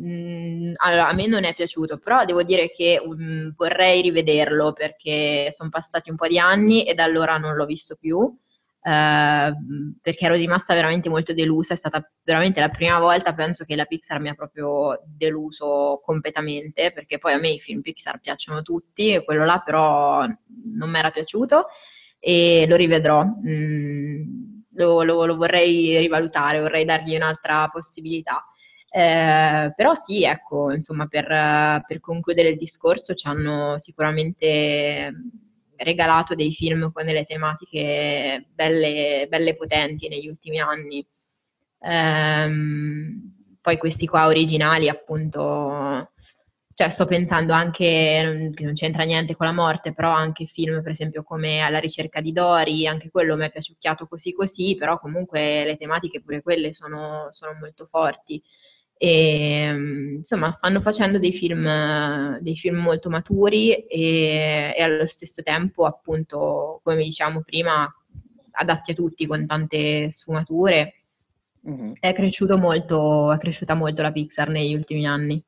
Mm, 0.00 0.72
allora, 0.76 1.08
a 1.08 1.12
me 1.12 1.26
non 1.26 1.44
è 1.44 1.54
piaciuto, 1.54 1.98
però 1.98 2.24
devo 2.24 2.42
dire 2.42 2.70
che 2.70 3.00
um, 3.04 3.52
vorrei 3.54 4.00
rivederlo 4.02 4.72
perché 4.72 5.48
sono 5.50 5.68
passati 5.70 6.10
un 6.10 6.16
po' 6.16 6.26
di 6.28 6.38
anni 6.38 6.84
e 6.84 6.94
da 6.94 7.04
allora 7.04 7.36
non 7.36 7.54
l'ho 7.54 7.66
visto 7.66 7.96
più. 7.96 8.18
Uh, 8.84 9.54
perché 10.00 10.24
ero 10.24 10.34
rimasta 10.34 10.74
veramente 10.74 11.08
molto 11.08 11.32
delusa, 11.32 11.74
è 11.74 11.76
stata 11.76 12.04
veramente 12.24 12.58
la 12.58 12.68
prima 12.68 12.98
volta, 12.98 13.32
penso 13.32 13.64
che 13.64 13.76
la 13.76 13.84
Pixar 13.84 14.18
mi 14.18 14.28
ha 14.28 14.34
proprio 14.34 15.00
deluso 15.06 16.00
completamente, 16.04 16.90
perché 16.92 17.18
poi 17.18 17.34
a 17.34 17.38
me 17.38 17.50
i 17.50 17.60
film 17.60 17.80
Pixar 17.80 18.18
piacciono 18.20 18.62
tutti, 18.62 19.22
quello 19.24 19.44
là 19.44 19.62
però 19.64 20.26
non 20.26 20.90
mi 20.90 20.98
era 20.98 21.10
piaciuto 21.12 21.66
e 22.18 22.66
lo 22.68 22.74
rivedrò, 22.74 23.24
mm, 23.24 24.22
lo, 24.74 25.02
lo, 25.04 25.26
lo 25.26 25.36
vorrei 25.36 25.98
rivalutare, 25.98 26.60
vorrei 26.60 26.84
dargli 26.84 27.14
un'altra 27.14 27.68
possibilità. 27.68 28.44
Eh, 28.94 29.72
però 29.74 29.94
sì, 29.94 30.24
ecco, 30.24 30.70
insomma, 30.70 31.06
per, 31.06 31.26
per, 31.86 31.98
concludere 32.00 32.50
il 32.50 32.58
discorso 32.58 33.14
ci 33.14 33.26
hanno 33.26 33.78
sicuramente 33.78 35.10
regalato 35.76 36.34
dei 36.34 36.52
film 36.52 36.92
con 36.92 37.06
delle 37.06 37.24
tematiche 37.24 38.48
belle, 38.52 39.26
belle 39.30 39.56
potenti 39.56 40.08
negli 40.08 40.28
ultimi 40.28 40.60
anni. 40.60 41.06
Eh, 41.80 42.50
poi 43.62 43.78
questi 43.78 44.06
qua 44.06 44.26
originali, 44.26 44.88
appunto, 44.90 46.12
cioè 46.74 46.90
sto 46.90 47.06
pensando 47.06 47.54
anche, 47.54 48.52
che 48.54 48.64
non 48.64 48.74
c'entra 48.74 49.04
niente 49.04 49.36
con 49.36 49.46
la 49.46 49.52
morte, 49.52 49.94
però 49.94 50.10
anche 50.10 50.44
film, 50.46 50.82
per 50.82 50.92
esempio, 50.92 51.22
come 51.22 51.60
Alla 51.60 51.78
ricerca 51.78 52.20
di 52.20 52.32
Dory, 52.32 52.86
anche 52.86 53.10
quello 53.10 53.36
mi 53.36 53.46
è 53.46 53.50
piaciucchiato 53.50 54.06
così 54.06 54.32
così, 54.32 54.76
però 54.76 54.98
comunque 54.98 55.64
le 55.64 55.76
tematiche 55.78 56.20
pure 56.20 56.42
quelle 56.42 56.74
sono, 56.74 57.28
sono 57.30 57.56
molto 57.58 57.86
forti. 57.90 58.42
E, 59.04 60.14
insomma, 60.18 60.52
stanno 60.52 60.80
facendo 60.80 61.18
dei 61.18 61.32
film, 61.32 62.38
dei 62.38 62.54
film 62.56 62.76
molto 62.76 63.10
maturi 63.10 63.74
e, 63.74 64.72
e, 64.76 64.80
allo 64.80 65.08
stesso 65.08 65.42
tempo, 65.42 65.86
appunto, 65.86 66.80
come 66.84 67.02
diciamo 67.02 67.42
prima, 67.42 67.92
adatti 68.52 68.92
a 68.92 68.94
tutti 68.94 69.26
con 69.26 69.44
tante 69.44 70.12
sfumature. 70.12 71.02
Mm-hmm. 71.68 71.92
È, 71.98 72.12
cresciuto 72.12 72.56
molto, 72.58 73.32
è 73.32 73.38
cresciuta 73.38 73.74
molto 73.74 74.02
la 74.02 74.12
Pixar 74.12 74.50
negli 74.50 74.72
ultimi 74.72 75.04
anni. 75.04 75.42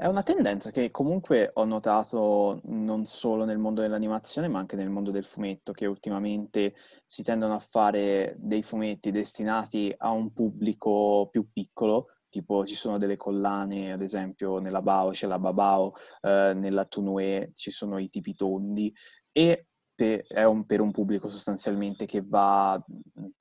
È 0.00 0.06
una 0.06 0.22
tendenza 0.22 0.70
che 0.70 0.90
comunque 0.90 1.50
ho 1.52 1.66
notato 1.66 2.62
non 2.64 3.04
solo 3.04 3.44
nel 3.44 3.58
mondo 3.58 3.82
dell'animazione, 3.82 4.48
ma 4.48 4.58
anche 4.58 4.74
nel 4.74 4.88
mondo 4.88 5.10
del 5.10 5.26
fumetto, 5.26 5.72
che 5.72 5.84
ultimamente 5.84 6.74
si 7.04 7.22
tendono 7.22 7.52
a 7.52 7.58
fare 7.58 8.34
dei 8.38 8.62
fumetti 8.62 9.10
destinati 9.10 9.92
a 9.94 10.10
un 10.10 10.32
pubblico 10.32 11.28
più 11.30 11.50
piccolo, 11.52 12.06
tipo 12.30 12.64
ci 12.64 12.76
sono 12.76 12.96
delle 12.96 13.18
collane, 13.18 13.92
ad 13.92 14.00
esempio 14.00 14.58
nella 14.58 14.80
Bao 14.80 15.10
c'è 15.10 15.26
la 15.26 15.38
Babao, 15.38 15.92
eh, 16.22 16.54
nella 16.54 16.86
Tunue 16.86 17.50
ci 17.54 17.70
sono 17.70 17.98
i 17.98 18.08
tipi 18.08 18.34
tondi, 18.34 18.90
e 19.30 19.66
è 19.94 20.44
un, 20.44 20.64
per 20.64 20.80
un 20.80 20.92
pubblico 20.92 21.28
sostanzialmente 21.28 22.06
che 22.06 22.22
va 22.24 22.82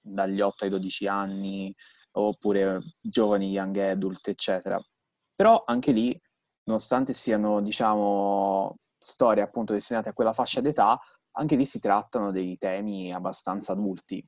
dagli 0.02 0.42
8 0.42 0.66
ai 0.66 0.70
12 0.70 1.08
anni, 1.08 1.74
oppure 2.18 2.82
giovani, 3.00 3.50
young 3.50 3.78
adult, 3.78 4.28
eccetera. 4.28 4.78
Però 5.34 5.64
anche 5.66 5.94
lì 5.94 6.22
nonostante 6.70 7.14
siano, 7.14 7.62
diciamo, 7.62 8.78
storie 8.98 9.42
appunto 9.44 9.74
destinate 9.74 10.10
a 10.10 10.14
quella 10.14 10.34
fascia 10.34 10.62
d'età, 10.62 11.00
anche 11.32 11.56
lì 11.56 11.66
si 11.66 11.80
trattano 11.80 12.32
dei 12.32 12.58
temi 12.58 13.12
abbastanza 13.12 13.72
adulti, 13.74 14.24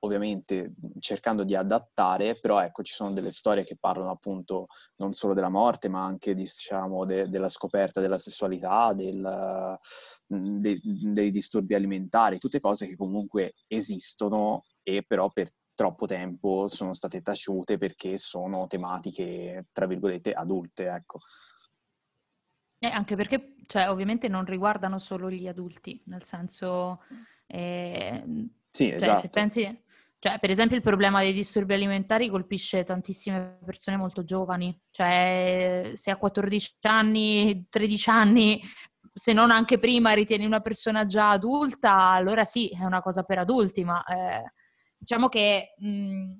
ovviamente 0.00 0.74
cercando 0.98 1.44
di 1.44 1.54
adattare, 1.54 2.38
però 2.40 2.60
ecco 2.60 2.82
ci 2.82 2.94
sono 2.94 3.12
delle 3.12 3.30
storie 3.30 3.64
che 3.64 3.76
parlano 3.78 4.10
appunto 4.10 4.66
non 4.96 5.12
solo 5.12 5.34
della 5.34 5.50
morte, 5.50 5.88
ma 5.88 6.04
anche 6.04 6.34
diciamo 6.34 7.04
de- 7.04 7.28
della 7.28 7.48
scoperta 7.48 8.00
della 8.00 8.18
sessualità, 8.18 8.92
del, 8.94 9.78
de- 10.26 10.80
dei 10.82 11.30
disturbi 11.30 11.74
alimentari, 11.74 12.38
tutte 12.38 12.60
cose 12.60 12.86
che 12.88 12.96
comunque 12.96 13.54
esistono 13.66 14.64
e 14.82 15.04
però 15.06 15.28
per 15.28 15.48
troppo 15.74 16.06
tempo 16.06 16.66
sono 16.68 16.94
state 16.94 17.20
taciute 17.20 17.78
perché 17.78 18.16
sono 18.18 18.66
tematiche, 18.66 19.66
tra 19.72 19.86
virgolette, 19.86 20.32
adulte, 20.32 20.86
ecco. 20.86 21.18
Eh, 22.84 22.90
anche 22.90 23.16
perché, 23.16 23.54
cioè, 23.66 23.88
ovviamente 23.88 24.28
non 24.28 24.44
riguardano 24.44 24.98
solo 24.98 25.30
gli 25.30 25.48
adulti, 25.48 26.02
nel 26.06 26.22
senso, 26.24 27.02
eh, 27.46 28.22
sì, 28.70 28.88
cioè, 28.88 28.94
esatto. 28.96 29.20
se 29.20 29.28
pensi, 29.30 29.82
cioè, 30.18 30.38
per 30.38 30.50
esempio, 30.50 30.76
il 30.76 30.82
problema 30.82 31.20
dei 31.20 31.32
disturbi 31.32 31.72
alimentari 31.72 32.28
colpisce 32.28 32.84
tantissime 32.84 33.58
persone 33.64 33.96
molto 33.96 34.22
giovani, 34.22 34.78
cioè, 34.90 35.92
se 35.94 36.10
a 36.10 36.16
14 36.16 36.74
anni, 36.82 37.66
13 37.70 38.10
anni, 38.10 38.60
se 39.14 39.32
non 39.32 39.50
anche 39.50 39.78
prima, 39.78 40.12
ritieni 40.12 40.44
una 40.44 40.60
persona 40.60 41.06
già 41.06 41.30
adulta, 41.30 41.96
allora 41.96 42.44
sì, 42.44 42.68
è 42.68 42.84
una 42.84 43.00
cosa 43.00 43.22
per 43.22 43.38
adulti, 43.38 43.82
ma 43.82 44.04
eh, 44.04 44.52
diciamo 44.98 45.30
che 45.30 45.72
mh, 45.78 46.32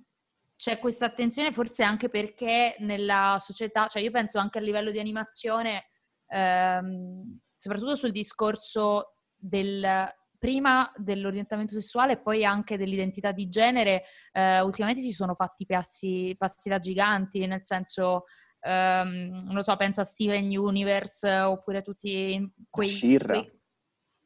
c'è 0.56 0.78
questa 0.78 1.06
attenzione 1.06 1.52
forse 1.52 1.84
anche 1.84 2.10
perché 2.10 2.76
nella 2.80 3.38
società, 3.40 3.86
cioè 3.86 4.02
io 4.02 4.10
penso 4.10 4.38
anche 4.38 4.58
a 4.58 4.60
livello 4.60 4.90
di 4.90 4.98
animazione, 4.98 5.86
ehm, 6.26 7.38
soprattutto 7.56 7.94
sul 7.94 8.12
discorso 8.12 9.16
del 9.36 10.12
prima 10.44 10.92
dell'orientamento 10.96 11.72
sessuale 11.72 12.12
e 12.12 12.20
poi 12.20 12.44
anche 12.44 12.76
dell'identità 12.76 13.32
di 13.32 13.48
genere, 13.48 14.04
eh, 14.30 14.60
ultimamente 14.60 15.00
si 15.00 15.12
sono 15.12 15.34
fatti 15.34 15.64
passi, 15.64 16.34
passi 16.36 16.68
da 16.68 16.78
giganti, 16.78 17.46
nel 17.46 17.64
senso, 17.64 18.24
ehm, 18.60 19.38
non 19.42 19.54
lo 19.54 19.62
so, 19.62 19.74
penso 19.76 20.02
a 20.02 20.04
Steven 20.04 20.54
Universe 20.54 21.30
oppure 21.40 21.80
tutti 21.80 22.52
quei... 22.68 22.88
Shirra. 22.88 23.38
quei... 23.38 23.58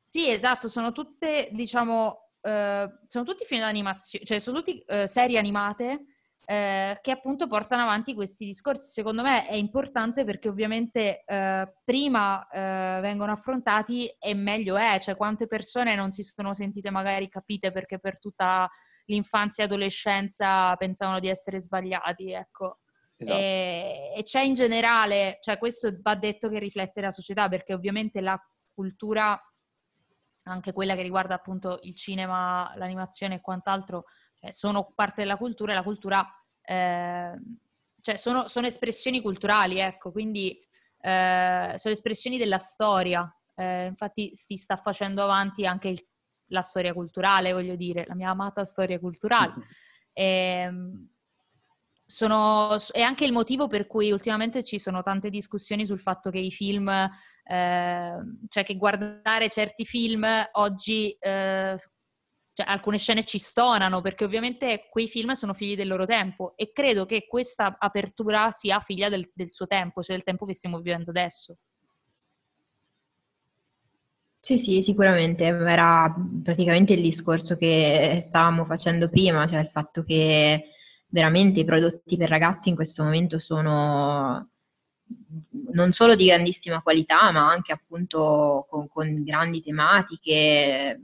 Sì, 0.09 0.29
esatto, 0.29 0.67
sono 0.67 0.91
tutte, 0.91 1.51
diciamo, 1.53 2.33
eh, 2.41 2.89
sono 3.05 3.25
tutti 3.25 3.45
film 3.45 3.61
d'animazione, 3.61 4.25
cioè 4.25 4.41
sono 4.41 4.57
tutti 4.57 4.81
eh, 4.81 5.07
serie 5.07 5.39
animate 5.39 6.18
eh, 6.51 6.99
che 7.03 7.11
appunto 7.11 7.47
portano 7.47 7.83
avanti 7.83 8.15
questi 8.15 8.47
discorsi. 8.47 8.91
Secondo 8.91 9.21
me 9.21 9.47
è 9.47 9.53
importante 9.53 10.25
perché 10.25 10.49
ovviamente 10.49 11.23
eh, 11.27 11.75
prima 11.85 12.49
eh, 12.49 13.01
vengono 13.03 13.33
affrontati 13.33 14.09
e 14.19 14.33
meglio 14.33 14.79
è, 14.79 14.99
cioè 14.99 15.15
quante 15.15 15.47
persone 15.47 15.95
non 15.95 16.11
si 16.11 16.23
sono 16.23 16.55
sentite 16.55 16.89
magari 16.89 17.29
capite 17.29 17.71
perché 17.71 17.99
per 17.99 18.19
tutta 18.19 18.67
l'infanzia 19.05 19.65
e 19.65 19.67
adolescenza 19.67 20.75
pensavano 20.77 21.21
di 21.21 21.29
essere 21.29 21.61
sbagliati, 21.61 22.33
ecco. 22.33 22.79
Esatto. 23.15 23.39
E, 23.39 24.15
e 24.17 24.23
c'è 24.23 24.41
in 24.41 24.55
generale, 24.55 25.37
cioè 25.43 25.59
questo 25.59 25.95
va 26.01 26.15
detto 26.15 26.49
che 26.49 26.59
riflette 26.59 27.03
la 27.03 27.11
società 27.11 27.47
perché 27.51 27.75
ovviamente 27.75 28.23
la 28.23 28.41
cultura 28.73 29.39
anche 30.45 30.73
quella 30.73 30.95
che 30.95 31.03
riguarda 31.03 31.35
appunto 31.35 31.79
il 31.83 31.95
cinema, 31.95 32.73
l'animazione 32.77 33.35
e 33.35 33.41
quant'altro, 33.43 34.05
cioè, 34.33 34.51
sono 34.51 34.93
parte 34.95 35.21
della 35.21 35.37
cultura 35.37 35.73
e 35.73 35.75
la 35.75 35.83
cultura 35.83 36.27
eh, 36.69 37.33
cioè 38.03 38.17
sono, 38.17 38.47
sono, 38.47 38.67
espressioni 38.67 39.23
culturali, 39.23 39.79
ecco, 39.79 40.13
quindi 40.13 40.59
eh, 41.01 41.73
sono 41.77 41.95
espressioni 41.95 42.37
della 42.37 42.59
storia. 42.59 43.31
Eh, 43.55 43.87
infatti 43.87 44.35
si 44.35 44.57
sta 44.57 44.77
facendo 44.77 45.23
avanti 45.23 45.65
anche 45.65 45.89
il, 45.89 46.07
la 46.49 46.63
storia 46.63 46.93
culturale, 46.93 47.53
voglio 47.53 47.75
dire, 47.75 48.05
la 48.07 48.15
mia 48.15 48.31
amata 48.31 48.65
storia 48.65 48.99
culturale. 48.99 49.55
Mm-hmm. 49.57 49.69
E, 50.19 50.69
sono, 52.05 52.75
è 52.91 53.03
anche 53.03 53.25
il 53.25 53.31
motivo 53.31 53.69
per 53.69 53.87
cui 53.87 54.11
ultimamente 54.11 54.65
ci 54.65 54.81
sono 54.81 55.03
tante 55.03 55.31
discussioni 55.31 55.87
sul 55.87 56.01
fatto 56.01 56.31
che 56.31 56.39
i 56.39 56.51
film, 56.51 56.89
eh, 56.89 58.19
cioè 58.49 58.65
che 58.65 58.77
guardare 58.77 59.49
certi 59.49 59.85
film 59.85 60.27
oggi 60.53 61.17
eh, 61.21 61.77
cioè, 62.59 62.67
alcune 62.67 62.99
scene 62.99 63.25
ci 63.25 63.39
stonano 63.39 64.01
perché 64.01 64.25
ovviamente 64.25 64.89
quei 64.91 65.07
film 65.07 65.31
sono 65.31 65.55
figli 65.55 65.77
del 65.77 65.87
loro 65.87 66.07
tempo 66.07 66.55
e 66.57 66.73
credo 66.73 67.07
che 67.07 67.25
questa 67.29 67.77
apertura 67.79 68.51
sia 68.51 68.81
figlia 68.81 69.09
del, 69.09 69.31
del 69.33 69.53
suo 69.53 69.69
tempo, 69.69 70.03
cioè 70.03 70.17
del 70.17 70.25
tempo 70.25 70.45
che 70.45 70.55
stiamo 70.55 70.79
vivendo 70.79 71.11
adesso. 71.11 71.57
Sì, 74.41 74.59
sì, 74.59 74.83
sicuramente 74.83 75.45
era 75.45 76.13
praticamente 76.43 76.95
il 76.95 77.03
discorso 77.03 77.57
che 77.57 78.21
stavamo 78.27 78.65
facendo 78.65 79.09
prima, 79.09 79.47
cioè 79.47 79.61
il 79.61 79.71
fatto 79.71 80.03
che 80.03 80.71
veramente 81.11 81.61
i 81.61 81.65
prodotti 81.65 82.17
per 82.17 82.29
ragazzi 82.29 82.71
in 82.71 82.75
questo 82.75 83.05
momento 83.05 83.39
sono 83.39 84.51
non 85.75 85.93
solo 85.93 86.17
di 86.17 86.27
grandissima 86.27 86.83
qualità, 86.83 87.31
ma 87.31 87.49
anche 87.49 87.71
appunto 87.71 88.67
con, 88.69 88.89
con 88.89 89.23
grandi 89.23 89.63
tematiche, 89.63 91.01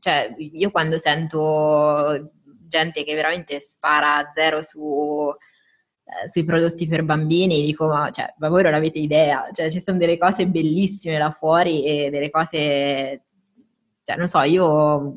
cioè 0.00 0.34
io 0.38 0.70
quando 0.70 0.98
sento 0.98 2.32
gente 2.68 3.04
che 3.04 3.14
veramente 3.14 3.60
spara 3.60 4.16
a 4.18 4.30
zero 4.32 4.62
su, 4.62 5.30
eh, 6.04 6.28
sui 6.28 6.44
prodotti 6.44 6.86
per 6.86 7.02
bambini, 7.02 7.64
dico 7.64 7.88
ma, 7.88 8.10
cioè, 8.10 8.32
ma 8.38 8.48
voi 8.48 8.62
non 8.62 8.74
avete 8.74 8.98
idea, 8.98 9.48
cioè 9.52 9.70
ci 9.70 9.80
sono 9.80 9.98
delle 9.98 10.18
cose 10.18 10.46
bellissime 10.46 11.18
là 11.18 11.30
fuori 11.30 11.84
e 11.84 12.10
delle 12.10 12.30
cose, 12.30 13.24
cioè 14.04 14.16
non 14.16 14.28
so, 14.28 14.40
io 14.42 15.16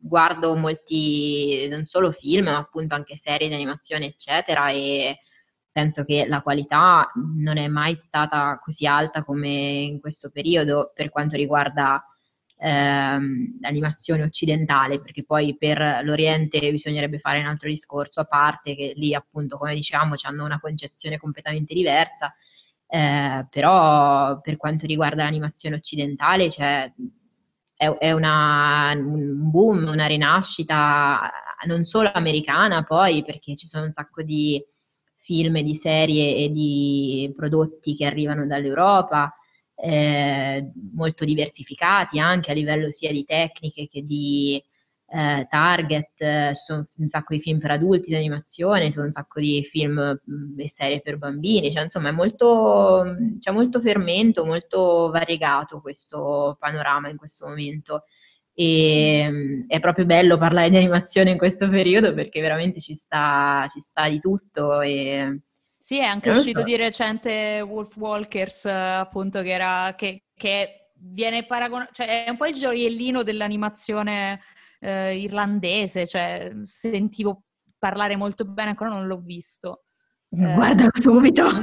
guardo 0.00 0.54
molti, 0.56 1.68
non 1.68 1.84
solo 1.84 2.12
film, 2.12 2.44
ma 2.44 2.58
appunto 2.58 2.94
anche 2.94 3.16
serie 3.16 3.48
di 3.48 3.54
animazione, 3.54 4.06
eccetera, 4.06 4.70
e 4.70 5.20
penso 5.70 6.04
che 6.04 6.26
la 6.26 6.42
qualità 6.42 7.10
non 7.36 7.56
è 7.56 7.68
mai 7.68 7.94
stata 7.94 8.58
così 8.62 8.86
alta 8.86 9.22
come 9.22 9.48
in 9.48 10.00
questo 10.00 10.30
periodo 10.30 10.90
per 10.94 11.10
quanto 11.10 11.36
riguarda 11.36 12.02
ehm, 12.58 13.58
l'animazione 13.60 14.22
occidentale, 14.22 15.00
perché 15.00 15.24
poi 15.24 15.56
per 15.56 16.00
l'Oriente 16.02 16.70
bisognerebbe 16.70 17.18
fare 17.18 17.40
un 17.40 17.46
altro 17.46 17.68
discorso 17.68 18.20
a 18.20 18.24
parte, 18.24 18.74
che 18.74 18.92
lì 18.96 19.14
appunto, 19.14 19.56
come 19.58 19.74
diciamo, 19.74 20.14
hanno 20.22 20.44
una 20.44 20.60
concezione 20.60 21.18
completamente 21.18 21.74
diversa, 21.74 22.34
eh, 22.86 23.46
però 23.50 24.40
per 24.40 24.56
quanto 24.56 24.86
riguarda 24.86 25.24
l'animazione 25.24 25.76
occidentale 25.76 26.48
c'è 26.48 26.90
è, 27.78 27.88
è 27.88 28.12
una, 28.12 28.92
un 28.96 29.50
boom, 29.50 29.86
una 29.86 30.06
rinascita 30.06 31.30
non 31.66 31.84
solo 31.84 32.10
americana 32.12 32.82
poi, 32.82 33.24
perché 33.24 33.54
ci 33.56 33.66
sono 33.66 33.84
un 33.84 33.92
sacco 33.92 34.22
di 34.22 34.62
film, 35.16 35.60
di 35.60 35.76
serie 35.76 36.36
e 36.36 36.50
di 36.50 37.32
prodotti 37.36 37.94
che 37.96 38.04
arrivano 38.04 38.46
dall'Europa, 38.46 39.32
eh, 39.80 40.70
molto 40.92 41.24
diversificati 41.24 42.18
anche 42.18 42.50
a 42.50 42.54
livello 42.54 42.90
sia 42.90 43.12
di 43.12 43.24
tecniche 43.24 43.88
che 43.88 44.04
di 44.04 44.62
eh, 45.10 45.46
target, 45.48 46.52
sono 46.52 46.86
un 46.96 47.08
sacco 47.08 47.34
di 47.34 47.40
film 47.40 47.58
per 47.58 47.70
adulti 47.70 48.08
di 48.10 48.16
animazione, 48.16 48.90
sono 48.90 49.06
un 49.06 49.12
sacco 49.12 49.40
di 49.40 49.64
film 49.64 50.20
e 50.56 50.68
serie 50.68 51.00
per 51.00 51.16
bambini, 51.16 51.72
cioè 51.72 51.84
insomma 51.84 52.10
è 52.10 52.12
molto, 52.12 53.16
c'è 53.38 53.50
molto 53.50 53.80
fermento, 53.80 54.44
molto 54.44 55.10
variegato 55.10 55.80
questo 55.80 56.56
panorama 56.58 57.08
in 57.08 57.16
questo 57.16 57.46
momento. 57.46 58.04
E 58.52 59.64
è 59.68 59.80
proprio 59.80 60.04
bello 60.04 60.36
parlare 60.36 60.68
di 60.68 60.76
animazione 60.76 61.30
in 61.30 61.38
questo 61.38 61.68
periodo 61.68 62.12
perché 62.12 62.40
veramente 62.40 62.80
ci 62.80 62.94
sta, 62.94 63.66
ci 63.70 63.78
sta 63.80 64.08
di 64.08 64.18
tutto 64.18 64.80
e 64.80 65.42
sì, 65.88 65.98
è 66.00 66.04
anche 66.04 66.28
uscito 66.28 66.58
so. 66.58 66.66
di 66.66 66.76
recente 66.76 67.62
Wolf 67.62 67.96
Walkers, 67.96 68.66
appunto, 68.66 69.40
che, 69.40 69.52
era, 69.52 69.94
che, 69.96 70.24
che 70.34 70.90
viene 70.92 71.46
paragonato, 71.46 71.92
cioè 71.94 72.26
è 72.26 72.28
un 72.28 72.36
po' 72.36 72.44
il 72.44 72.52
gioiellino 72.52 73.22
dell'animazione 73.22 74.38
eh, 74.80 75.16
irlandese, 75.16 76.06
cioè 76.06 76.50
sentivo 76.60 77.44
parlare 77.78 78.16
molto 78.16 78.44
bene, 78.44 78.68
ancora 78.68 78.90
non 78.90 79.06
l'ho 79.06 79.16
visto. 79.16 79.84
Eh, 80.28 80.52
Guardalo 80.52 80.90
subito! 80.92 81.44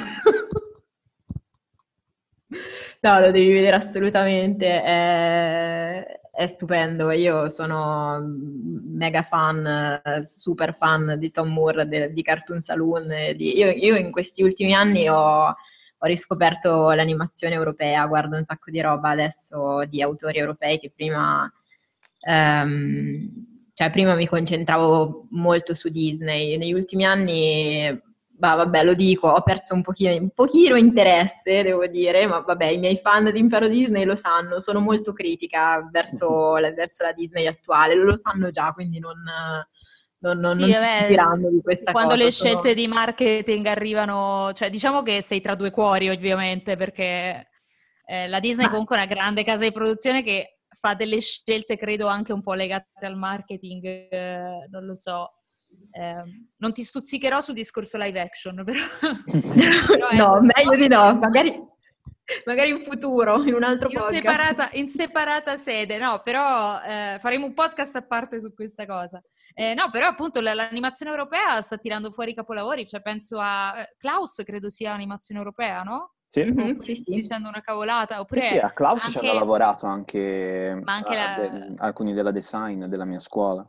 no, 3.02 3.20
lo 3.20 3.30
devi 3.30 3.52
vedere 3.52 3.76
assolutamente, 3.76 4.82
è, 4.82 6.20
è 6.36 6.48
stupendo. 6.48 7.12
Io 7.12 7.50
sono 7.50 8.22
mega 8.24 9.24
fan, 9.24 10.24
super 10.26 10.76
fan 10.76 11.16
di 11.18 11.32
Tom 11.32 11.52
Moore, 11.52 11.88
de, 11.88 12.14
di 12.14 12.22
Cartoon 12.22 12.62
Saloon. 12.62 13.08
Di... 13.36 13.58
Io, 13.58 13.70
io, 13.70 13.96
in 13.96 14.12
questi 14.12 14.44
ultimi 14.44 14.74
anni 14.74 15.08
ho, 15.10 15.48
ho, 15.48 16.06
riscoperto 16.08 16.92
l'animazione 16.92 17.56
europea, 17.56 18.06
guardo 18.08 18.38
un 18.38 18.46
sacco 18.46 18.72
di 18.72 18.82
roba 18.82 19.10
adesso 19.10 19.86
di 19.86 20.02
autori 20.02 20.38
europei 20.38 20.80
che 20.80 20.92
prima 20.94 21.52
Um, 22.28 23.46
cioè 23.76 23.92
prima 23.92 24.16
mi 24.16 24.26
concentravo 24.26 25.28
molto 25.32 25.76
su 25.76 25.90
Disney, 25.90 26.58
negli 26.58 26.74
ultimi 26.74 27.06
anni, 27.06 28.02
bah, 28.38 28.56
vabbè 28.56 28.84
lo 28.84 28.94
dico, 28.94 29.28
ho 29.30 29.42
perso 29.42 29.74
un 29.74 29.82
pochino, 29.82 30.14
un 30.16 30.30
pochino 30.30 30.76
interesse, 30.76 31.64
devo 31.64 31.88
dire, 31.88 32.28
ma 32.28 32.40
vabbè 32.40 32.68
i 32.68 32.78
miei 32.78 32.98
fan 32.98 33.32
di 33.32 33.40
Impero 33.40 33.68
Disney 33.68 34.04
lo 34.04 34.16
sanno, 34.16 34.60
sono 34.60 34.80
molto 34.80 35.14
critica 35.14 35.88
verso 35.92 36.56
la, 36.58 36.72
verso 36.72 37.04
la 37.04 37.14
Disney 37.14 37.48
attuale, 37.48 37.96
lo 37.96 38.18
sanno 38.18 38.52
già, 38.52 38.72
quindi 38.72 39.00
non... 39.00 39.16
Non, 40.18 40.40
non, 40.40 40.56
sì, 40.56 40.62
non 40.62 40.72
vabbè, 40.72 41.50
di 41.50 41.62
questa 41.62 41.92
quando 41.92 42.14
cosa. 42.14 42.24
le 42.24 42.32
sono... 42.32 42.50
scelte 42.50 42.74
di 42.74 42.88
marketing 42.88 43.68
arrivano, 43.68 44.54
cioè 44.54 44.72
diciamo 44.72 45.04
che 45.04 45.22
sei 45.22 45.40
tra 45.40 45.54
due 45.54 45.70
cuori 45.70 46.10
ovviamente 46.10 46.76
perché 46.76 47.50
eh, 48.08 48.28
la 48.28 48.40
Disney 48.40 48.66
Ma... 48.66 48.72
comunque 48.72 48.96
è 48.96 49.00
una 49.04 49.14
grande 49.14 49.44
casa 49.44 49.66
di 49.66 49.72
produzione 49.72 50.24
che 50.24 50.62
fa 50.80 50.96
delle 50.96 51.20
scelte, 51.20 51.78
credo, 51.78 52.08
anche 52.08 52.34
un 52.34 52.42
po' 52.42 52.54
legate 52.54 53.06
al 53.06 53.18
marketing, 53.18 54.08
eh, 54.10 54.68
non 54.70 54.86
lo 54.86 54.96
so. 54.96 55.32
Eh, 55.98 56.24
non 56.58 56.74
ti 56.74 56.84
stuzzicherò 56.84 57.40
sul 57.40 57.54
discorso 57.54 57.98
live 57.98 58.20
action, 58.20 58.64
però... 58.66 58.80
però 59.88 60.12
no, 60.12 60.42
meglio 60.42 60.76
di 60.76 60.90
no, 60.90 61.16
magari, 61.16 61.58
magari, 62.44 62.72
in 62.72 62.84
futuro, 62.84 63.42
in 63.44 63.54
un 63.54 63.64
altro 63.64 63.88
in 63.88 63.96
podcast. 63.96 64.16
Separata, 64.16 64.70
in 64.74 64.90
separata 64.90 65.56
sede, 65.56 65.98
no, 65.98 66.20
però 66.22 66.82
eh, 66.82 67.18
faremo 67.22 67.46
un 67.46 67.54
podcast 67.54 67.96
a 67.96 68.02
parte 68.02 68.42
su 68.42 68.54
questa 68.54 68.86
cosa. 68.86 69.24
Eh, 69.54 69.74
no, 69.74 69.90
però 69.90 70.08
appunto 70.08 70.42
l'animazione 70.42 71.12
europea 71.12 71.62
sta 71.62 71.78
tirando 71.78 72.12
fuori 72.12 72.32
i 72.32 72.36
capolavori, 72.36 72.86
cioè 72.86 73.02
penso 73.02 73.38
a... 73.40 73.80
Eh, 73.80 73.96
Klaus 73.98 74.42
credo 74.44 74.68
sia 74.68 74.92
animazione 74.92 75.40
europea, 75.40 75.82
no? 75.84 76.16
Sì. 76.30 76.44
Mm-hmm, 76.44 76.80
sì, 76.80 76.96
sì. 76.96 77.04
dicendo 77.06 77.48
una 77.48 77.62
cavolata. 77.62 78.20
Oppure 78.20 78.42
sì, 78.42 78.48
sì, 78.48 78.58
a 78.58 78.74
Klaus 78.74 79.06
anche... 79.06 79.18
ci 79.18 79.26
hanno 79.26 79.40
lavorato 79.40 79.86
anche, 79.86 80.82
anche 80.84 81.16
la... 81.16 81.38
de... 81.40 81.74
alcuni 81.78 82.12
della 82.12 82.32
design 82.32 82.84
della 82.84 83.06
mia 83.06 83.20
scuola. 83.20 83.66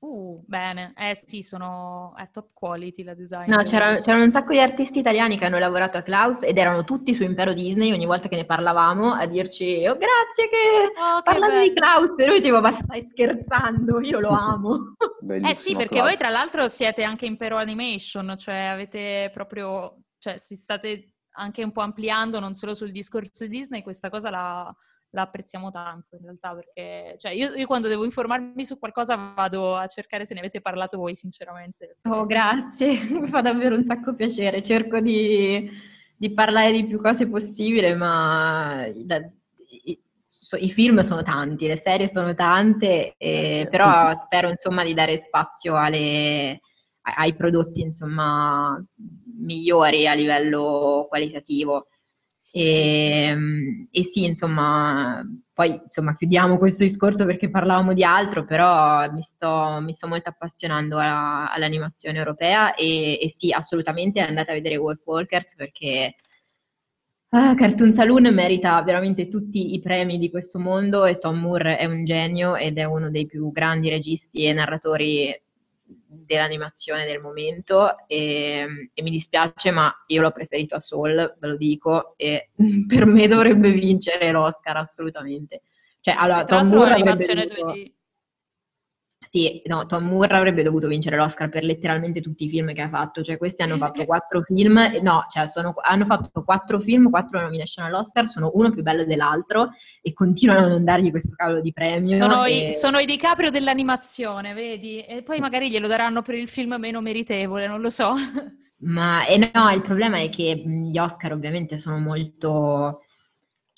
Uh, 0.00 0.42
bene. 0.46 0.94
Eh 0.96 1.14
sì, 1.14 1.42
sono 1.42 2.14
è 2.16 2.30
top 2.30 2.54
quality 2.54 3.02
la 3.02 3.12
design. 3.12 3.50
No, 3.50 3.62
c'era, 3.64 3.98
c'erano 3.98 4.24
un 4.24 4.30
sacco 4.30 4.52
di 4.52 4.58
artisti 4.58 4.98
italiani 4.98 5.36
che 5.36 5.44
hanno 5.44 5.58
lavorato 5.58 5.98
a 5.98 6.02
Klaus 6.02 6.42
ed 6.42 6.56
erano 6.56 6.84
tutti 6.84 7.14
su 7.14 7.22
Impero 7.22 7.52
Disney 7.52 7.92
ogni 7.92 8.06
volta 8.06 8.28
che 8.28 8.36
ne 8.36 8.46
parlavamo 8.46 9.12
a 9.12 9.26
dirci 9.26 9.86
oh 9.86 9.98
grazie 9.98 10.48
che 10.48 10.92
oh, 10.98 11.20
parlate 11.22 11.60
di 11.60 11.74
Klaus 11.74 12.18
e 12.18 12.24
noi 12.24 12.40
tipo 12.40 12.62
ma 12.62 12.70
stai 12.70 13.06
scherzando, 13.06 14.00
io 14.00 14.20
lo 14.20 14.30
amo. 14.30 14.94
eh 15.28 15.54
sì, 15.54 15.72
perché 15.72 15.96
Klaus. 15.96 16.08
voi 16.08 16.16
tra 16.16 16.30
l'altro 16.30 16.66
siete 16.68 17.02
anche 17.02 17.26
Impero 17.26 17.58
Animation, 17.58 18.36
cioè 18.38 18.56
avete 18.56 19.30
proprio, 19.34 20.04
cioè 20.18 20.38
si 20.38 20.56
state 20.56 21.12
anche 21.32 21.62
un 21.62 21.72
po' 21.72 21.82
ampliando 21.82 22.40
non 22.40 22.54
solo 22.54 22.74
sul 22.74 22.90
discorso 22.90 23.44
di 23.44 23.50
Disney, 23.50 23.82
questa 23.82 24.08
cosa 24.08 24.30
la, 24.30 24.76
la 25.12 25.22
apprezziamo 25.22 25.70
tanto 25.70 26.16
in 26.16 26.22
realtà 26.22 26.54
perché 26.54 27.16
cioè, 27.18 27.32
io, 27.32 27.52
io, 27.54 27.66
quando 27.66 27.88
devo 27.88 28.04
informarmi 28.04 28.64
su 28.64 28.78
qualcosa 28.78 29.16
vado 29.34 29.76
a 29.76 29.86
cercare 29.86 30.24
se 30.24 30.34
ne 30.34 30.40
avete 30.40 30.60
parlato 30.60 30.98
voi 30.98 31.14
sinceramente. 31.14 31.96
Oh 32.08 32.26
grazie, 32.26 33.02
mi 33.10 33.28
fa 33.28 33.40
davvero 33.40 33.74
un 33.74 33.84
sacco 33.84 34.14
piacere, 34.14 34.62
cerco 34.62 35.00
di, 35.00 35.68
di 36.16 36.32
parlare 36.32 36.72
di 36.72 36.86
più 36.86 37.00
cose 37.00 37.28
possibile 37.28 37.94
ma 37.94 38.86
da, 38.94 39.20
i, 39.84 40.00
so, 40.24 40.56
i, 40.56 40.70
film 40.70 41.00
sono 41.00 41.22
tanti, 41.22 41.66
le 41.66 41.76
serie 41.76 42.08
sono 42.08 42.34
tante, 42.34 43.14
eh, 43.16 43.62
sì. 43.62 43.68
però 43.68 44.16
spero 44.16 44.48
insomma 44.48 44.84
di 44.84 44.94
dare 44.94 45.18
spazio 45.18 45.76
alle, 45.76 46.60
ai 47.02 47.34
prodotti 47.34 47.80
insomma 47.80 48.80
migliori 49.38 50.06
a 50.06 50.14
livello 50.14 51.06
qualitativo. 51.08 51.88
E, 52.52 53.22
ehm, 53.28 53.88
e, 53.90 54.04
sì, 54.04 54.24
insomma, 54.24 55.22
poi 55.52 55.80
insomma, 55.84 56.16
chiudiamo 56.16 56.58
questo 56.58 56.84
discorso 56.84 57.24
perché 57.24 57.50
parlavamo 57.50 57.92
di 57.94 58.02
altro, 58.04 58.44
però 58.44 59.10
mi 59.12 59.22
sto, 59.22 59.78
mi 59.80 59.92
sto 59.92 60.08
molto 60.08 60.30
appassionando 60.30 60.98
alla, 60.98 61.50
all'animazione 61.52 62.18
europea 62.18 62.74
e, 62.74 63.18
e, 63.20 63.30
sì, 63.30 63.52
assolutamente 63.52 64.20
andate 64.20 64.50
a 64.50 64.54
vedere 64.54 64.76
Wolf 64.76 65.02
Walkers 65.04 65.54
perché 65.54 66.14
uh, 67.30 67.54
Cartoon 67.54 67.92
Saloon 67.92 68.32
merita 68.34 68.82
veramente 68.82 69.28
tutti 69.28 69.74
i 69.74 69.80
premi 69.80 70.18
di 70.18 70.30
questo 70.30 70.58
mondo 70.58 71.04
e 71.04 71.18
Tom 71.18 71.38
Moore 71.38 71.76
è 71.76 71.84
un 71.84 72.04
genio 72.04 72.56
ed 72.56 72.78
è 72.78 72.84
uno 72.84 73.10
dei 73.10 73.26
più 73.26 73.52
grandi 73.52 73.88
registi 73.90 74.46
e 74.46 74.52
narratori 74.52 75.40
dell'animazione 76.06 77.06
del 77.06 77.20
momento 77.20 78.06
e, 78.06 78.90
e, 78.92 79.02
mi 79.02 79.10
dispiace 79.10 79.70
ma 79.70 79.92
io 80.06 80.22
l'ho 80.22 80.30
preferito 80.30 80.74
a 80.74 80.80
Soul, 80.80 81.36
ve 81.38 81.46
lo 81.46 81.56
dico, 81.56 82.14
e 82.16 82.50
per 82.86 83.06
me 83.06 83.28
dovrebbe 83.28 83.72
vincere 83.72 84.30
l'Oscar 84.30 84.76
assolutamente. 84.76 85.62
Cioè, 86.00 86.14
allora, 86.16 86.44
Tom 86.44 86.68
Moore 86.68 86.94
avrebbe 86.94 87.24
dovuto... 87.26 87.74
Sì, 89.30 89.62
no, 89.66 89.86
Tom 89.86 90.08
Moore 90.08 90.34
avrebbe 90.34 90.64
dovuto 90.64 90.88
vincere 90.88 91.14
l'Oscar 91.14 91.48
per 91.48 91.62
letteralmente 91.62 92.20
tutti 92.20 92.46
i 92.46 92.48
film 92.48 92.72
che 92.72 92.80
ha 92.80 92.88
fatto, 92.88 93.22
cioè 93.22 93.38
questi 93.38 93.62
hanno 93.62 93.76
fatto 93.76 94.04
quattro 94.04 94.42
film, 94.42 94.76
no, 95.02 95.26
cioè 95.30 95.46
sono, 95.46 95.72
hanno 95.82 96.04
fatto 96.04 96.42
quattro 96.42 96.80
film, 96.80 97.10
quattro 97.10 97.40
nomination 97.40 97.86
all'Oscar, 97.86 98.28
sono 98.28 98.50
uno 98.54 98.72
più 98.72 98.82
bello 98.82 99.04
dell'altro 99.04 99.68
e 100.02 100.12
continuano 100.14 100.66
a 100.66 100.68
non 100.70 100.82
dargli 100.82 101.12
questo 101.12 101.36
cavolo 101.36 101.60
di 101.60 101.72
premio. 101.72 102.20
Sono, 102.20 102.44
e... 102.44 102.66
i, 102.66 102.72
sono 102.72 102.98
i 102.98 103.06
DiCaprio 103.06 103.50
dell'animazione, 103.50 104.52
vedi? 104.52 105.00
E 105.00 105.22
poi 105.22 105.38
magari 105.38 105.70
glielo 105.70 105.86
daranno 105.86 106.22
per 106.22 106.34
il 106.34 106.48
film 106.48 106.74
meno 106.80 107.00
meritevole, 107.00 107.68
non 107.68 107.80
lo 107.80 107.90
so. 107.90 108.14
Ma 108.78 109.26
eh 109.26 109.38
no, 109.38 109.70
il 109.70 109.82
problema 109.82 110.18
è 110.18 110.28
che 110.28 110.60
gli 110.66 110.98
Oscar 110.98 111.30
ovviamente 111.30 111.78
sono 111.78 111.98
molto 111.98 113.02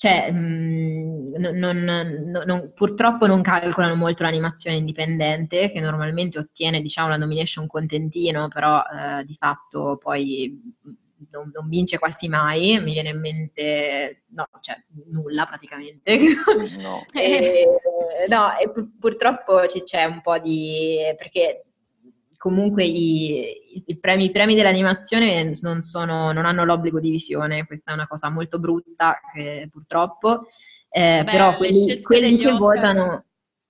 cioè, 0.03 0.29
mh, 0.29 1.35
non, 1.37 1.77
non, 1.77 2.43
non, 2.45 2.71
purtroppo 2.75 3.25
non 3.25 3.41
calcolano 3.41 3.95
molto 3.95 4.23
l'animazione 4.23 4.75
indipendente, 4.75 5.71
che 5.71 5.79
normalmente 5.79 6.39
ottiene, 6.39 6.81
diciamo, 6.81 7.07
la 7.07 7.15
nomination 7.15 7.67
contentino, 7.67 8.49
però 8.49 8.81
eh, 8.81 9.23
di 9.23 9.37
fatto 9.39 9.97
poi 10.01 10.61
non, 11.31 11.49
non, 11.53 11.69
vince 11.69 11.99
quasi 11.99 12.27
mai, 12.27 12.81
mi 12.81 12.91
viene 12.91 13.11
in 13.11 13.19
mente, 13.21 14.23
no, 14.31 14.45
cioè 14.59 14.75
nulla 15.09 15.45
praticamente. 15.45 16.19
No, 16.83 17.05
e, 17.13 17.65
no, 18.27 18.57
e 18.57 18.69
pur, 18.71 18.89
purtroppo 18.99 19.61
c'è 19.67 20.03
un 20.03 20.21
po' 20.21 20.37
di... 20.37 20.97
perché 21.17 21.63
comunque 22.43 22.83
i, 22.83 23.83
i, 23.85 23.97
premi, 23.97 24.25
i, 24.25 24.31
premi, 24.31 24.53
dell'animazione 24.53 25.53
non, 25.61 25.81
sono, 25.81 26.33
non, 26.33 26.43
hanno 26.43 26.65
l'obbligo 26.65 26.99
di 26.99 27.09
visione, 27.09 27.65
questa 27.65 27.91
è 27.91 27.93
una 27.93 28.05
cosa 28.05 28.29
molto 28.29 28.59
brutta 28.59 29.17
che, 29.33 29.69
purtroppo, 29.71 30.47
eh, 30.89 31.23
Beh, 31.23 31.31
però 31.31 31.55
quelli, 31.55 32.01
quelli 32.01 32.35
che 32.35 32.51
votano... 32.51 33.23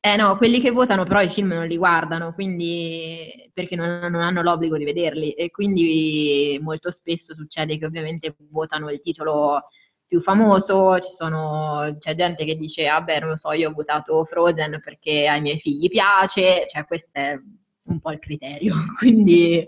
Eh 0.05 0.17
no, 0.17 0.35
quelli 0.37 0.59
che 0.59 0.71
votano 0.71 1.05
però 1.05 1.21
i 1.21 1.29
film 1.29 1.49
non 1.49 1.67
li 1.67 1.77
guardano, 1.77 2.33
quindi 2.33 3.49
perché 3.53 3.75
non, 3.75 3.99
non, 4.09 4.21
hanno 4.21 4.41
l'obbligo 4.41 4.75
di 4.75 4.83
vederli. 4.83 5.31
E 5.31 5.49
quindi 5.51 6.59
molto 6.61 6.91
spesso 6.91 7.33
succede 7.33 7.77
che 7.77 7.85
ovviamente 7.85 8.35
votano 8.49 8.89
il 8.89 8.99
titolo 8.99 9.67
più 10.05 10.19
famoso, 10.19 10.99
sono, 11.03 11.95
c'è 11.99 12.15
gente 12.15 12.43
che 12.43 12.57
dice, 12.57 12.89
vabbè, 12.89 13.15
ah 13.15 13.19
non 13.19 13.29
lo 13.29 13.37
so, 13.37 13.53
io 13.53 13.69
ho 13.69 13.73
votato 13.73 14.25
Frozen 14.25 14.81
perché 14.83 15.27
ai 15.27 15.39
miei 15.41 15.59
figli 15.59 15.87
piace, 15.87 16.65
cioè 16.67 16.85
questo 16.85 17.11
è 17.13 17.39
un 17.85 17.99
po' 17.99 18.11
il 18.11 18.19
criterio, 18.19 18.75
quindi 18.97 19.65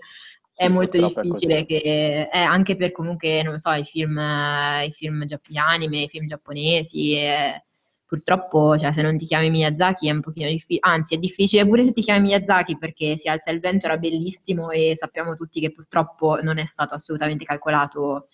sì, 0.51 0.63
è 0.63 0.67
molto 0.69 0.97
difficile 0.97 1.59
è 1.59 1.65
che, 1.65 2.29
eh, 2.31 2.39
anche 2.39 2.75
per 2.75 2.91
comunque, 2.91 3.43
non 3.43 3.57
so, 3.59 3.71
i 3.71 3.83
film, 3.83 4.17
i 4.17 4.91
film 4.91 5.25
gli 5.25 5.57
anime, 5.57 6.03
i 6.03 6.07
film 6.07 6.27
giapponesi, 6.27 7.13
eh, 7.13 7.63
purtroppo, 8.05 8.77
cioè, 8.77 8.93
se 8.93 9.01
non 9.01 9.17
ti 9.17 9.25
chiami 9.25 9.49
Miyazaki 9.49 10.07
è 10.07 10.11
un 10.11 10.21
pochino 10.21 10.49
difficile, 10.49 10.79
anzi 10.81 11.15
è 11.15 11.17
difficile 11.17 11.67
pure 11.67 11.83
se 11.83 11.91
ti 11.91 12.01
chiami 12.01 12.27
Miyazaki 12.27 12.77
perché 12.77 13.17
Si 13.17 13.27
alza 13.27 13.51
il 13.51 13.59
vento 13.59 13.87
era 13.87 13.97
bellissimo 13.97 14.69
e 14.69 14.93
sappiamo 14.95 15.35
tutti 15.35 15.59
che 15.59 15.71
purtroppo 15.71 16.39
non 16.41 16.57
è 16.57 16.65
stato 16.65 16.93
assolutamente 16.93 17.43
calcolato 17.45 18.27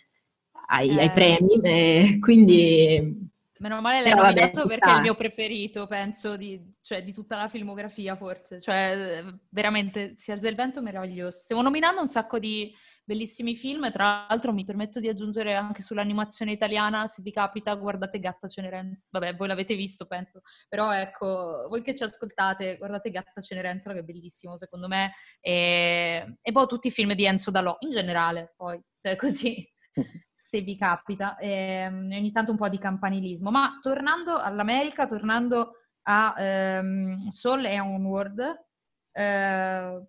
ai, 0.68 0.90
eh. 0.90 1.02
ai 1.02 1.12
premi, 1.12 1.60
eh, 1.64 2.18
quindi 2.20 3.31
Meno 3.62 3.80
male 3.80 4.02
l'hai 4.02 4.16
nominato 4.16 4.66
perché 4.66 4.90
è 4.90 4.96
il 4.96 5.02
mio 5.02 5.14
preferito, 5.14 5.86
penso, 5.86 6.36
di, 6.36 6.60
cioè, 6.82 7.04
di, 7.04 7.14
tutta 7.14 7.38
la 7.38 7.48
filmografia 7.48 8.16
forse. 8.16 8.60
Cioè, 8.60 9.24
veramente, 9.50 10.16
Si 10.18 10.32
alza 10.32 10.50
il 10.50 10.56
vento, 10.56 10.82
meraviglioso. 10.82 11.38
Stiamo 11.38 11.62
nominando 11.62 12.02
un 12.02 12.08
sacco 12.08 12.40
di 12.40 12.74
bellissimi 13.04 13.56
film, 13.56 13.92
tra 13.92 14.26
l'altro 14.28 14.52
mi 14.52 14.66
permetto 14.66 15.00
di 15.00 15.10
aggiungere 15.10 15.54
anche 15.54 15.84
sull'animazione 15.84 16.52
italiana, 16.52 17.06
se 17.06 17.22
vi 17.22 17.32
capita, 17.32 17.76
guardate 17.76 18.20
Gatta 18.20 18.48
Cenerentola. 18.48 19.00
Vabbè, 19.10 19.36
voi 19.36 19.48
l'avete 19.48 19.76
visto, 19.76 20.08
penso. 20.08 20.42
Però 20.68 20.92
ecco, 20.92 21.68
voi 21.70 21.84
che 21.84 21.94
ci 21.94 22.02
ascoltate, 22.02 22.78
guardate 22.78 23.12
Gatta 23.12 23.42
Cenerentola, 23.42 23.94
che 23.94 24.00
è 24.02 24.04
bellissimo, 24.04 24.58
secondo 24.58 24.88
me. 24.88 25.14
E, 25.40 26.38
e 26.42 26.52
poi 26.52 26.66
tutti 26.66 26.88
i 26.88 26.92
film 26.92 27.14
di 27.14 27.26
Enzo 27.26 27.52
Dalò, 27.52 27.78
in 27.82 27.92
generale, 27.92 28.54
poi, 28.58 28.82
cioè 29.00 29.16
così 29.16 29.72
se 30.42 30.62
vi 30.62 30.76
capita, 30.76 31.38
ehm, 31.38 32.10
ogni 32.12 32.32
tanto 32.32 32.50
un 32.50 32.58
po' 32.58 32.68
di 32.68 32.80
campanilismo. 32.80 33.52
Ma 33.52 33.78
tornando 33.80 34.38
all'America, 34.38 35.06
tornando 35.06 35.74
a 36.04 36.34
ehm, 36.36 37.28
Soul 37.28 37.66
e 37.66 37.80
Onward, 37.80 38.66
eh, 39.12 40.02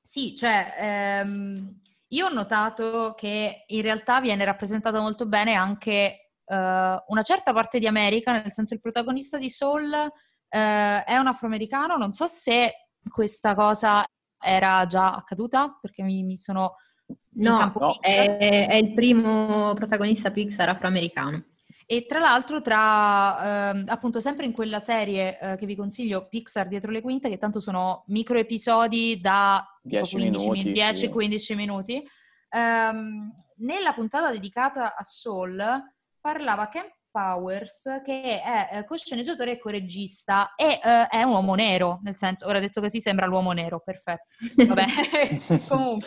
sì, 0.00 0.36
cioè 0.36 0.74
ehm, 0.78 1.80
io 2.08 2.26
ho 2.26 2.32
notato 2.32 3.14
che 3.16 3.64
in 3.66 3.82
realtà 3.82 4.20
viene 4.20 4.44
rappresentata 4.44 5.00
molto 5.00 5.26
bene 5.26 5.54
anche 5.54 6.30
eh, 6.44 7.04
una 7.06 7.22
certa 7.24 7.52
parte 7.52 7.80
di 7.80 7.88
America, 7.88 8.30
nel 8.30 8.52
senso 8.52 8.74
il 8.74 8.80
protagonista 8.80 9.38
di 9.38 9.50
Soul 9.50 9.92
eh, 9.92 11.04
è 11.04 11.16
un 11.16 11.26
afroamericano, 11.26 11.96
non 11.96 12.12
so 12.12 12.28
se 12.28 12.90
questa 13.10 13.54
cosa 13.54 14.04
era 14.40 14.86
già 14.86 15.14
accaduta, 15.14 15.76
perché 15.80 16.04
mi, 16.04 16.22
mi 16.22 16.36
sono 16.36 16.76
No, 17.32 17.72
no. 17.74 18.00
È, 18.00 18.66
è, 18.68 18.74
il 18.74 18.92
primo 18.92 19.72
protagonista 19.74 20.30
Pixar 20.30 20.68
afroamericano. 20.68 21.44
E 21.86 22.06
tra 22.06 22.20
l'altro, 22.20 22.60
tra 22.60 23.72
eh, 23.72 23.84
appunto 23.88 24.20
sempre 24.20 24.46
in 24.46 24.52
quella 24.52 24.78
serie 24.78 25.38
eh, 25.40 25.56
che 25.56 25.66
vi 25.66 25.74
consiglio, 25.74 26.28
Pixar 26.28 26.68
dietro 26.68 26.90
le 26.90 27.00
quinte, 27.00 27.28
che 27.28 27.38
tanto 27.38 27.58
sono 27.60 28.04
micro 28.08 28.38
episodi 28.38 29.20
da 29.20 29.64
10-15 29.88 31.36
sì. 31.36 31.54
minuti, 31.54 32.08
ehm, 32.48 33.32
nella 33.56 33.92
puntata 33.92 34.30
dedicata 34.30 34.94
a 34.94 35.02
Soul 35.02 35.64
parlava 36.20 36.68
Ken 36.68 36.86
Powers, 37.10 38.00
che 38.04 38.40
è 38.40 38.68
eh, 38.70 38.84
co-sceneggiatore 38.84 39.52
e 39.52 39.58
co-regista, 39.58 40.54
e 40.54 40.78
eh, 40.80 41.06
è 41.08 41.24
un 41.24 41.32
uomo 41.32 41.54
nero, 41.54 41.98
nel 42.02 42.16
senso, 42.16 42.46
ora 42.46 42.60
detto 42.60 42.80
così 42.80 43.00
sembra 43.00 43.26
l'uomo 43.26 43.50
nero, 43.50 43.80
perfetto. 43.84 44.26
Vabbè, 44.64 44.84
comunque 45.66 46.06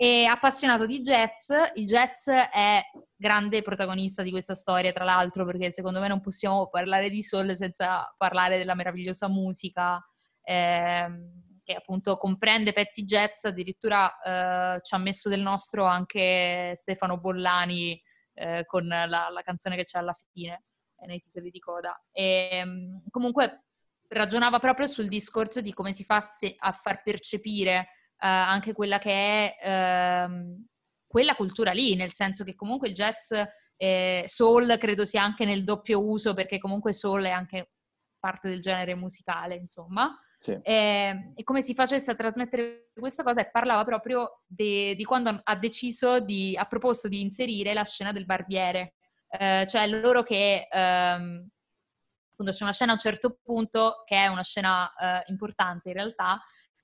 è 0.00 0.24
appassionato 0.24 0.86
di 0.86 1.00
jazz. 1.00 1.50
Il 1.74 1.84
jazz 1.84 2.26
è 2.30 2.80
grande 3.14 3.60
protagonista 3.60 4.22
di 4.22 4.30
questa 4.30 4.54
storia, 4.54 4.92
tra 4.92 5.04
l'altro, 5.04 5.44
perché 5.44 5.70
secondo 5.70 6.00
me 6.00 6.08
non 6.08 6.22
possiamo 6.22 6.70
parlare 6.70 7.10
di 7.10 7.22
Soul 7.22 7.54
senza 7.54 8.10
parlare 8.16 8.56
della 8.56 8.74
meravigliosa 8.74 9.28
musica 9.28 10.02
ehm, 10.40 11.60
che 11.62 11.74
appunto 11.74 12.16
comprende 12.16 12.72
pezzi 12.72 13.04
jazz. 13.04 13.44
Addirittura 13.44 14.10
eh, 14.76 14.80
ci 14.80 14.94
ha 14.94 14.98
messo 14.98 15.28
del 15.28 15.42
nostro 15.42 15.84
anche 15.84 16.72
Stefano 16.76 17.18
Bollani 17.18 18.02
eh, 18.32 18.64
con 18.64 18.86
la, 18.86 19.04
la, 19.04 19.42
canzone 19.44 19.76
che 19.76 19.84
c'è 19.84 19.98
alla 19.98 20.16
fine 20.32 20.64
eh, 20.96 21.06
nei 21.08 21.20
titoli 21.20 21.50
di 21.50 21.58
coda. 21.58 21.94
E, 22.10 22.48
ehm, 22.52 23.02
comunque 23.10 23.64
ragionava 24.08 24.60
proprio 24.60 24.86
sul 24.86 25.08
discorso 25.08 25.60
di 25.60 25.74
come 25.74 25.92
si 25.92 26.04
fa 26.04 26.26
a 26.56 26.72
far 26.72 27.02
percepire 27.02 27.88
anche 28.26 28.72
quella 28.72 28.98
che 28.98 29.10
è 29.10 29.56
ehm, 29.62 30.66
quella 31.06 31.34
cultura 31.34 31.72
lì, 31.72 31.96
nel 31.96 32.12
senso 32.12 32.44
che 32.44 32.54
comunque 32.54 32.88
il 32.88 32.94
jazz 32.94 33.32
eh, 33.76 34.24
soul 34.26 34.76
credo 34.78 35.04
sia 35.04 35.22
anche 35.22 35.44
nel 35.44 35.64
doppio 35.64 36.04
uso 36.04 36.34
perché 36.34 36.58
comunque 36.58 36.92
soul 36.92 37.24
è 37.24 37.30
anche 37.30 37.72
parte 38.18 38.48
del 38.48 38.60
genere 38.60 38.94
musicale, 38.94 39.56
insomma. 39.56 40.16
Sì. 40.38 40.52
E, 40.52 40.72
ehm, 40.72 41.32
e, 41.34 41.42
come 41.42 41.60
si 41.62 41.74
facesse 41.74 42.10
a 42.10 42.14
trasmettere 42.14 42.90
questa 42.94 43.22
cosa 43.22 43.40
e 43.40 43.50
parlava 43.50 43.84
proprio 43.84 44.42
de, 44.46 44.94
di 44.94 45.04
quando 45.04 45.40
ha 45.42 45.56
deciso 45.56 46.20
di, 46.20 46.56
ha 46.56 46.64
proposto 46.66 47.08
di 47.08 47.20
inserire 47.20 47.74
la 47.74 47.84
scena 47.84 48.12
del 48.12 48.24
barbiere, 48.24 48.94
eh, 49.30 49.66
cioè 49.68 49.86
loro 49.86 50.22
che 50.22 50.68
ehm, 50.70 51.48
appunto 52.32 52.52
c'è 52.52 52.62
una 52.62 52.72
scena 52.72 52.92
a 52.92 52.94
un 52.94 53.00
certo 53.00 53.38
punto 53.42 54.02
che 54.04 54.16
è 54.16 54.26
una 54.28 54.42
scena 54.42 54.90
eh, 54.94 55.24
importante 55.26 55.88
in 55.88 55.94
realtà, 55.94 56.40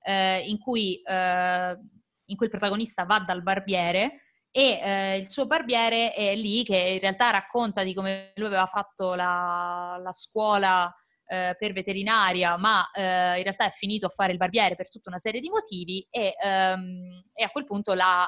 eh, 0.07 0.39
in, 0.47 0.57
cui, 0.57 1.01
eh, 1.01 1.77
in 2.25 2.35
cui 2.37 2.45
il 2.45 2.51
protagonista 2.51 3.03
va 3.03 3.19
dal 3.19 3.43
barbiere 3.43 4.21
e 4.49 4.79
eh, 4.81 5.17
il 5.17 5.29
suo 5.29 5.45
barbiere 5.45 6.13
è 6.13 6.33
lì 6.33 6.63
che 6.63 6.77
in 6.77 6.99
realtà 6.99 7.29
racconta 7.29 7.83
di 7.83 7.93
come 7.93 8.31
lui 8.35 8.47
aveva 8.47 8.65
fatto 8.65 9.15
la, 9.15 9.99
la 10.01 10.11
scuola 10.13 10.91
eh, 11.25 11.55
per 11.59 11.73
veterinaria, 11.73 12.55
ma 12.55 12.89
eh, 12.91 13.37
in 13.37 13.43
realtà 13.43 13.65
è 13.65 13.71
finito 13.71 14.05
a 14.05 14.09
fare 14.09 14.31
il 14.31 14.37
barbiere 14.37 14.75
per 14.75 14.89
tutta 14.89 15.09
una 15.09 15.19
serie 15.19 15.41
di 15.41 15.49
motivi 15.49 16.07
e, 16.09 16.33
ehm, 16.41 17.19
e 17.33 17.43
a 17.43 17.49
quel 17.49 17.65
punto 17.65 17.93
la, 17.93 18.25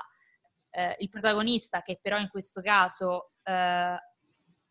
eh, 0.71 0.97
il 0.99 1.07
protagonista, 1.07 1.81
che 1.81 1.97
però 2.01 2.19
in 2.19 2.27
questo 2.27 2.61
caso 2.61 3.31
eh, 3.43 3.97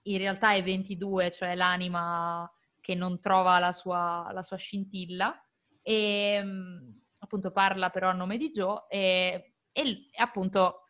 in 0.03 0.19
realtà 0.19 0.53
è 0.53 0.63
22, 0.63 1.31
cioè 1.31 1.55
l'anima 1.55 2.51
che 2.83 2.95
non 2.95 3.19
trova 3.19 3.59
la 3.59 3.73
sua, 3.73 4.29
la 4.33 4.43
sua 4.43 4.59
scintilla, 4.59 5.35
e 5.83 6.35
ehm, 6.35 6.98
appunto 7.29 7.51
parla 7.51 7.91
però 7.91 8.09
a 8.09 8.15
nome 8.15 8.39
di 8.39 8.51
Joe 8.51 8.87
e, 8.89 9.53
e 9.71 10.07
appunto 10.17 10.85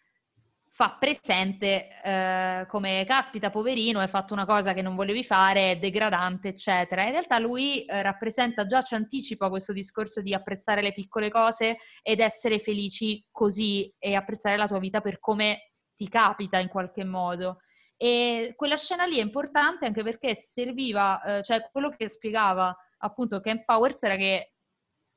fa 0.71 0.97
presente 0.99 1.89
eh, 2.05 2.67
come 2.69 3.05
caspita 3.05 3.51
poverino, 3.51 3.99
hai 3.99 4.07
fatto 4.07 4.35
una 4.35 4.45
cosa 4.47 4.75
che 4.75 4.83
non 4.83 4.95
volevi 4.95 5.25
fare, 5.25 5.73
è 5.73 5.79
degradante, 5.79 6.49
eccetera. 6.49 7.03
In 7.03 7.11
realtà 7.11 7.39
lui 7.39 7.85
eh, 7.85 8.03
rappresenta 8.03 8.65
già, 8.65 8.81
ci 8.83 8.95
anticipa 8.95 9.49
questo 9.49 9.73
discorso 9.73 10.21
di 10.21 10.33
apprezzare 10.35 10.81
le 10.81 10.93
piccole 10.93 11.31
cose 11.31 11.79
ed 12.03 12.21
essere 12.21 12.61
felici 12.61 13.27
così 13.33 13.93
e 13.99 14.15
apprezzare 14.15 14.57
la 14.57 14.69
tua 14.69 14.79
vita 14.79 15.01
per 15.01 15.19
come 15.19 15.73
ti 15.97 16.09
capita 16.09 16.61
in 16.61 16.69
qualche 16.69 17.03
modo. 17.03 17.59
E 17.97 18.53
quella 18.55 18.77
scena 18.77 19.05
lì 19.05 19.19
è 19.19 19.23
importante 19.23 19.87
anche 19.87 20.05
perché 20.05 20.37
serviva, 20.37 21.21
eh, 21.23 21.43
cioè 21.43 21.69
quello 21.73 21.89
che 21.91 22.09
spiegava 22.09 22.77
appunto 22.99 23.41
Ken 23.41 23.65
Powers 23.65 24.03
era 24.03 24.17
che 24.17 24.53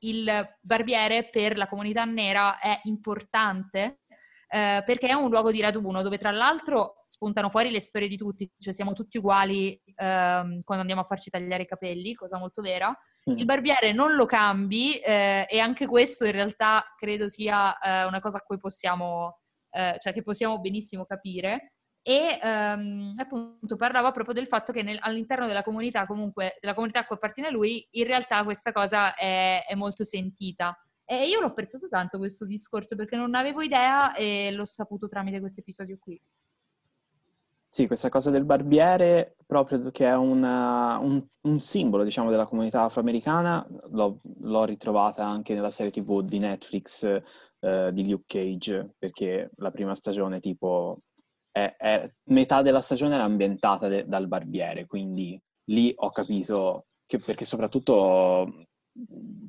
il 0.04 0.56
barbiere 0.60 1.28
per 1.28 1.56
la 1.56 1.68
comunità 1.68 2.04
nera 2.04 2.58
è 2.58 2.80
importante 2.84 4.00
eh, 4.54 4.82
perché 4.84 5.08
è 5.08 5.14
un 5.14 5.30
luogo 5.30 5.50
di 5.50 5.62
raduno 5.62 6.02
dove 6.02 6.18
tra 6.18 6.30
l'altro 6.30 7.00
spuntano 7.06 7.48
fuori 7.48 7.70
le 7.70 7.80
storie 7.80 8.06
di 8.06 8.18
tutti, 8.18 8.50
cioè 8.58 8.74
siamo 8.74 8.92
tutti 8.92 9.16
uguali 9.16 9.80
ehm, 9.94 10.62
quando 10.62 10.82
andiamo 10.82 11.00
a 11.00 11.06
farci 11.06 11.30
tagliare 11.30 11.62
i 11.62 11.66
capelli, 11.66 12.14
cosa 12.14 12.38
molto 12.38 12.60
vera. 12.60 12.88
Mm. 13.30 13.38
Il 13.38 13.44
barbiere 13.46 13.92
non 13.92 14.14
lo 14.14 14.26
cambi 14.26 14.98
eh, 14.98 15.46
e 15.48 15.58
anche 15.58 15.86
questo 15.86 16.26
in 16.26 16.32
realtà 16.32 16.84
credo 16.98 17.30
sia 17.30 17.78
eh, 17.78 18.04
una 18.04 18.20
cosa 18.20 18.38
a 18.38 18.42
cui 18.42 18.58
possiamo, 18.58 19.38
eh, 19.70 19.96
cioè 19.98 20.12
che 20.12 20.22
possiamo 20.22 20.60
benissimo 20.60 21.06
capire. 21.06 21.72
E 22.02 22.38
ehm, 22.42 23.14
appunto 23.16 23.76
parlava 23.76 24.10
proprio 24.10 24.34
del 24.34 24.48
fatto 24.48 24.72
che 24.72 24.82
nel, 24.82 24.98
all'interno 25.00 25.46
della 25.46 25.62
comunità, 25.62 26.04
comunque, 26.06 26.58
della 26.60 26.74
comunità 26.74 27.00
a 27.00 27.06
cui 27.06 27.16
appartiene 27.16 27.50
lui, 27.50 27.86
in 27.92 28.04
realtà 28.06 28.42
questa 28.42 28.72
cosa 28.72 29.14
è, 29.14 29.64
è 29.66 29.74
molto 29.74 30.02
sentita. 30.02 30.76
E 31.04 31.28
io 31.28 31.40
l'ho 31.40 31.46
apprezzato 31.46 31.88
tanto 31.88 32.18
questo 32.18 32.44
discorso 32.44 32.96
perché 32.96 33.16
non 33.16 33.34
avevo 33.34 33.60
idea 33.60 34.14
e 34.14 34.50
l'ho 34.52 34.64
saputo 34.64 35.08
tramite 35.08 35.40
questo 35.40 35.60
episodio 35.60 35.98
qui. 36.00 36.20
Sì, 37.74 37.86
questa 37.86 38.10
cosa 38.10 38.28
del 38.28 38.44
barbiere, 38.44 39.36
proprio 39.46 39.90
che 39.90 40.04
è 40.04 40.14
una, 40.14 40.98
un, 40.98 41.24
un, 41.42 41.58
simbolo, 41.58 42.04
diciamo, 42.04 42.30
della 42.30 42.44
comunità 42.44 42.82
afroamericana, 42.82 43.66
l'ho, 43.92 44.20
l'ho, 44.40 44.64
ritrovata 44.64 45.24
anche 45.24 45.54
nella 45.54 45.70
serie 45.70 45.90
TV 45.90 46.20
di 46.20 46.38
Netflix 46.38 47.22
eh, 47.60 47.90
di 47.90 48.10
Luke 48.10 48.24
Cage, 48.26 48.94
perché 48.98 49.50
la 49.56 49.70
prima 49.70 49.94
stagione, 49.94 50.38
tipo, 50.38 50.98
è, 51.52 51.76
è, 51.78 52.12
metà 52.24 52.62
della 52.62 52.80
stagione 52.80 53.14
era 53.14 53.24
ambientata 53.24 53.86
de, 53.86 54.06
dal 54.08 54.26
barbiere, 54.26 54.86
quindi 54.86 55.40
lì 55.66 55.92
ho 55.94 56.10
capito 56.10 56.86
che, 57.06 57.18
perché 57.18 57.44
soprattutto 57.44 58.66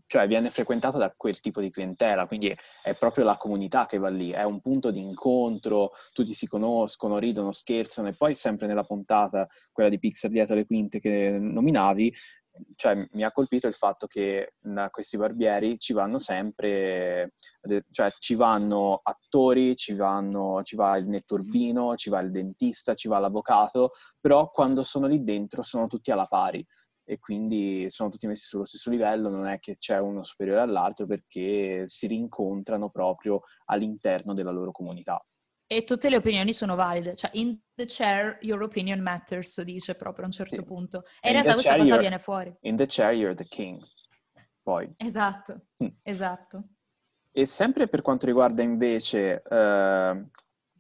cioè 0.05 0.27
viene 0.27 0.49
frequentata 0.49 0.97
da 0.97 1.13
quel 1.15 1.39
tipo 1.39 1.59
di 1.59 1.69
clientela, 1.69 2.27
quindi 2.27 2.55
è 2.81 2.93
proprio 2.93 3.25
la 3.25 3.35
comunità 3.35 3.85
che 3.85 3.97
va 3.97 4.09
lì, 4.09 4.29
è 4.31 4.43
un 4.43 4.61
punto 4.61 4.91
di 4.91 4.99
incontro, 4.99 5.91
tutti 6.13 6.33
si 6.33 6.47
conoscono, 6.47 7.17
ridono, 7.17 7.51
scherzano 7.51 8.07
e 8.07 8.15
poi 8.15 8.35
sempre 8.35 8.67
nella 8.67 8.83
puntata, 8.83 9.47
quella 9.71 9.89
di 9.89 9.99
Pixar 9.99 10.29
dietro 10.29 10.55
le 10.55 10.65
quinte 10.65 10.99
che 10.99 11.37
nominavi, 11.39 12.13
cioè 12.75 13.07
mi 13.11 13.23
ha 13.23 13.31
colpito 13.31 13.67
il 13.67 13.73
fatto 13.73 14.07
che 14.07 14.53
da 14.59 14.89
questi 14.89 15.17
barbieri 15.17 15.79
ci 15.79 15.93
vanno 15.93 16.19
sempre, 16.19 17.33
cioè 17.91 18.11
ci 18.19 18.35
vanno 18.35 18.99
attori, 19.03 19.75
ci, 19.75 19.93
vanno, 19.95 20.61
ci 20.63 20.75
va 20.75 20.97
il 20.97 21.07
netturbino, 21.07 21.95
ci 21.95 22.09
va 22.09 22.19
il 22.19 22.31
dentista, 22.31 22.93
ci 22.93 23.07
va 23.07 23.19
l'avvocato, 23.19 23.91
però 24.19 24.49
quando 24.49 24.83
sono 24.83 25.07
lì 25.07 25.23
dentro 25.23 25.63
sono 25.63 25.87
tutti 25.87 26.11
alla 26.11 26.25
pari 26.25 26.65
e 27.05 27.19
quindi 27.19 27.89
sono 27.89 28.09
tutti 28.09 28.27
messi 28.27 28.47
sullo 28.47 28.63
stesso 28.63 28.89
livello, 28.89 29.29
non 29.29 29.45
è 29.45 29.59
che 29.59 29.77
c'è 29.77 29.99
uno 29.99 30.23
superiore 30.23 30.61
all'altro 30.61 31.05
perché 31.05 31.83
si 31.87 32.07
rincontrano 32.07 32.89
proprio 32.89 33.41
all'interno 33.65 34.33
della 34.33 34.51
loro 34.51 34.71
comunità. 34.71 35.23
E 35.65 35.83
tutte 35.85 36.09
le 36.09 36.17
opinioni 36.17 36.53
sono 36.53 36.75
valide, 36.75 37.15
cioè 37.15 37.31
in 37.33 37.57
the 37.73 37.85
chair 37.85 38.37
your 38.41 38.61
opinion 38.61 38.99
matters, 38.99 39.61
dice 39.61 39.95
proprio 39.95 40.25
a 40.25 40.27
un 40.27 40.33
certo 40.33 40.55
sì. 40.55 40.63
punto. 40.63 41.03
E 41.21 41.29
in, 41.29 41.35
in 41.35 41.41
realtà 41.41 41.53
questa 41.53 41.77
cosa 41.77 41.97
viene 41.97 42.19
fuori. 42.19 42.55
In 42.61 42.75
the 42.75 42.85
chair 42.87 43.13
you're 43.13 43.35
the 43.35 43.47
king. 43.47 43.81
Poi. 44.61 44.93
Esatto, 44.97 45.67
mm. 45.83 45.87
esatto. 46.03 46.63
E 47.31 47.45
sempre 47.45 47.87
per 47.87 48.01
quanto 48.01 48.25
riguarda 48.25 48.61
invece 48.61 49.41
uh, 49.49 50.29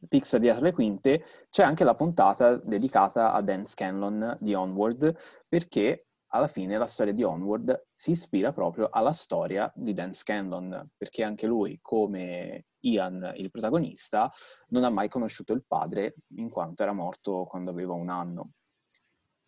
Pixar 0.07 0.39
dietro 0.39 0.63
le 0.63 0.71
quinte, 0.71 1.23
c'è 1.49 1.63
anche 1.63 1.83
la 1.83 1.95
puntata 1.95 2.57
dedicata 2.57 3.33
a 3.33 3.41
Dan 3.41 3.65
Scanlon 3.65 4.37
di 4.39 4.53
Onward, 4.53 5.15
perché 5.47 6.07
alla 6.33 6.47
fine 6.47 6.77
la 6.77 6.87
storia 6.87 7.13
di 7.13 7.23
Onward 7.23 7.87
si 7.91 8.11
ispira 8.11 8.51
proprio 8.51 8.89
alla 8.89 9.13
storia 9.13 9.71
di 9.75 9.93
Dan 9.93 10.13
Scanlon, 10.13 10.89
perché 10.97 11.23
anche 11.23 11.45
lui, 11.45 11.79
come 11.81 12.65
Ian, 12.81 13.33
il 13.35 13.51
protagonista, 13.51 14.31
non 14.69 14.83
ha 14.83 14.89
mai 14.89 15.09
conosciuto 15.09 15.53
il 15.53 15.63
padre 15.65 16.15
in 16.35 16.49
quanto 16.49 16.81
era 16.81 16.91
morto 16.91 17.45
quando 17.45 17.69
aveva 17.69 17.93
un 17.93 18.09
anno. 18.09 18.51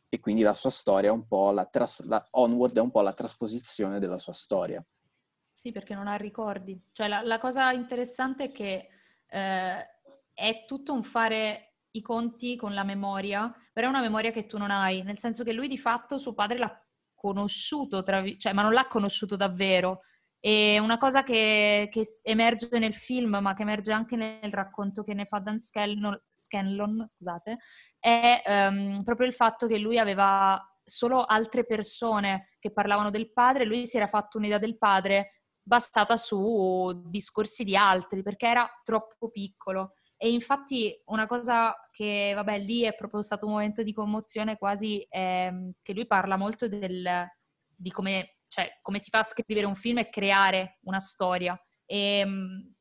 E 0.07 0.19
quindi 0.19 0.43
la 0.43 0.53
sua 0.53 0.69
storia 0.69 1.09
è 1.09 1.13
un 1.13 1.27
po' 1.27 1.51
la, 1.51 1.65
tras- 1.65 2.03
la 2.03 2.25
Onward 2.31 2.77
è 2.77 2.81
un 2.81 2.91
po' 2.91 3.01
la 3.01 3.13
trasposizione 3.13 3.99
della 3.99 4.19
sua 4.19 4.33
storia. 4.33 4.86
Sì, 5.51 5.71
perché 5.71 5.95
non 5.95 6.07
ha 6.07 6.15
ricordi. 6.15 6.79
Cioè 6.91 7.07
la, 7.07 7.21
la 7.23 7.39
cosa 7.39 7.71
interessante 7.71 8.45
è 8.45 8.51
che 8.51 8.89
eh, 9.27 9.88
è 10.33 10.65
tutto 10.67 10.93
un 10.93 11.03
fare 11.03 11.74
i 11.95 12.01
conti 12.01 12.55
con 12.55 12.73
la 12.73 12.83
memoria, 12.83 13.51
però 13.71 13.87
è 13.87 13.89
una 13.89 14.01
memoria 14.01 14.31
che 14.31 14.45
tu 14.45 14.57
non 14.57 14.71
hai, 14.71 15.01
nel 15.03 15.19
senso 15.19 15.43
che 15.43 15.53
lui 15.53 15.67
di 15.67 15.77
fatto 15.77 16.17
suo 16.17 16.33
padre 16.33 16.57
l'ha 16.57 16.85
conosciuto, 17.13 18.03
tra, 18.03 18.23
cioè, 18.37 18.53
ma 18.53 18.61
non 18.61 18.73
l'ha 18.73 18.87
conosciuto 18.87 19.35
davvero. 19.35 20.01
E 20.39 20.77
una 20.77 20.97
cosa 20.97 21.23
che, 21.23 21.87
che, 21.89 22.03
emerge 22.21 22.77
nel 22.77 22.93
film, 22.93 23.37
ma 23.41 23.53
che 23.53 23.63
emerge 23.63 23.91
anche 23.91 24.15
nel 24.15 24.51
racconto 24.51 25.03
che 25.03 25.15
ne 25.15 25.25
fa 25.25 25.39
Dan 25.39 25.59
Scanlon, 25.59 26.21
Scanlon 26.31 27.03
scusate, 27.07 27.57
è 27.99 28.41
um, 28.45 29.03
proprio 29.03 29.25
il 29.25 29.33
fatto 29.33 29.65
che 29.65 29.79
lui 29.79 29.97
aveva 29.97 30.61
solo 30.83 31.23
altre 31.25 31.65
persone 31.65 32.55
che 32.59 32.71
parlavano 32.71 33.09
del 33.09 33.33
padre, 33.33 33.65
lui 33.65 33.87
si 33.87 33.97
era 33.97 34.05
fatto 34.05 34.37
un'idea 34.37 34.59
del 34.59 34.77
padre 34.77 35.41
basata 35.63 36.15
su 36.15 36.91
discorsi 37.07 37.63
di 37.63 37.75
altri, 37.75 38.21
perché 38.21 38.45
era 38.45 38.69
troppo 38.83 39.31
piccolo. 39.31 39.93
E 40.26 40.32
infatti 40.32 40.99
una 41.05 41.28
cosa 41.28 41.71
che, 41.91 42.32
vabbè, 42.34 42.57
lì 42.57 42.82
è 42.82 42.95
proprio 42.95 43.21
stato 43.21 43.45
un 43.45 43.51
momento 43.51 43.84
di 43.84 43.93
commozione 43.93 44.57
quasi, 44.57 45.05
ehm, 45.07 45.73
che 45.84 45.93
lui 45.93 46.07
parla 46.07 46.36
molto 46.36 46.67
del, 46.67 47.28
di 47.67 47.91
come, 47.91 48.38
cioè, 48.47 48.80
come 48.82 48.97
si 48.97 49.11
fa 49.11 49.19
a 49.19 49.23
scrivere 49.23 49.67
un 49.67 49.76
film 49.76 49.99
e 49.99 50.09
creare 50.09 50.80
una 50.86 50.99
storia. 50.99 51.55
E, 51.86 52.21
ehm, 52.21 52.73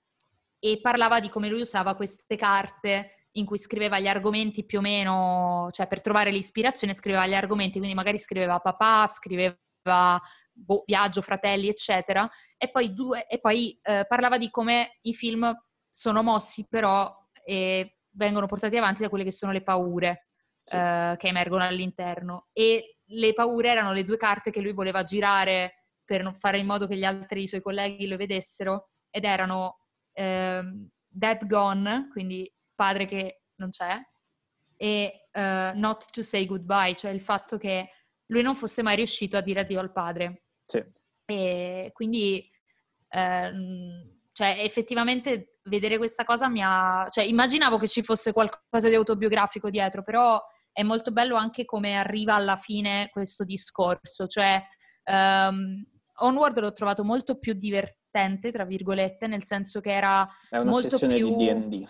e 0.58 0.80
parlava 0.80 1.20
di 1.20 1.28
come 1.28 1.50
lui 1.50 1.60
usava 1.60 1.94
queste 1.94 2.34
carte 2.36 3.28
in 3.32 3.44
cui 3.44 3.58
scriveva 3.58 4.00
gli 4.00 4.08
argomenti 4.08 4.64
più 4.64 4.78
o 4.78 4.80
meno, 4.80 5.68
cioè 5.70 5.86
per 5.86 6.00
trovare 6.00 6.30
l'ispirazione 6.30 6.94
scriveva 6.94 7.26
gli 7.26 7.34
argomenti, 7.34 7.76
quindi 7.76 7.94
magari 7.94 8.18
scriveva 8.18 8.58
papà, 8.58 9.06
scriveva 9.06 10.18
boh, 10.50 10.82
viaggio, 10.86 11.20
fratelli, 11.20 11.68
eccetera, 11.68 12.26
e 12.56 12.70
poi, 12.70 12.94
due, 12.94 13.26
e 13.26 13.38
poi 13.38 13.78
eh, 13.82 14.06
parlava 14.08 14.38
di 14.38 14.48
come 14.48 14.98
i 15.02 15.12
film 15.12 15.54
sono 15.90 16.22
mossi 16.22 16.66
però 16.66 17.22
e 17.44 17.98
vengono 18.10 18.46
portati 18.46 18.76
avanti 18.76 19.02
da 19.02 19.08
quelle 19.08 19.24
che 19.24 19.32
sono 19.32 19.52
le 19.52 19.62
paure 19.62 20.28
sì. 20.62 20.76
eh, 20.76 21.14
che 21.18 21.28
emergono 21.28 21.64
all'interno. 21.64 22.48
E 22.52 22.98
le 23.04 23.32
paure 23.32 23.70
erano 23.70 23.92
le 23.92 24.04
due 24.04 24.16
carte 24.16 24.50
che 24.50 24.60
lui 24.60 24.72
voleva 24.72 25.04
girare 25.04 25.84
per 26.04 26.22
non 26.22 26.34
fare 26.34 26.58
in 26.58 26.66
modo 26.66 26.86
che 26.86 26.96
gli 26.96 27.04
altri 27.04 27.46
suoi 27.46 27.62
colleghi 27.62 28.06
lo 28.06 28.16
vedessero, 28.16 28.90
ed 29.10 29.24
erano 29.24 29.78
eh, 30.12 30.62
Dead 31.06 31.46
Gone, 31.46 32.08
quindi 32.10 32.52
padre 32.74 33.06
che 33.06 33.42
non 33.56 33.70
c'è, 33.70 33.98
e 34.76 35.28
uh, 35.32 35.78
Not 35.78 36.10
to 36.10 36.22
Say 36.22 36.46
Goodbye, 36.46 36.94
cioè 36.94 37.12
il 37.12 37.20
fatto 37.20 37.56
che 37.56 37.88
lui 38.26 38.42
non 38.42 38.56
fosse 38.56 38.82
mai 38.82 38.96
riuscito 38.96 39.36
a 39.36 39.40
dire 39.40 39.60
addio 39.60 39.80
al 39.80 39.92
padre. 39.92 40.46
Sì. 40.66 40.84
E 41.26 41.90
quindi, 41.92 42.50
eh, 43.08 43.52
cioè, 44.34 44.56
effettivamente 44.58 45.58
vedere 45.64 45.96
questa 45.96 46.24
cosa 46.24 46.48
mi 46.48 46.60
ha... 46.60 47.06
Cioè, 47.08 47.24
immaginavo 47.24 47.78
che 47.78 47.86
ci 47.86 48.02
fosse 48.02 48.32
qualcosa 48.32 48.88
di 48.88 48.96
autobiografico 48.96 49.70
dietro, 49.70 50.02
però 50.02 50.42
è 50.72 50.82
molto 50.82 51.12
bello 51.12 51.36
anche 51.36 51.64
come 51.64 51.96
arriva 51.96 52.34
alla 52.34 52.56
fine 52.56 53.08
questo 53.12 53.44
discorso, 53.44 54.26
cioè 54.26 54.60
um, 55.04 55.84
Onward 56.16 56.58
l'ho 56.58 56.72
trovato 56.72 57.04
molto 57.04 57.38
più 57.38 57.52
divertente, 57.52 58.50
tra 58.50 58.64
virgolette, 58.64 59.28
nel 59.28 59.44
senso 59.44 59.80
che 59.80 59.92
era 59.92 60.26
È 60.50 60.58
una 60.58 60.70
molto 60.70 60.88
sessione 60.88 61.14
più... 61.14 61.36
di 61.36 61.54
D&D. 61.54 61.86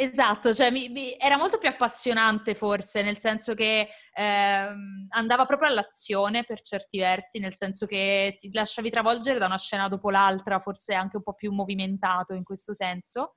Esatto, 0.00 0.54
cioè 0.54 0.70
mi, 0.70 0.88
mi, 0.90 1.16
era 1.18 1.36
molto 1.36 1.58
più 1.58 1.68
appassionante 1.68 2.54
forse, 2.54 3.02
nel 3.02 3.18
senso 3.18 3.54
che 3.54 3.88
ehm, 4.12 5.08
andava 5.08 5.44
proprio 5.44 5.68
all'azione 5.68 6.44
per 6.44 6.60
certi 6.60 6.98
versi, 7.00 7.40
nel 7.40 7.56
senso 7.56 7.84
che 7.84 8.36
ti 8.38 8.48
lasciavi 8.52 8.90
travolgere 8.90 9.40
da 9.40 9.46
una 9.46 9.58
scena 9.58 9.88
dopo 9.88 10.10
l'altra, 10.10 10.60
forse 10.60 10.94
anche 10.94 11.16
un 11.16 11.24
po' 11.24 11.34
più 11.34 11.50
movimentato 11.50 12.32
in 12.32 12.44
questo 12.44 12.72
senso. 12.72 13.34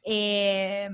E 0.00 0.88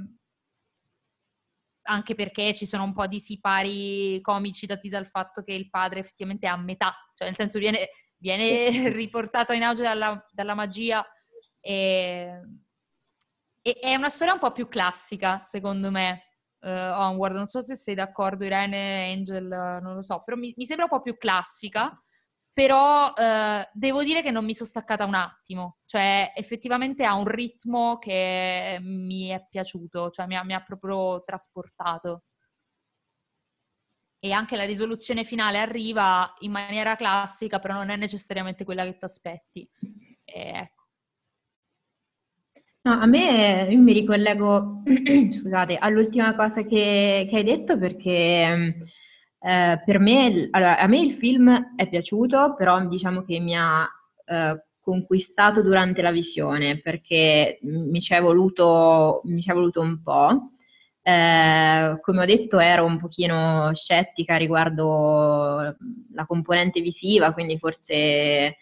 anche 1.83 2.15
perché 2.15 2.55
ci 2.55 2.65
sono 2.65 2.85
un 2.85 2.95
po' 2.95 3.07
di 3.07 3.21
sipari 3.21 4.23
comici 4.23 4.65
dati 4.65 4.89
dal 4.89 5.07
fatto 5.07 5.43
che 5.43 5.53
il 5.53 5.69
padre 5.69 6.01
effettivamente 6.01 6.47
è 6.47 6.51
a 6.51 6.57
metà, 6.57 6.95
cioè 7.15 7.27
nel 7.27 7.37
senso 7.37 7.59
viene, 7.59 7.91
viene 8.17 8.89
riportato 8.89 9.53
in 9.53 9.65
auge 9.65 9.83
dalla, 9.83 10.25
dalla 10.33 10.55
magia 10.55 11.07
e 11.61 12.41
e 13.63 13.79
è 13.81 13.95
una 13.95 14.09
storia 14.09 14.33
un 14.35 14.39
po' 14.39 14.53
più 14.53 14.69
classica, 14.69 15.43
secondo 15.43 15.91
me, 15.91 16.23
uh, 16.61 16.69
Onward. 16.69 17.35
Non 17.35 17.47
so 17.47 17.61
se 17.61 17.77
sei 17.77 17.95
d'accordo, 17.95 18.45
Irene, 18.45 19.13
Angel, 19.13 19.81
non 19.83 19.95
lo 19.95 20.03
so, 20.03 20.23
però 20.25 20.37
mi, 20.37 20.53
mi 20.57 20.65
sembra 20.65 20.87
un 20.87 20.91
po' 20.91 21.03
più 21.03 21.17
classica. 21.17 22.03
Però 22.53 23.13
uh, 23.13 23.65
devo 23.73 24.03
dire 24.03 24.23
che 24.23 24.31
non 24.31 24.45
mi 24.45 24.55
sono 24.55 24.69
staccata 24.69 25.05
un 25.05 25.15
attimo, 25.15 25.79
cioè 25.85 26.33
effettivamente 26.35 27.05
ha 27.05 27.15
un 27.15 27.27
ritmo 27.27 27.99
che 27.99 28.79
mi 28.83 29.29
è 29.29 29.47
piaciuto, 29.49 30.11
cioè 30.11 30.27
mi 30.27 30.37
ha, 30.37 30.45
mi 30.45 30.55
ha 30.55 30.63
proprio 30.63 31.23
trasportato. 31.25 32.25
E 34.19 34.33
anche 34.33 34.57
la 34.57 34.65
risoluzione 34.65 35.25
finale 35.25 35.59
arriva 35.59 36.35
in 36.41 36.51
maniera 36.51 36.97
classica, 36.97 37.59
però 37.61 37.75
non 37.75 37.89
è 37.91 37.97
necessariamente 37.97 38.65
quella 38.65 38.85
che 38.85 38.97
ti 38.99 39.05
aspetti. 39.05 39.71
ecco. 40.25 40.80
No, 42.91 42.99
a 42.99 43.07
me 43.07 43.69
io 43.71 43.79
mi 43.79 43.93
ricollego, 43.93 44.83
scusate, 45.33 45.77
all'ultima 45.79 46.35
cosa 46.35 46.63
che, 46.65 47.25
che 47.31 47.37
hai 47.37 47.45
detto 47.45 47.79
perché 47.79 48.89
eh, 49.39 49.83
per 49.85 49.99
me, 50.01 50.49
allora, 50.51 50.77
a 50.77 50.89
me 50.89 50.99
il 50.99 51.13
film 51.13 51.75
è 51.77 51.89
piaciuto, 51.89 52.57
però 52.57 52.85
diciamo 52.89 53.23
che 53.23 53.39
mi 53.39 53.55
ha 53.57 53.89
eh, 54.25 54.65
conquistato 54.81 55.63
durante 55.63 56.03
la 56.03 56.11
visione 56.11 56.81
perché 56.81 57.61
mi 57.63 58.01
ci 58.01 58.13
è 58.13 58.21
voluto, 58.21 59.21
mi 59.27 59.41
ci 59.41 59.51
è 59.51 59.55
voluto 59.55 59.81
un 59.81 60.03
po'. 60.03 60.51
Eh, 61.01 61.97
come 62.01 62.23
ho 62.23 62.27
detto 62.27 62.59
ero 62.59 62.85
un 62.85 62.99
pochino 62.99 63.71
scettica 63.73 64.35
riguardo 64.37 65.77
la 66.13 66.27
componente 66.27 66.81
visiva, 66.81 67.33
quindi 67.35 67.57
forse 67.57 68.57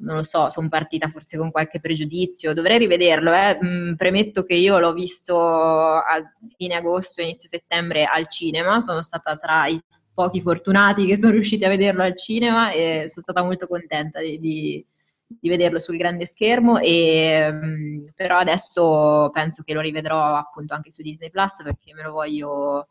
non 0.00 0.16
lo 0.16 0.22
so, 0.22 0.50
sono 0.50 0.68
partita 0.68 1.08
forse 1.08 1.36
con 1.36 1.50
qualche 1.50 1.80
pregiudizio, 1.80 2.54
dovrei 2.54 2.78
rivederlo, 2.78 3.32
eh. 3.32 3.58
mm, 3.62 3.94
premetto 3.94 4.44
che 4.44 4.54
io 4.54 4.78
l'ho 4.78 4.92
visto 4.92 5.38
a 5.38 6.22
fine 6.56 6.74
agosto, 6.74 7.20
inizio 7.22 7.48
settembre 7.48 8.04
al 8.04 8.28
cinema, 8.28 8.80
sono 8.80 9.02
stata 9.02 9.36
tra 9.36 9.66
i 9.66 9.80
pochi 10.14 10.40
fortunati 10.40 11.06
che 11.06 11.16
sono 11.16 11.32
riusciti 11.32 11.64
a 11.64 11.68
vederlo 11.68 12.02
al 12.02 12.16
cinema 12.16 12.70
e 12.72 13.06
sono 13.08 13.22
stata 13.22 13.42
molto 13.42 13.66
contenta 13.66 14.20
di, 14.20 14.38
di, 14.40 14.84
di 15.26 15.48
vederlo 15.48 15.80
sul 15.80 15.96
grande 15.96 16.26
schermo, 16.26 16.78
e, 16.78 17.50
mm, 17.52 18.06
però 18.14 18.38
adesso 18.38 19.30
penso 19.32 19.62
che 19.62 19.74
lo 19.74 19.80
rivedrò 19.80 20.36
appunto 20.36 20.74
anche 20.74 20.90
su 20.90 21.02
Disney 21.02 21.30
Plus 21.30 21.62
perché 21.62 21.92
me 21.94 22.02
lo 22.02 22.12
voglio 22.12 22.88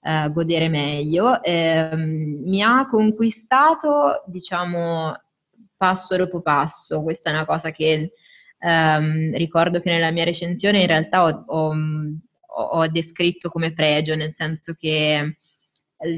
eh, 0.00 0.30
godere 0.32 0.68
meglio. 0.68 1.42
Eh, 1.42 1.90
mi 1.96 2.62
ha 2.62 2.86
conquistato, 2.88 4.22
diciamo, 4.26 5.14
passo 5.76 6.16
dopo 6.16 6.40
passo. 6.40 7.02
Questa 7.02 7.30
è 7.30 7.32
una 7.32 7.44
cosa 7.44 7.70
che 7.70 8.12
ehm, 8.58 9.36
ricordo 9.36 9.80
che 9.80 9.90
nella 9.90 10.10
mia 10.10 10.24
recensione 10.24 10.80
in 10.80 10.86
realtà 10.86 11.24
ho, 11.24 11.44
ho, 11.46 11.74
ho, 12.46 12.88
descritto 12.88 13.48
come 13.50 13.72
pregio, 13.72 14.14
nel 14.14 14.34
senso 14.34 14.74
che 14.74 15.38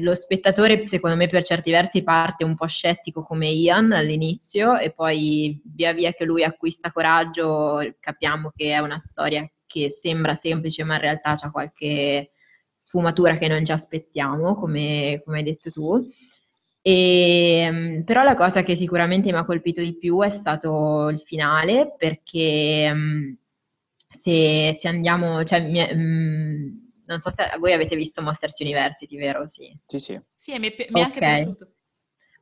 lo 0.01 0.13
spettatore, 0.13 0.87
secondo 0.87 1.15
me, 1.15 1.27
per 1.27 1.43
certi 1.43 1.71
versi 1.71 2.03
parte 2.03 2.43
un 2.43 2.55
po' 2.55 2.67
scettico 2.67 3.23
come 3.23 3.47
Ian 3.47 3.91
all'inizio 3.91 4.77
e 4.77 4.91
poi 4.91 5.61
via 5.63 5.93
via 5.93 6.11
che 6.11 6.25
lui 6.25 6.43
acquista 6.43 6.91
coraggio 6.91 7.79
capiamo 7.99 8.51
che 8.55 8.71
è 8.71 8.79
una 8.79 8.99
storia 8.99 9.49
che 9.65 9.89
sembra 9.89 10.35
semplice 10.35 10.83
ma 10.83 10.95
in 10.95 11.01
realtà 11.01 11.37
ha 11.39 11.51
qualche 11.51 12.31
sfumatura 12.77 13.37
che 13.37 13.47
non 13.47 13.63
ci 13.65 13.71
aspettiamo, 13.71 14.55
come, 14.55 15.21
come 15.23 15.37
hai 15.37 15.43
detto 15.43 15.69
tu. 15.69 16.09
E, 16.81 17.61
ehm, 17.61 18.03
però 18.03 18.23
la 18.23 18.35
cosa 18.35 18.63
che 18.63 18.75
sicuramente 18.75 19.31
mi 19.31 19.37
ha 19.37 19.45
colpito 19.45 19.81
di 19.81 19.97
più 19.97 20.21
è 20.21 20.29
stato 20.29 21.09
il 21.09 21.21
finale, 21.25 21.93
perché 21.97 22.91
mm, 22.93 23.33
se, 24.09 24.77
se 24.79 24.87
andiamo, 24.87 25.43
cioè, 25.43 25.67
mi, 25.67 25.87
mm, 25.93 26.67
non 27.05 27.19
so 27.19 27.31
se 27.31 27.43
voi 27.59 27.73
avete 27.73 27.95
visto 27.95 28.21
Monsters 28.21 28.59
University, 28.59 29.17
vero? 29.17 29.47
Sì, 29.49 29.77
sì. 29.85 29.97
Sì, 29.97 30.19
sì 30.33 30.59
mi, 30.59 30.69
è, 30.69 30.87
mi 30.89 31.01
è 31.01 31.03
anche 31.03 31.19
piaciuto. 31.19 31.71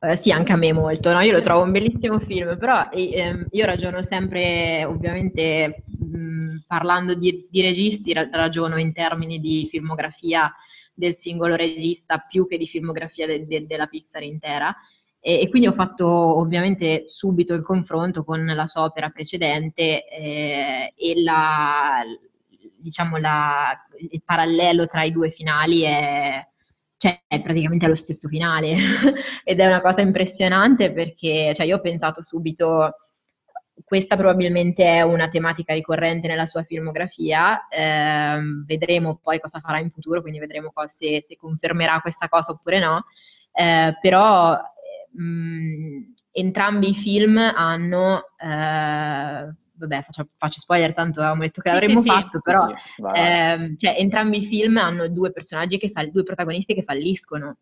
Uh, 0.00 0.14
sì, 0.14 0.30
anche 0.30 0.52
a 0.52 0.56
me 0.56 0.72
molto, 0.72 1.12
no? 1.12 1.20
Io 1.22 1.32
lo 1.32 1.40
trovo 1.40 1.64
un 1.64 1.72
bellissimo 1.72 2.20
film, 2.20 2.56
però 2.56 2.88
eh, 2.90 3.46
io 3.50 3.66
ragiono 3.66 4.00
sempre, 4.04 4.84
ovviamente, 4.84 5.82
mh, 5.86 6.16
mm, 6.16 6.56
parlando 6.68 7.14
di, 7.14 7.48
di 7.50 7.60
registi, 7.62 8.12
ragiono 8.12 8.78
in 8.78 8.92
termini 8.92 9.40
di 9.40 9.66
filmografia 9.68 10.54
del 10.98 11.16
singolo 11.16 11.54
regista 11.54 12.18
più 12.18 12.48
che 12.48 12.58
di 12.58 12.66
filmografia 12.66 13.26
de, 13.26 13.46
de, 13.46 13.66
della 13.66 13.86
Pixar 13.86 14.22
intera. 14.22 14.74
E, 15.20 15.40
e, 15.40 15.48
quindi 15.48 15.68
ho 15.68 15.72
fatto 15.72 16.06
ovviamente 16.06 17.04
subito 17.08 17.54
il 17.54 17.62
confronto 17.62 18.24
con 18.24 18.44
la 18.44 18.66
sua 18.66 18.82
opera 18.82 19.08
precedente 19.10 20.06
eh, 20.08 20.92
e 20.96 21.22
la, 21.22 22.00
diciamo 22.76 23.16
la, 23.16 23.76
il 24.10 24.22
parallelo 24.24 24.86
tra 24.86 25.02
i 25.02 25.12
due 25.12 25.30
finali 25.30 25.82
è, 25.82 26.44
cioè, 26.96 27.22
è 27.26 27.42
praticamente 27.42 27.86
lo 27.86 27.94
stesso 27.94 28.28
finale 28.28 28.74
ed 29.44 29.60
è 29.60 29.66
una 29.66 29.80
cosa 29.80 30.00
impressionante 30.00 30.92
perché 30.92 31.52
cioè, 31.54 31.66
io 31.66 31.76
ho 31.76 31.80
pensato 31.80 32.22
subito 32.22 32.94
questa 33.84 34.16
probabilmente 34.16 34.84
è 34.84 35.02
una 35.02 35.28
tematica 35.28 35.72
ricorrente 35.72 36.26
nella 36.28 36.46
sua 36.46 36.62
filmografia, 36.62 37.66
eh, 37.68 38.40
vedremo 38.64 39.18
poi 39.22 39.40
cosa 39.40 39.60
farà 39.60 39.78
in 39.80 39.90
futuro, 39.90 40.20
quindi 40.20 40.38
vedremo 40.38 40.72
se, 40.86 41.22
se, 41.22 41.36
confermerà 41.36 42.00
questa 42.00 42.28
cosa 42.28 42.52
oppure 42.52 42.78
no, 42.78 43.06
eh, 43.52 43.96
però 44.00 44.58
mh, 45.12 45.22
mm, 45.22 46.02
entrambi 46.32 46.90
i 46.90 46.94
film 46.94 47.38
hanno, 47.38 48.24
eh, 48.36 49.54
vabbè 49.74 50.02
faccio, 50.02 50.28
faccio, 50.36 50.60
spoiler 50.60 50.94
tanto 50.94 51.20
avevamo 51.20 51.42
detto 51.42 51.60
che 51.60 51.70
sì, 51.70 51.74
l'avremmo 51.74 52.00
sì, 52.02 52.08
fatto, 52.08 52.38
sì. 52.40 52.50
però 52.50 52.68
ehm, 53.14 53.76
cioè, 53.76 53.96
entrambi 53.98 54.38
i 54.38 54.44
film 54.44 54.76
hanno 54.76 55.08
due 55.08 55.32
personaggi, 55.32 55.78
che 55.78 55.90
fall- 55.90 56.10
due 56.10 56.24
protagonisti 56.24 56.74
che 56.74 56.84
falliscono. 56.84 57.58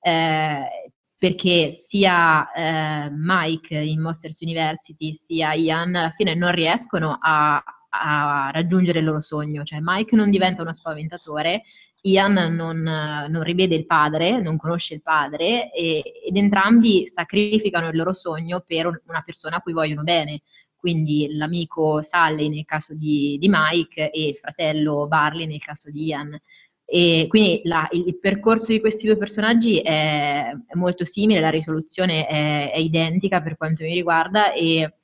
Eh, 0.00 0.92
perché 1.16 1.70
sia 1.70 2.52
eh, 2.52 3.10
Mike 3.10 3.76
in 3.76 4.00
Monsters 4.00 4.40
University 4.40 5.14
sia 5.14 5.52
Ian 5.54 5.94
alla 5.94 6.10
fine 6.10 6.34
non 6.34 6.52
riescono 6.52 7.18
a, 7.20 7.62
a, 7.88 8.50
raggiungere 8.52 8.98
il 8.98 9.04
loro 9.04 9.20
sogno, 9.20 9.64
cioè 9.64 9.78
Mike 9.80 10.16
non 10.16 10.30
diventa 10.30 10.62
uno 10.62 10.72
spaventatore, 10.72 11.62
Ian 12.02 12.54
non, 12.54 12.82
non 12.82 13.42
rivede 13.42 13.74
il 13.74 13.86
padre, 13.86 14.40
non 14.40 14.58
conosce 14.58 14.94
il 14.94 15.02
padre 15.02 15.72
e, 15.72 16.02
ed 16.26 16.36
entrambi 16.36 17.06
sacrificano 17.06 17.88
il 17.88 17.96
loro 17.96 18.12
sogno 18.12 18.62
per 18.66 19.02
una 19.06 19.22
persona 19.22 19.56
a 19.56 19.60
cui 19.60 19.72
vogliono 19.72 20.02
bene, 20.02 20.42
quindi 20.76 21.34
l'amico 21.34 22.02
Sally 22.02 22.50
nel 22.50 22.66
caso 22.66 22.94
di, 22.94 23.38
di 23.40 23.48
Mike 23.48 24.10
e 24.10 24.28
il 24.28 24.34
fratello 24.34 25.06
Barley 25.08 25.46
nel 25.46 25.62
caso 25.62 25.90
di 25.90 26.08
Ian. 26.08 26.38
E 26.86 27.26
quindi 27.28 27.62
la, 27.64 27.88
il, 27.92 28.18
percorso 28.18 28.70
di 28.70 28.80
questi 28.80 29.06
due 29.06 29.16
personaggi 29.16 29.80
è, 29.80 30.50
è 30.66 30.74
molto 30.74 31.04
simile, 31.04 31.40
la 31.40 31.48
risoluzione 31.48 32.26
è, 32.26 32.72
è, 32.72 32.78
identica 32.78 33.40
per 33.40 33.56
quanto 33.56 33.84
mi 33.84 33.94
riguarda 33.94 34.52
e, 34.52 34.94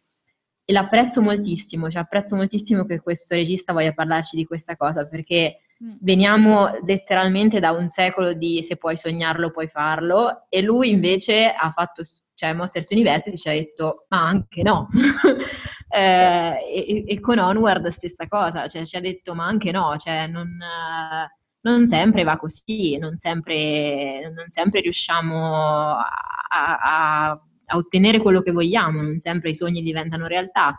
e 0.62 0.72
l'apprezzo 0.72 1.22
moltissimo, 1.22 1.91
cioè 1.91 2.03
apprezzo 2.03 2.37
moltissimo 2.37 2.85
che 2.85 3.01
questo 3.01 3.35
regista 3.35 3.72
voglia 3.72 3.95
parlarci 3.95 4.37
di 4.37 4.45
questa 4.45 4.76
cosa 4.76 5.07
perché 5.07 5.62
mm. 5.83 5.93
veniamo 6.01 6.68
letteralmente 6.85 7.61
da 7.61 7.70
un 7.72 7.89
secolo 7.89 8.35
di 8.35 8.62
se 8.62 8.76
puoi 8.76 8.99
sognarlo 8.99 9.51
puoi 9.51 9.68
farlo 9.68 10.45
e 10.51 10.61
lui 10.61 10.91
invece 10.91 11.51
ha 11.51 11.70
fatto, 11.70 12.03
cioè 12.35 12.53
Monsters 12.53 12.91
University 12.91 13.37
ci 13.37 13.49
ha 13.49 13.53
detto 13.53 14.05
ma 14.09 14.26
anche 14.26 14.62
no. 14.62 14.87
eh, 15.89 16.59
e, 16.74 17.05
e, 17.07 17.20
con 17.20 17.39
Onward 17.39 17.89
stessa 17.89 18.28
cosa, 18.28 18.68
cioè 18.68 18.85
ci 18.85 18.97
ha 18.97 19.01
detto 19.01 19.35
ma 19.35 19.47
anche 19.47 19.70
no, 19.72 19.97
cioè 19.97 20.26
non... 20.26 20.47
Eh, 20.61 21.39
non 21.63 21.87
sempre 21.87 22.25
va 22.25 22.37
così, 22.37 22.97
non 22.99 23.19
sempre, 23.19 24.33
non 24.35 24.47
sempre 24.49 24.81
riusciamo 24.81 25.97
a, 25.97 26.09
a, 26.49 27.31
a, 27.31 27.41
ottenere 27.77 28.19
quello 28.19 28.41
che 28.43 28.53
vogliamo, 28.53 29.03
non 29.03 29.21
sempre 29.21 29.51
i 29.51 29.55
sogni 29.55 29.83
diventano 29.83 30.27
realtà. 30.27 30.79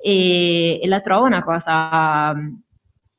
E, 0.00 0.80
e 0.82 0.86
la 0.86 1.00
trovo 1.00 1.26
una 1.26 1.42
cosa 1.42 2.34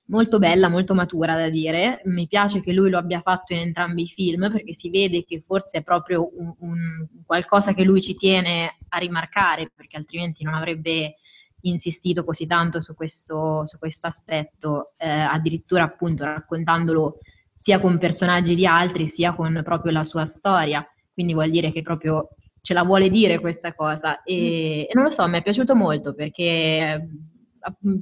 molto 0.10 0.40
bella, 0.40 0.70
molto 0.70 0.94
matura 0.94 1.36
da 1.36 1.50
dire. 1.50 2.02
Mi 2.06 2.28
piace 2.28 2.62
che 2.62 2.74
lui 2.74 2.90
lo 2.90 2.98
abbia 2.98 3.22
fatto 3.22 3.54
in 3.54 3.60
entrambi 3.60 4.04
i 4.04 4.08
film 4.08 4.52
perché 4.52 4.74
si 4.74 4.90
vede 4.90 5.24
che 5.26 5.44
forse 5.46 5.80
è 5.80 5.84
proprio 5.84 6.30
un, 6.38 6.54
un 6.60 7.08
qualcosa 7.26 7.74
che 7.74 7.84
lui 7.84 8.02
ci 8.02 8.16
tiene 8.16 8.78
a 8.90 8.98
rimarcare 8.98 9.72
perché 9.76 9.98
altrimenti 9.98 10.44
non 10.44 10.54
avrebbe 10.54 11.16
insistito 11.62 12.24
così 12.24 12.46
tanto 12.48 12.82
su 12.82 12.96
questo, 12.96 13.66
su 13.68 13.78
questo 13.78 14.08
aspetto, 14.08 14.94
eh, 14.98 15.10
addirittura 15.10 15.84
appunto 15.84 16.24
raccontandolo 16.24 17.20
sia 17.56 17.80
con 17.80 17.98
personaggi 17.98 18.56
di 18.56 18.66
altri 18.66 19.10
sia 19.10 19.34
con 19.34 19.62
proprio 19.64 19.92
la 19.92 20.04
sua 20.04 20.26
storia. 20.26 20.86
Quindi 21.14 21.34
vuol 21.34 21.50
dire 21.50 21.72
che 21.72 21.82
proprio 21.82 22.30
ce 22.62 22.74
la 22.74 22.84
vuole 22.84 23.10
dire 23.10 23.40
questa 23.40 23.74
cosa 23.74 24.24
e, 24.24 24.88
mm. 24.88 24.90
e 24.90 24.92
non 24.94 25.04
lo 25.06 25.12
so, 25.12 25.28
mi 25.28 25.38
è 25.38 25.44
piaciuto 25.44 25.76
molto 25.76 26.14
perché 26.14 27.08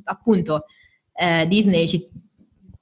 appunto 0.03 0.65
eh, 1.13 1.47
Disney, 1.47 1.87
ci, 1.87 2.07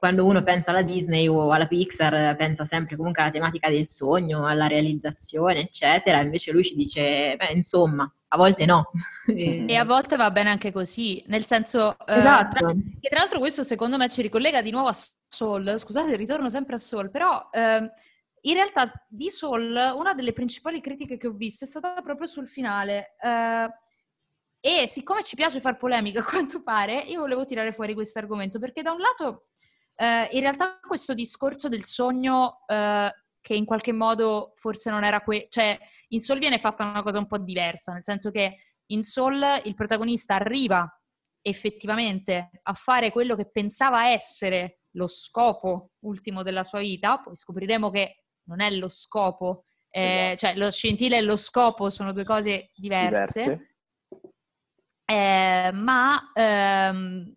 quando 0.05 0.23
uno 0.23 0.43
pensa 0.43 0.69
alla 0.69 0.83
Disney 0.83 1.27
o 1.27 1.51
alla 1.51 1.65
Pixar, 1.65 2.35
pensa 2.35 2.63
sempre 2.63 2.95
comunque 2.95 3.23
alla 3.23 3.31
tematica 3.31 3.69
del 3.69 3.89
sogno, 3.89 4.45
alla 4.45 4.67
realizzazione, 4.67 5.61
eccetera. 5.61 6.21
Invece 6.21 6.51
lui 6.51 6.63
ci 6.63 6.75
dice, 6.75 7.35
beh, 7.35 7.53
insomma, 7.53 8.07
a 8.27 8.37
volte 8.37 8.65
no. 8.65 8.91
e 9.25 9.75
a 9.75 9.83
volte 9.83 10.15
va 10.15 10.29
bene 10.29 10.51
anche 10.51 10.71
così, 10.71 11.23
nel 11.25 11.43
senso... 11.45 11.97
Eh, 12.05 12.19
esatto. 12.19 12.59
tra, 12.59 12.71
che 13.01 13.09
tra 13.09 13.17
l'altro 13.17 13.39
questo 13.39 13.63
secondo 13.63 13.97
me 13.97 14.07
ci 14.07 14.21
ricollega 14.21 14.61
di 14.61 14.69
nuovo 14.69 14.89
a 14.89 14.95
Soul, 15.27 15.79
scusate, 15.79 16.15
ritorno 16.15 16.49
sempre 16.49 16.75
a 16.75 16.79
Soul, 16.79 17.09
però... 17.09 17.49
Eh, 17.51 17.91
in 18.45 18.53
realtà 18.53 18.91
di 19.07 19.31
Soul 19.31 19.75
una 19.95 20.13
delle 20.13 20.31
principali 20.31 20.79
critiche 20.79 21.17
che 21.17 21.25
ho 21.25 21.31
visto 21.31 21.63
è 21.63 21.67
stata 21.67 21.99
proprio 22.03 22.27
sul 22.27 22.47
finale. 22.47 23.15
Eh, 23.19 23.69
e 24.59 24.87
siccome 24.87 25.23
ci 25.23 25.35
piace 25.35 25.59
far 25.59 25.77
polemica, 25.77 26.19
a 26.21 26.23
quanto 26.23 26.61
pare, 26.61 26.99
io 26.99 27.21
volevo 27.21 27.43
tirare 27.43 27.73
fuori 27.73 27.95
questo 27.95 28.19
argomento, 28.19 28.59
perché 28.59 28.83
da 28.83 28.91
un 28.91 28.99
lato, 28.99 29.47
eh, 29.95 30.29
in 30.31 30.41
realtà 30.41 30.79
questo 30.85 31.13
discorso 31.13 31.69
del 31.69 31.83
sogno, 31.83 32.63
eh, 32.67 33.11
che 33.41 33.53
in 33.53 33.65
qualche 33.65 33.91
modo 33.91 34.53
forse 34.55 34.89
non 34.89 35.03
era 35.03 35.21
quello, 35.21 35.45
cioè 35.49 35.77
in 36.09 36.21
Soul 36.21 36.39
viene 36.39 36.59
fatta 36.59 36.83
una 36.83 37.03
cosa 37.03 37.19
un 37.19 37.27
po' 37.27 37.37
diversa, 37.37 37.93
nel 37.93 38.03
senso 38.03 38.31
che 38.31 38.57
in 38.87 39.03
Soul 39.03 39.43
il 39.63 39.73
protagonista 39.73 40.35
arriva 40.35 40.87
effettivamente 41.41 42.49
a 42.63 42.73
fare 42.73 43.11
quello 43.11 43.35
che 43.35 43.49
pensava 43.49 44.09
essere 44.09 44.79
lo 44.91 45.07
scopo 45.07 45.91
ultimo 45.99 46.41
della 46.43 46.63
sua 46.63 46.79
vita, 46.79 47.19
poi 47.19 47.35
scopriremo 47.35 47.91
che 47.91 48.23
non 48.47 48.61
è 48.61 48.71
lo 48.71 48.89
scopo, 48.89 49.65
eh, 49.89 50.33
esatto. 50.33 50.37
cioè 50.37 50.55
lo 50.55 50.71
scintille 50.71 51.17
e 51.17 51.21
lo 51.21 51.35
scopo 51.35 51.89
sono 51.89 52.13
due 52.13 52.23
cose 52.23 52.71
diverse. 52.73 53.43
diverse 53.43 53.75
eh, 55.05 55.71
ma 55.71 56.31
ehm, 56.33 57.31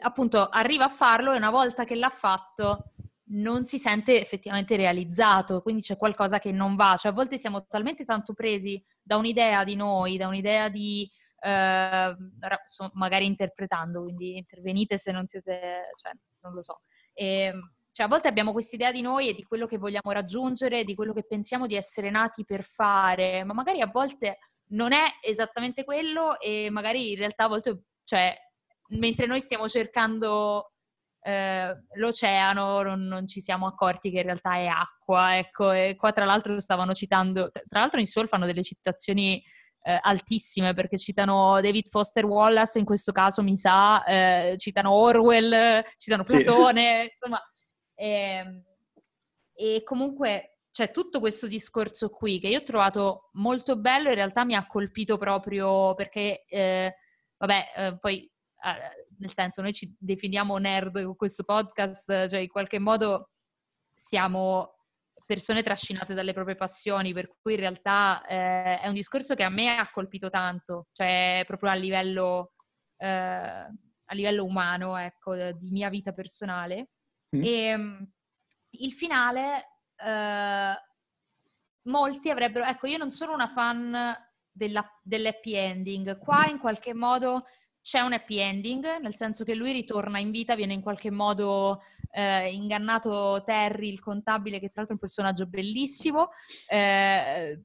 appunto 0.00 0.48
arriva 0.48 0.84
a 0.84 0.88
farlo 0.88 1.32
e 1.32 1.36
una 1.36 1.50
volta 1.50 1.84
che 1.84 1.94
l'ha 1.94 2.10
fatto 2.10 2.92
non 3.26 3.64
si 3.64 3.78
sente 3.78 4.20
effettivamente 4.20 4.76
realizzato, 4.76 5.62
quindi 5.62 5.82
c'è 5.82 5.96
qualcosa 5.96 6.38
che 6.38 6.52
non 6.52 6.76
va, 6.76 6.96
cioè 6.96 7.10
a 7.10 7.14
volte 7.14 7.38
siamo 7.38 7.66
talmente 7.66 8.04
tanto 8.04 8.34
presi 8.34 8.82
da 9.02 9.16
un'idea 9.16 9.64
di 9.64 9.76
noi, 9.76 10.16
da 10.16 10.28
un'idea 10.28 10.68
di 10.68 11.10
eh, 11.40 12.16
magari 12.92 13.26
interpretando, 13.26 14.02
quindi 14.02 14.36
intervenite 14.36 14.98
se 14.98 15.12
non 15.12 15.26
siete, 15.26 15.92
cioè 15.96 16.12
non 16.40 16.52
lo 16.52 16.62
so. 16.62 16.80
E, 17.12 17.26
ehm, 17.26 17.72
cioè 17.92 18.06
a 18.06 18.08
volte 18.08 18.28
abbiamo 18.28 18.52
questa 18.52 18.74
idea 18.74 18.90
di 18.90 19.02
noi 19.02 19.28
e 19.28 19.34
di 19.34 19.44
quello 19.44 19.66
che 19.66 19.78
vogliamo 19.78 20.10
raggiungere, 20.12 20.84
di 20.84 20.94
quello 20.96 21.12
che 21.12 21.24
pensiamo 21.24 21.66
di 21.66 21.76
essere 21.76 22.10
nati 22.10 22.44
per 22.44 22.64
fare, 22.64 23.44
ma 23.44 23.54
magari 23.54 23.80
a 23.80 23.86
volte 23.86 24.38
non 24.70 24.92
è 24.92 25.04
esattamente 25.22 25.84
quello 25.84 26.40
e 26.40 26.70
magari 26.70 27.12
in 27.12 27.18
realtà 27.18 27.44
a 27.44 27.48
volte, 27.48 27.82
cioè, 28.02 28.36
mentre 28.96 29.26
noi 29.26 29.40
stiamo 29.40 29.68
cercando 29.68 30.72
eh, 31.26 31.74
l'oceano 31.94 32.82
non, 32.82 33.06
non, 33.06 33.26
ci 33.26 33.40
siamo 33.40 33.66
accorti 33.66 34.10
che 34.10 34.18
in 34.18 34.24
realtà 34.24 34.56
è 34.56 34.66
acqua, 34.66 35.38
ecco, 35.38 35.70
e 35.72 35.96
qua 35.96 36.12
tra 36.12 36.24
l'altro 36.26 36.60
stavano 36.60 36.92
citando, 36.92 37.50
tra 37.50 37.80
l'altro 37.80 38.00
in 38.00 38.06
Soul 38.06 38.28
fanno 38.28 38.44
delle 38.44 38.62
citazioni 38.62 39.42
eh, 39.86 39.98
altissime 40.00 40.74
perché 40.74 40.98
citano 40.98 41.60
David 41.60 41.88
Foster 41.88 42.24
Wallace, 42.24 42.78
in 42.78 42.84
questo 42.84 43.12
caso 43.12 43.42
mi 43.42 43.56
sa, 43.56 44.04
eh, 44.04 44.54
citano 44.58 44.92
Orwell, 44.92 45.82
citano 45.96 46.24
Platone, 46.24 47.00
sì. 47.00 47.10
insomma, 47.16 47.42
e, 47.94 48.08
ehm, 48.08 48.62
e 49.54 49.82
comunque 49.82 50.58
c'è 50.70 50.90
tutto 50.90 51.20
questo 51.20 51.46
discorso 51.46 52.10
qui 52.10 52.40
che 52.40 52.48
io 52.48 52.58
ho 52.58 52.64
trovato 52.64 53.30
molto 53.34 53.76
bello, 53.76 54.08
in 54.08 54.16
realtà 54.16 54.44
mi 54.44 54.54
ha 54.54 54.66
colpito 54.66 55.16
proprio 55.16 55.94
perché, 55.94 56.44
eh, 56.48 56.96
vabbè, 57.38 57.72
eh, 57.76 57.98
poi 57.98 58.28
nel 59.18 59.32
senso 59.32 59.62
noi 59.62 59.72
ci 59.72 59.94
definiamo 59.98 60.56
nerd 60.58 61.02
con 61.04 61.16
questo 61.16 61.44
podcast, 61.44 62.28
cioè 62.28 62.40
in 62.40 62.48
qualche 62.48 62.78
modo 62.78 63.30
siamo 63.94 64.74
persone 65.26 65.62
trascinate 65.62 66.14
dalle 66.14 66.32
proprie 66.32 66.54
passioni, 66.54 67.12
per 67.12 67.34
cui 67.40 67.54
in 67.54 67.60
realtà 67.60 68.24
eh, 68.26 68.80
è 68.80 68.88
un 68.88 68.94
discorso 68.94 69.34
che 69.34 69.42
a 69.42 69.48
me 69.48 69.76
ha 69.76 69.90
colpito 69.90 70.28
tanto, 70.28 70.88
cioè 70.92 71.44
proprio 71.46 71.70
a 71.70 71.74
livello, 71.74 72.52
eh, 72.96 73.06
a 73.08 74.14
livello 74.14 74.44
umano, 74.44 74.96
ecco, 74.96 75.34
di 75.52 75.70
mia 75.70 75.88
vita 75.88 76.12
personale. 76.12 76.90
Mm. 77.34 77.42
E 77.42 77.50
ehm, 77.50 78.12
il 78.70 78.92
finale 78.92 79.78
eh, 79.96 80.74
molti 81.82 82.30
avrebbero... 82.30 82.64
Ecco, 82.66 82.86
io 82.86 82.98
non 82.98 83.10
sono 83.10 83.32
una 83.32 83.48
fan 83.48 84.14
della, 84.50 85.00
dell'happy 85.02 85.54
ending. 85.54 86.18
Qua 86.18 86.46
in 86.46 86.58
qualche 86.58 86.92
modo 86.92 87.44
c'è 87.84 88.00
un 88.00 88.14
happy 88.14 88.38
ending, 88.38 88.96
nel 88.96 89.14
senso 89.14 89.44
che 89.44 89.54
lui 89.54 89.70
ritorna 89.70 90.18
in 90.18 90.30
vita, 90.30 90.54
viene 90.54 90.72
in 90.72 90.80
qualche 90.80 91.10
modo 91.10 91.82
eh, 92.12 92.50
ingannato 92.50 93.42
Terry, 93.44 93.92
il 93.92 94.00
contabile, 94.00 94.58
che 94.58 94.70
tra 94.70 94.82
l'altro 94.82 94.96
è 94.96 94.98
un 94.98 95.06
personaggio 95.06 95.46
bellissimo. 95.46 96.30
Eh, 96.66 97.62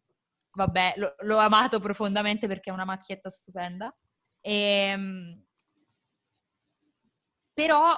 vabbè, 0.51 0.95
lo, 0.97 1.15
l'ho 1.19 1.37
amato 1.37 1.79
profondamente 1.79 2.47
perché 2.47 2.69
è 2.69 2.73
una 2.73 2.83
macchietta 2.83 3.29
stupenda. 3.29 3.95
E, 4.41 4.53
ehm, 4.91 5.43
però 7.53 7.97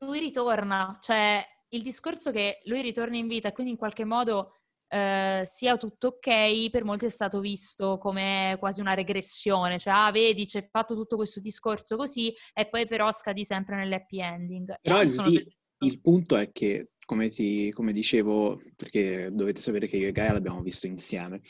lui 0.00 0.20
ritorna, 0.20 0.96
cioè 1.02 1.46
il 1.68 1.82
discorso 1.82 2.30
che 2.30 2.62
lui 2.64 2.80
ritorni 2.80 3.18
in 3.18 3.28
vita 3.28 3.52
quindi 3.52 3.72
in 3.72 3.78
qualche 3.78 4.04
modo 4.04 4.61
eh, 4.92 5.42
sia 5.46 5.78
tutto 5.78 6.08
ok, 6.08 6.68
per 6.68 6.84
molti 6.84 7.06
è 7.06 7.08
stato 7.08 7.40
visto 7.40 7.96
come 7.96 8.56
quasi 8.58 8.80
una 8.82 8.92
regressione, 8.92 9.78
cioè 9.78 9.94
ah 9.94 10.10
vedi 10.10 10.44
c'è 10.44 10.68
fatto 10.70 10.94
tutto 10.94 11.16
questo 11.16 11.40
discorso 11.40 11.96
così 11.96 12.34
e 12.52 12.68
poi 12.68 12.86
però 12.86 13.10
scadi 13.10 13.44
sempre 13.44 13.76
nell'happy 13.76 14.20
ending. 14.20 14.74
Però 14.82 15.00
il, 15.00 15.12
il, 15.28 15.56
il, 15.78 16.00
punto 16.00 16.36
è 16.36 16.52
che, 16.52 16.90
come, 17.06 17.30
ti, 17.30 17.70
come, 17.70 17.92
dicevo, 17.92 18.60
perché 18.76 19.30
dovete 19.32 19.62
sapere 19.62 19.86
che 19.86 19.96
io 19.96 20.08
e 20.08 20.12
Gaia 20.12 20.32
l'abbiamo 20.32 20.60
visto 20.60 20.86
insieme 20.86 21.40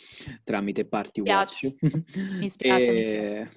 tramite 0.44 0.86
Party 0.86 1.22
mi 1.22 1.30
Watch. 1.30 1.74
mi 2.38 2.48
spiace, 2.48 2.92
mi 2.92 3.02
spiace. 3.02 3.52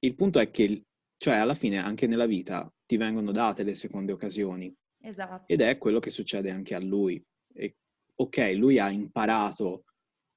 Il 0.00 0.14
punto 0.16 0.38
è 0.38 0.50
che, 0.50 0.84
cioè 1.16 1.36
alla 1.36 1.54
fine 1.54 1.78
anche 1.78 2.06
nella 2.06 2.26
vita 2.26 2.70
ti 2.84 2.98
vengono 2.98 3.32
date 3.32 3.62
le 3.62 3.74
seconde 3.74 4.12
occasioni 4.12 4.70
Esatto. 5.04 5.44
Ed 5.52 5.60
è 5.60 5.76
quello 5.76 5.98
che 5.98 6.10
succede 6.10 6.50
anche 6.50 6.74
a 6.74 6.80
lui. 6.80 7.22
E, 7.52 7.76
ok, 8.16 8.52
lui 8.56 8.78
ha 8.78 8.90
imparato 8.90 9.84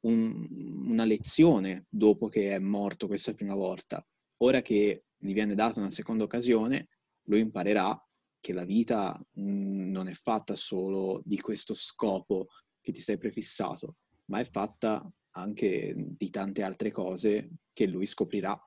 un, 0.01 0.47
una 0.87 1.05
lezione 1.05 1.85
dopo 1.89 2.27
che 2.27 2.55
è 2.55 2.59
morto 2.59 3.07
questa 3.07 3.33
prima 3.33 3.55
volta. 3.55 4.05
Ora 4.41 4.61
che 4.61 5.05
gli 5.17 5.33
viene 5.33 5.55
data 5.55 5.79
una 5.79 5.89
seconda 5.89 6.23
occasione, 6.23 6.89
lui 7.27 7.39
imparerà 7.39 7.99
che 8.39 8.53
la 8.53 8.65
vita 8.65 9.19
mm, 9.39 9.91
non 9.91 10.07
è 10.07 10.13
fatta 10.13 10.55
solo 10.55 11.21
di 11.25 11.39
questo 11.39 11.73
scopo 11.73 12.47
che 12.79 12.91
ti 12.91 13.01
sei 13.01 13.17
prefissato, 13.17 13.95
ma 14.25 14.39
è 14.39 14.45
fatta 14.45 15.09
anche 15.31 15.93
di 15.95 16.29
tante 16.29 16.63
altre 16.63 16.91
cose 16.91 17.49
che 17.73 17.85
lui 17.85 18.05
scoprirà 18.05 18.59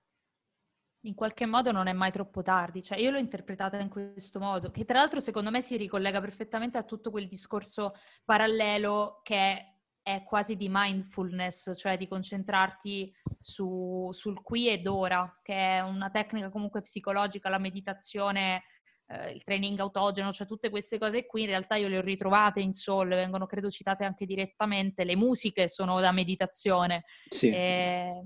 in 1.03 1.15
qualche 1.15 1.47
modo 1.47 1.73
non 1.73 1.87
è 1.87 1.93
mai 1.93 2.11
troppo 2.11 2.43
tardi, 2.43 2.83
cioè 2.83 2.99
io 2.99 3.11
l'ho 3.11 3.19
interpretata 3.19 3.79
in 3.79 3.89
questo 3.89 4.39
modo, 4.39 4.71
che 4.71 4.85
tra 4.85 4.99
l'altro 4.99 5.21
secondo 5.21 5.51
me 5.51 5.61
si 5.61 5.77
ricollega 5.77 6.21
perfettamente 6.21 6.77
a 6.79 6.83
tutto 6.83 7.11
quel 7.11 7.29
discorso 7.29 7.95
parallelo 8.25 9.21
che 9.23 9.65
è 10.03 10.23
quasi 10.25 10.57
di 10.57 10.69
mindfulness, 10.71 11.77
cioè 11.77 11.97
di 11.97 12.09
concentrarti 12.09 13.15
su, 13.39 14.09
sul 14.13 14.43
qui 14.43 14.69
ed 14.69 14.87
ora, 14.87 15.41
che 15.43 15.55
è 15.55 15.81
una 15.81 16.11
tecnica 16.11 16.51
comunque 16.51 16.83
psicologica, 16.83 17.49
la 17.49 17.59
meditazione, 17.59 18.65
eh, 19.07 19.31
il 19.31 19.43
training 19.45 19.79
autogeno, 19.79 20.33
cioè 20.33 20.47
tutte 20.47 20.71
queste 20.71 20.99
cose 20.99 21.27
qui 21.27 21.43
in 21.43 21.49
realtà 21.49 21.77
io 21.77 21.89
le 21.89 21.99
ho 21.99 22.03
ritrovate 22.03 22.61
in 22.61 22.73
Soul, 22.73 23.09
vengono 23.09 23.47
credo 23.47 23.71
citate 23.71 24.05
anche 24.05 24.27
direttamente, 24.27 25.05
le 25.05 25.17
musiche 25.17 25.69
sono 25.69 26.01
da 26.01 26.13
meditazione. 26.13 27.05
Sì. 27.29 27.51
E 27.51 27.53
eh, 27.53 28.25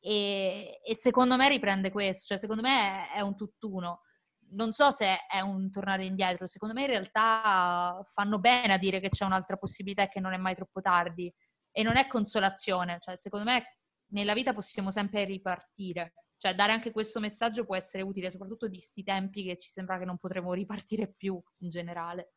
e, 0.00 0.80
e, 0.84 0.94
secondo 0.94 1.36
me 1.36 1.48
riprende 1.48 1.90
questo, 1.90 2.26
cioè 2.26 2.38
secondo 2.38 2.62
me 2.62 3.10
è, 3.10 3.16
è 3.16 3.20
un 3.20 3.36
tutt'uno. 3.36 4.02
Non 4.50 4.72
so 4.72 4.90
se 4.90 5.26
è 5.28 5.40
un 5.40 5.70
tornare 5.70 6.06
indietro, 6.06 6.46
secondo 6.46 6.74
me 6.74 6.82
in 6.82 6.88
realtà 6.88 8.02
fanno 8.12 8.38
bene 8.38 8.72
a 8.72 8.78
dire 8.78 9.00
che 9.00 9.10
c'è 9.10 9.24
un'altra 9.24 9.56
possibilità 9.56 10.02
e 10.04 10.08
che 10.08 10.20
non 10.20 10.32
è 10.32 10.38
mai 10.38 10.54
troppo 10.54 10.80
tardi. 10.80 11.32
E 11.70 11.82
non 11.82 11.96
è 11.96 12.06
consolazione, 12.06 12.98
cioè 13.00 13.16
secondo 13.16 13.44
me 13.44 13.78
nella 14.12 14.32
vita 14.34 14.54
possiamo 14.54 14.90
sempre 14.90 15.24
ripartire. 15.24 16.14
Cioè, 16.38 16.54
dare 16.54 16.72
anche 16.72 16.92
questo 16.92 17.18
messaggio 17.18 17.64
può 17.64 17.74
essere 17.74 18.04
utile, 18.04 18.30
soprattutto 18.30 18.68
di 18.68 18.78
sti 18.78 19.02
tempi 19.02 19.42
che 19.42 19.58
ci 19.58 19.68
sembra 19.68 19.98
che 19.98 20.04
non 20.04 20.18
potremo 20.18 20.52
ripartire 20.52 21.12
più 21.12 21.40
in 21.58 21.68
generale. 21.68 22.32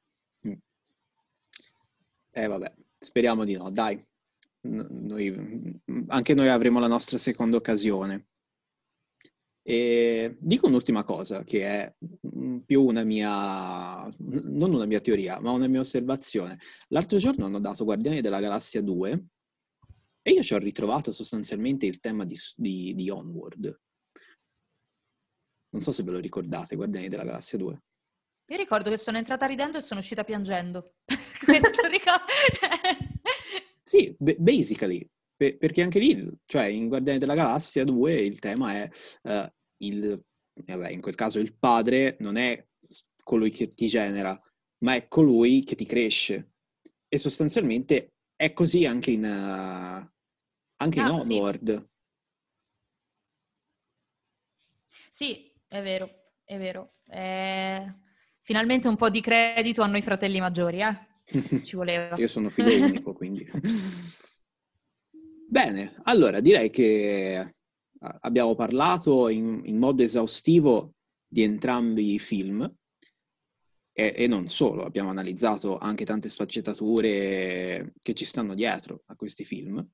Mm. 0.47 0.53
Eh 2.31 2.47
vabbè, 2.47 2.73
speriamo 2.97 3.43
di 3.43 3.55
no, 3.55 3.69
dai. 3.69 4.03
Noi, 4.63 5.81
anche 6.07 6.33
noi 6.33 6.49
avremo 6.49 6.79
la 6.79 6.87
nostra 6.87 7.17
seconda 7.17 7.57
occasione. 7.57 8.27
E 9.63 10.37
dico 10.39 10.67
un'ultima 10.67 11.03
cosa 11.03 11.43
che 11.43 11.63
è 11.63 11.95
più 12.65 12.83
una 12.83 13.03
mia, 13.03 14.03
non 14.17 14.73
una 14.73 14.85
mia 14.85 14.99
teoria, 14.99 15.39
ma 15.39 15.51
una 15.51 15.67
mia 15.67 15.79
osservazione. 15.79 16.59
L'altro 16.89 17.17
giorno 17.17 17.45
hanno 17.45 17.59
dato 17.59 17.83
Guardiani 17.83 18.21
della 18.21 18.39
Galassia 18.39 18.81
2 18.81 19.25
e 20.23 20.31
io 20.31 20.41
ci 20.41 20.53
ho 20.53 20.57
ritrovato 20.57 21.11
sostanzialmente 21.11 21.85
il 21.85 21.99
tema 21.99 22.25
di, 22.25 22.37
di, 22.55 22.93
di 22.95 23.09
Onward. 23.09 23.79
Non 25.73 25.81
so 25.81 25.91
se 25.91 26.03
ve 26.03 26.11
lo 26.11 26.19
ricordate, 26.19 26.75
Guardiani 26.75 27.07
della 27.07 27.23
Galassia 27.23 27.57
2. 27.57 27.83
Io 28.51 28.57
ricordo 28.57 28.89
che 28.89 28.97
sono 28.97 29.17
entrata 29.17 29.45
ridendo 29.45 29.77
e 29.77 29.81
sono 29.81 30.01
uscita 30.01 30.23
piangendo. 30.23 30.95
Questo 31.45 31.87
ricordo... 31.87 32.25
Cioè... 32.51 33.00
Sì, 33.91 34.15
basically, 34.17 35.05
perché 35.35 35.81
anche 35.81 35.99
lì, 35.99 36.25
cioè 36.45 36.63
in 36.67 36.87
Guardiani 36.87 37.19
della 37.19 37.35
Galassia 37.35 37.83
2 37.83 38.13
il 38.21 38.39
tema 38.39 38.75
è 38.75 38.89
uh, 39.23 39.45
il, 39.83 40.25
vabbè, 40.65 40.91
in 40.91 41.01
quel 41.01 41.15
caso 41.15 41.39
il 41.39 41.57
padre 41.57 42.15
non 42.21 42.37
è 42.37 42.65
colui 43.21 43.49
che 43.49 43.73
ti 43.73 43.87
genera, 43.87 44.41
ma 44.85 44.95
è 44.95 45.09
colui 45.09 45.65
che 45.65 45.75
ti 45.75 45.85
cresce. 45.85 46.53
E 47.09 47.17
sostanzialmente 47.17 48.13
è 48.33 48.53
così 48.53 48.85
anche 48.85 49.11
in, 49.11 49.25
uh, 49.25 50.09
anche 50.77 50.99
ah, 51.01 51.07
in 51.07 51.09
Onward. 51.09 51.89
Sì. 55.09 55.25
sì, 55.25 55.51
è 55.67 55.81
vero, 55.81 56.31
è 56.45 56.57
vero. 56.57 56.93
Eh, 57.09 57.93
finalmente 58.39 58.87
un 58.87 58.95
po' 58.95 59.09
di 59.09 59.19
credito 59.19 59.81
a 59.81 59.87
noi 59.87 60.01
fratelli 60.01 60.39
maggiori, 60.39 60.81
eh? 60.81 61.10
Ci 61.63 61.75
voleva. 61.75 62.15
Io 62.15 62.27
sono 62.27 62.49
figlio 62.49 62.75
unico, 62.85 63.13
quindi... 63.13 63.47
Bene, 65.47 65.99
allora 66.03 66.39
direi 66.39 66.69
che 66.69 67.49
abbiamo 68.21 68.55
parlato 68.55 69.27
in, 69.27 69.61
in 69.65 69.77
modo 69.77 70.03
esaustivo 70.03 70.93
di 71.27 71.43
entrambi 71.43 72.13
i 72.13 72.19
film. 72.19 72.69
E, 73.93 74.13
e, 74.15 74.27
non 74.27 74.47
solo, 74.47 74.85
abbiamo 74.85 75.09
analizzato 75.09 75.77
anche 75.77 76.05
tante 76.05 76.29
sfaccettature 76.29 77.93
che 78.01 78.13
ci 78.13 78.23
stanno 78.23 78.55
dietro 78.55 79.03
a 79.07 79.15
questi 79.15 79.43
film, 79.43 79.85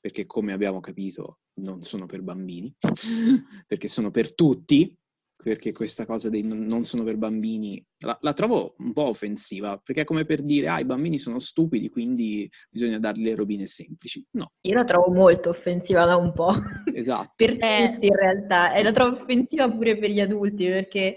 perché 0.00 0.26
come 0.26 0.52
abbiamo 0.52 0.80
capito 0.80 1.38
non 1.60 1.82
sono 1.82 2.06
per 2.06 2.22
bambini, 2.22 2.74
perché 3.66 3.86
sono 3.88 4.10
per 4.10 4.34
tutti, 4.34 4.96
perché 5.36 5.72
questa 5.72 6.06
cosa 6.06 6.30
dei 6.30 6.42
non 6.46 6.84
sono 6.84 7.02
per 7.02 7.16
bambini 7.16 7.84
la, 7.98 8.16
la, 8.20 8.32
trovo 8.32 8.74
un 8.78 8.92
po' 8.92 9.08
offensiva, 9.08 9.80
perché 9.82 10.02
è 10.02 10.04
come 10.04 10.24
per 10.24 10.42
dire 10.42 10.68
ah 10.68 10.80
i 10.80 10.84
bambini 10.84 11.18
sono 11.18 11.38
stupidi, 11.38 11.88
quindi 11.90 12.48
bisogna 12.70 12.98
dargli 12.98 13.24
le 13.24 13.34
robine 13.34 13.66
semplici. 13.66 14.24
No. 14.32 14.52
Io 14.62 14.74
la 14.74 14.84
trovo 14.84 15.12
molto 15.12 15.50
offensiva 15.50 16.04
da 16.04 16.16
un 16.16 16.32
po'. 16.32 16.52
Esatto. 16.94 17.32
per 17.36 17.56
eh. 17.60 17.90
tutti 17.92 18.06
in 18.06 18.16
realtà, 18.16 18.72
e 18.72 18.82
la 18.82 18.92
trovo 18.92 19.20
offensiva 19.20 19.70
pure 19.70 19.98
per 19.98 20.10
gli 20.10 20.20
adulti, 20.20 20.66
perché 20.66 21.16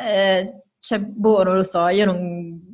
eh, 0.00 0.62
cioè, 0.78 1.00
boh, 1.00 1.42
non 1.42 1.56
lo 1.56 1.62
so, 1.62 1.88
io 1.88 2.04
non... 2.04 2.73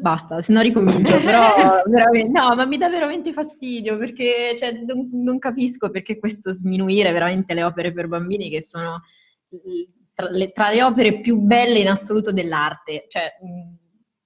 Basta, 0.00 0.42
se 0.42 0.52
no 0.52 0.60
ricomincio, 0.60 1.18
però 1.20 1.82
veramente, 1.86 2.38
no, 2.38 2.54
ma 2.54 2.66
mi 2.66 2.78
dà 2.78 2.88
veramente 2.88 3.32
fastidio 3.32 3.96
perché 3.98 4.54
cioè, 4.56 4.72
non, 4.72 5.08
non, 5.12 5.38
capisco 5.38 5.90
perché 5.90 6.18
questo 6.18 6.52
sminuire 6.52 7.12
veramente 7.12 7.54
le 7.54 7.64
opere 7.64 7.92
per 7.92 8.08
bambini 8.08 8.50
che 8.50 8.62
sono 8.62 9.02
tra 10.14 10.28
le, 10.30 10.52
tra 10.52 10.70
le 10.70 10.82
opere 10.82 11.20
più 11.20 11.38
belle 11.38 11.80
in 11.80 11.88
assoluto 11.88 12.32
dell'arte. 12.32 13.06
Cioè, 13.08 13.32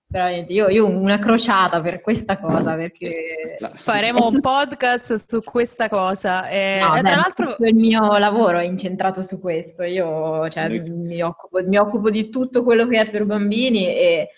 veramente, 0.06 0.52
io, 0.52 0.68
io 0.68 0.86
una 0.86 1.18
crociata 1.18 1.80
per 1.80 2.00
questa 2.00 2.38
cosa 2.38 2.74
perché... 2.74 3.56
Faremo 3.74 4.26
un 4.28 4.40
podcast 4.40 5.26
su 5.28 5.42
questa 5.42 5.88
cosa. 5.88 6.48
E, 6.48 6.80
no, 6.82 6.96
e 6.96 7.02
tra 7.02 7.16
l'altro... 7.16 7.56
Il 7.58 7.74
mio 7.74 8.18
lavoro 8.18 8.58
è 8.58 8.64
incentrato 8.64 9.22
su 9.22 9.40
questo. 9.40 9.82
Io 9.82 10.48
cioè, 10.50 10.68
mi, 10.68 11.22
occupo, 11.22 11.62
mi 11.64 11.76
occupo 11.78 12.10
di 12.10 12.30
tutto 12.30 12.62
quello 12.62 12.86
che 12.86 13.00
è 13.00 13.10
per 13.10 13.24
bambini 13.24 13.86
e 13.86 14.28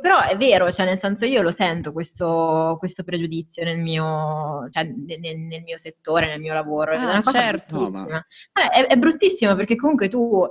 però 0.00 0.20
è 0.20 0.36
vero, 0.36 0.70
cioè 0.70 0.86
nel 0.86 0.98
senso 0.98 1.24
io 1.24 1.42
lo 1.42 1.50
sento 1.50 1.92
questo, 1.92 2.76
questo 2.78 3.02
pregiudizio 3.02 3.64
nel 3.64 3.78
mio, 3.78 4.68
cioè, 4.70 4.84
nel, 4.84 5.20
nel, 5.20 5.62
mio 5.62 5.78
settore, 5.78 6.26
nel 6.26 6.40
mio 6.40 6.54
lavoro. 6.54 6.96
Ah, 6.96 7.18
è 7.18 7.22
certo. 7.22 7.88
No, 7.88 7.90
ma... 7.90 8.24
è, 8.52 8.86
è, 8.86 8.96
bruttissimo 8.96 9.54
perché 9.56 9.76
comunque 9.76 10.08
tu, 10.08 10.46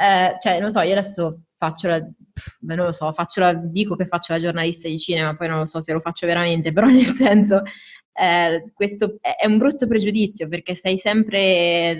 eh, 0.00 0.36
cioè 0.40 0.60
non 0.60 0.70
so, 0.70 0.80
io 0.80 0.92
adesso 0.92 1.42
faccio 1.56 1.88
la, 1.88 2.00
beh, 2.00 2.74
non 2.74 2.86
lo 2.86 2.92
so, 2.92 3.12
faccio 3.12 3.40
la, 3.40 3.52
dico 3.54 3.96
che 3.96 4.06
faccio 4.06 4.32
la 4.32 4.40
giornalista 4.40 4.88
di 4.88 4.98
cinema, 4.98 5.36
poi 5.36 5.48
non 5.48 5.58
lo 5.58 5.66
so 5.66 5.80
se 5.80 5.92
lo 5.92 6.00
faccio 6.00 6.26
veramente, 6.26 6.72
però 6.74 6.86
nel 6.86 7.12
senso 7.12 7.62
eh, 8.12 8.70
questo 8.74 9.18
è, 9.20 9.36
è 9.36 9.46
un 9.46 9.58
brutto 9.58 9.86
pregiudizio 9.86 10.48
perché 10.48 10.74
sei 10.74 10.98
sempre 10.98 11.96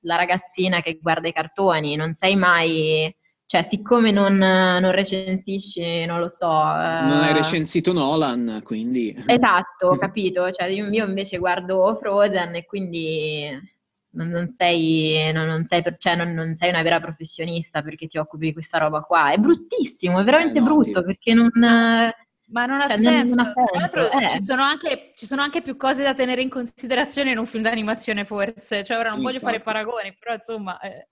la 0.00 0.16
ragazzina 0.16 0.80
che 0.80 0.98
guarda 1.00 1.28
i 1.28 1.32
cartoni, 1.32 1.96
non 1.96 2.14
sei 2.14 2.36
mai 2.36 3.14
cioè, 3.48 3.62
siccome 3.62 4.10
non, 4.10 4.36
non, 4.36 4.90
recensisci, 4.90 6.04
non 6.04 6.18
lo 6.18 6.28
so... 6.28 6.48
Non 6.48 7.20
hai 7.20 7.30
eh, 7.30 7.34
recensito 7.34 7.92
Nolan, 7.92 8.60
quindi... 8.64 9.14
Esatto, 9.24 9.86
ho 9.86 9.96
capito. 9.98 10.50
Cioè, 10.50 10.66
io, 10.66 10.88
io, 10.88 11.06
invece 11.06 11.38
guardo 11.38 11.96
Frozen 12.00 12.56
e 12.56 12.66
quindi 12.66 13.48
non, 14.10 14.30
non 14.30 14.50
sei, 14.50 15.32
non, 15.32 15.64
sei, 15.64 15.84
cioè, 15.96 16.16
non, 16.16 16.56
sei, 16.56 16.70
una 16.70 16.82
vera 16.82 16.98
professionista 16.98 17.82
perché 17.82 18.08
ti 18.08 18.18
occupi 18.18 18.46
di 18.46 18.52
questa 18.52 18.78
roba 18.78 19.02
qua. 19.02 19.30
È 19.30 19.36
bruttissimo, 19.36 20.18
è 20.18 20.24
veramente 20.24 20.58
eh, 20.58 20.62
no, 20.62 20.66
brutto 20.66 21.00
ti... 21.00 21.06
perché 21.06 21.32
non... 21.32 21.50
Ma 22.48 22.66
non 22.66 22.80
ha 22.80 22.86
cioè, 22.88 22.96
senso. 22.96 23.34
Non, 23.36 23.52
non 23.54 23.82
ha 23.82 23.88
senso. 23.88 24.10
Eh. 24.18 24.28
Ci, 24.38 24.42
sono 24.42 24.62
anche, 24.62 25.12
ci, 25.14 25.26
sono 25.26 25.42
anche, 25.42 25.62
più 25.62 25.76
cose 25.76 26.02
da 26.02 26.14
tenere 26.14 26.42
in 26.42 26.48
considerazione 26.48 27.30
in 27.30 27.38
un 27.38 27.46
film 27.46 27.62
d'animazione, 27.62 28.24
forse. 28.24 28.82
Cioè, 28.82 28.96
ora 28.96 29.10
non 29.10 29.18
Infatti. 29.18 29.36
voglio 29.38 29.38
fare 29.38 29.62
paragoni, 29.62 30.16
però 30.18 30.34
insomma... 30.34 30.80
Eh 30.80 31.06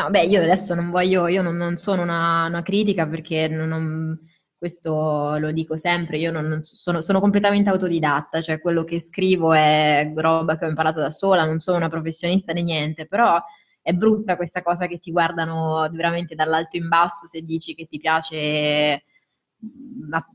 No, 0.00 0.08
beh, 0.08 0.24
io 0.24 0.40
adesso 0.40 0.74
non 0.74 0.90
voglio, 0.90 1.26
io 1.28 1.42
non, 1.42 1.56
non 1.56 1.76
sono 1.76 2.00
una, 2.00 2.46
una, 2.46 2.62
critica 2.62 3.06
perché 3.06 3.48
non, 3.48 4.18
questo 4.56 5.36
lo 5.36 5.52
dico 5.52 5.76
sempre, 5.76 6.16
io 6.16 6.30
non, 6.32 6.60
sono, 6.62 7.02
sono, 7.02 7.20
completamente 7.20 7.68
autodidatta, 7.68 8.40
cioè 8.40 8.60
quello 8.60 8.84
che 8.84 8.98
scrivo 8.98 9.52
è 9.52 10.10
roba 10.16 10.56
che 10.56 10.64
ho 10.64 10.68
imparato 10.70 11.00
da 11.00 11.10
sola, 11.10 11.44
non 11.44 11.60
sono 11.60 11.76
una 11.76 11.90
professionista 11.90 12.54
né 12.54 12.62
niente, 12.62 13.06
però 13.06 13.38
è 13.82 13.92
brutta 13.92 14.36
questa 14.36 14.62
cosa 14.62 14.86
che 14.86 14.98
ti 15.00 15.10
guardano 15.10 15.86
veramente 15.92 16.34
dall'alto 16.34 16.78
in 16.78 16.88
basso 16.88 17.26
se 17.26 17.42
dici 17.42 17.74
che 17.74 17.84
ti 17.86 17.98
piace, 17.98 19.04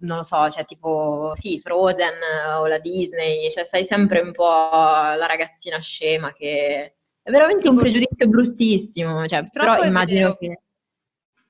non 0.01 0.17
lo 0.17 0.23
so, 0.23 0.47
cioè 0.51 0.65
tipo, 0.65 1.33
sì, 1.35 1.59
Frozen 1.59 2.13
o 2.59 2.67
la 2.67 2.77
Disney, 2.77 3.49
cioè 3.49 3.63
sei 3.65 3.83
sempre 3.83 4.19
un 4.21 4.31
po' 4.31 4.43
la 4.43 5.25
ragazzina 5.25 5.79
scema 5.79 6.31
che 6.33 6.94
è 7.25 7.31
veramente 7.31 7.63
sì, 7.63 7.67
un 7.69 7.77
pregiudizio 7.77 8.27
bruttissimo, 8.27 9.25
cioè, 9.25 9.49
però 9.49 9.83
immagino 9.83 10.35
che... 10.35 10.59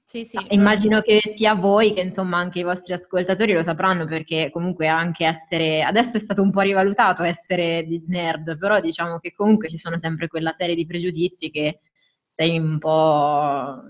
Sì, 0.05 0.23
sì, 0.23 0.37
immagino 0.51 1.01
che 1.01 1.19
sia 1.19 1.55
voi 1.55 1.93
che 1.93 1.99
insomma 1.99 2.37
anche 2.37 2.59
i 2.59 2.63
vostri 2.63 2.93
ascoltatori 2.93 3.51
lo 3.51 3.61
sapranno 3.61 4.05
perché 4.05 4.51
comunque 4.53 4.87
anche 4.87 5.25
essere, 5.25 5.83
adesso 5.83 6.15
è 6.15 6.21
stato 6.21 6.41
un 6.41 6.51
po' 6.51 6.61
rivalutato 6.61 7.23
essere 7.23 7.83
di 7.85 8.01
nerd, 8.07 8.57
però 8.57 8.79
diciamo 8.79 9.19
che 9.19 9.33
comunque 9.33 9.67
ci 9.67 9.77
sono 9.77 9.97
sempre 9.97 10.29
quella 10.29 10.53
serie 10.53 10.75
di 10.75 10.85
pregiudizi 10.85 11.51
che 11.51 11.81
sei 12.25 12.57
un 12.57 12.77
po'... 12.77 13.81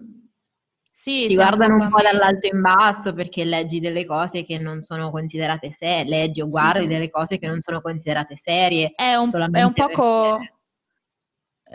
Sì, 0.91 1.27
ti 1.27 1.35
guardano 1.35 1.75
un 1.75 1.89
po' 1.89 2.01
dall'alto 2.01 2.47
in 2.51 2.61
basso 2.61 3.13
perché 3.13 3.43
leggi 3.43 3.79
delle 3.79 4.05
cose 4.05 4.43
che 4.43 4.57
non 4.57 4.81
sono 4.81 5.11
considerate 5.11 5.71
serie, 5.71 6.09
leggi 6.09 6.41
o 6.41 6.47
guardi 6.47 6.87
delle 6.87 7.11
cose 7.11 7.37
che 7.37 7.45
non 7.45 7.61
sono 7.61 7.79
considerate 7.79 8.37
serie. 8.37 8.93
È 8.95 9.13
un, 9.13 9.29
è 9.51 9.61
un 9.61 9.73
poco... 9.73 10.37
Perché 10.39 10.54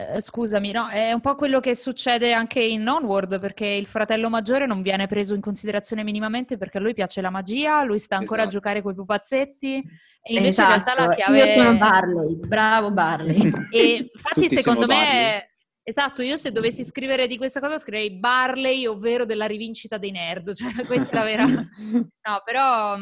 eh, 0.09 0.21
scusami, 0.21 0.73
no, 0.73 0.89
è 0.89 1.13
un 1.13 1.21
po' 1.21 1.35
quello 1.35 1.61
che 1.61 1.75
succede 1.75 2.33
anche 2.33 2.61
in 2.61 2.87
Onward, 2.89 3.39
perché 3.39 3.67
il 3.67 3.87
fratello 3.87 4.29
maggiore 4.31 4.67
non 4.67 4.83
viene 4.83 5.07
preso 5.07 5.35
in 5.35 5.41
considerazione 5.41 6.03
minimamente 6.03 6.57
perché 6.57 6.79
a 6.79 6.81
lui 6.81 6.95
piace 6.95 7.21
la 7.21 7.31
magia, 7.31 7.83
lui 7.83 7.99
sta 7.99 8.17
ancora 8.17 8.43
esatto. 8.43 8.57
a 8.57 8.59
giocare 8.59 8.83
con 8.83 8.93
i 8.93 8.97
pupazzetti, 8.97 9.77
e 10.23 10.33
invece 10.35 10.49
esatto. 10.49 10.69
in 10.69 10.75
realtà 10.75 10.95
la 10.95 11.11
esatto. 11.11 11.17
chiave... 11.17 11.55
Io 11.55 11.63
sono 11.63 11.79
Barley, 11.79 12.35
bravo 12.37 12.91
Barley. 12.93 13.51
E 13.71 14.11
infatti 14.13 14.41
Tutti 14.43 14.55
secondo 14.55 14.87
me... 14.87 14.95
Barley. 14.95 15.49
Esatto, 15.83 16.23
io 16.23 16.37
se 16.37 16.53
dovessi 16.53 16.85
scrivere 16.85 17.27
di 17.27 17.37
questa 17.37 17.59
cosa 17.59 17.79
scriverei 17.79 18.13
Barley, 18.13 18.87
ovvero 18.87 19.25
della 19.25 19.47
rivincita 19.47 19.99
dei 19.99 20.13
nerd, 20.13 20.53
cioè 20.57 20.73
questa 20.87 21.11
è 21.11 21.15
la 21.15 21.25
vera... 21.25 21.47
No, 22.31 22.43
però 22.45 22.97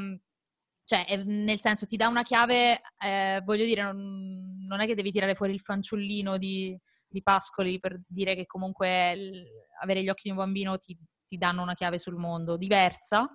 cioè, 0.88 1.22
nel 1.22 1.60
senso, 1.60 1.84
ti 1.84 1.98
dà 1.98 2.08
una 2.08 2.22
chiave, 2.22 2.80
eh, 3.04 3.42
voglio 3.44 3.66
dire, 3.66 3.82
non, 3.82 4.47
non, 4.68 4.80
è 4.80 4.86
che 4.86 4.94
devi 4.94 5.10
tirare 5.10 5.34
fuori 5.34 5.52
il 5.52 5.60
fanciullino 5.60 6.38
di, 6.38 6.78
di 7.06 7.22
Pascoli 7.22 7.80
per 7.80 8.00
dire 8.06 8.34
che 8.34 8.46
comunque 8.46 9.12
il, 9.12 9.46
avere 9.80 10.02
gli 10.02 10.08
occhi 10.08 10.22
di 10.24 10.30
un 10.30 10.36
bambino 10.36 10.78
ti, 10.78 10.96
ti, 11.26 11.36
danno 11.36 11.62
una 11.62 11.74
chiave 11.74 11.98
sul 11.98 12.16
mondo 12.16 12.56
diversa, 12.56 13.28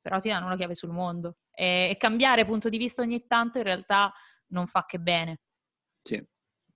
però 0.00 0.18
ti 0.18 0.28
danno 0.28 0.46
una 0.46 0.56
chiave 0.56 0.74
sul 0.74 0.90
mondo. 0.90 1.36
E, 1.52 1.88
e 1.90 1.96
cambiare 1.96 2.46
punto 2.46 2.68
di 2.68 2.78
vista 2.78 3.02
ogni 3.02 3.26
tanto 3.26 3.58
in 3.58 3.64
realtà 3.64 4.12
non 4.48 4.66
fa 4.66 4.84
che 4.86 4.98
bene. 4.98 5.40
Sì, 6.02 6.24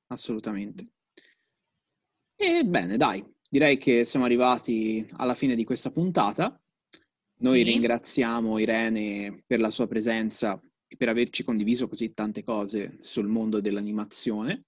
assolutamente. 0.08 0.88
E 2.36 2.64
bene, 2.64 2.96
dai, 2.96 3.24
direi 3.48 3.78
che 3.78 4.04
siamo 4.04 4.24
arrivati 4.24 5.06
alla 5.16 5.34
fine 5.34 5.54
di 5.54 5.64
questa 5.64 5.90
puntata. 5.90 6.58
Noi 7.36 7.58
Sì. 7.58 7.64
ringraziamo 7.64 8.58
Irene 8.58 9.42
per 9.46 9.60
la 9.60 9.70
sua 9.70 9.86
presenza 9.86 10.60
per 10.96 11.08
averci 11.08 11.44
condiviso 11.44 11.88
così 11.88 12.14
tante 12.14 12.42
cose 12.42 12.96
sul 13.00 13.26
mondo 13.26 13.60
dell'animazione. 13.60 14.64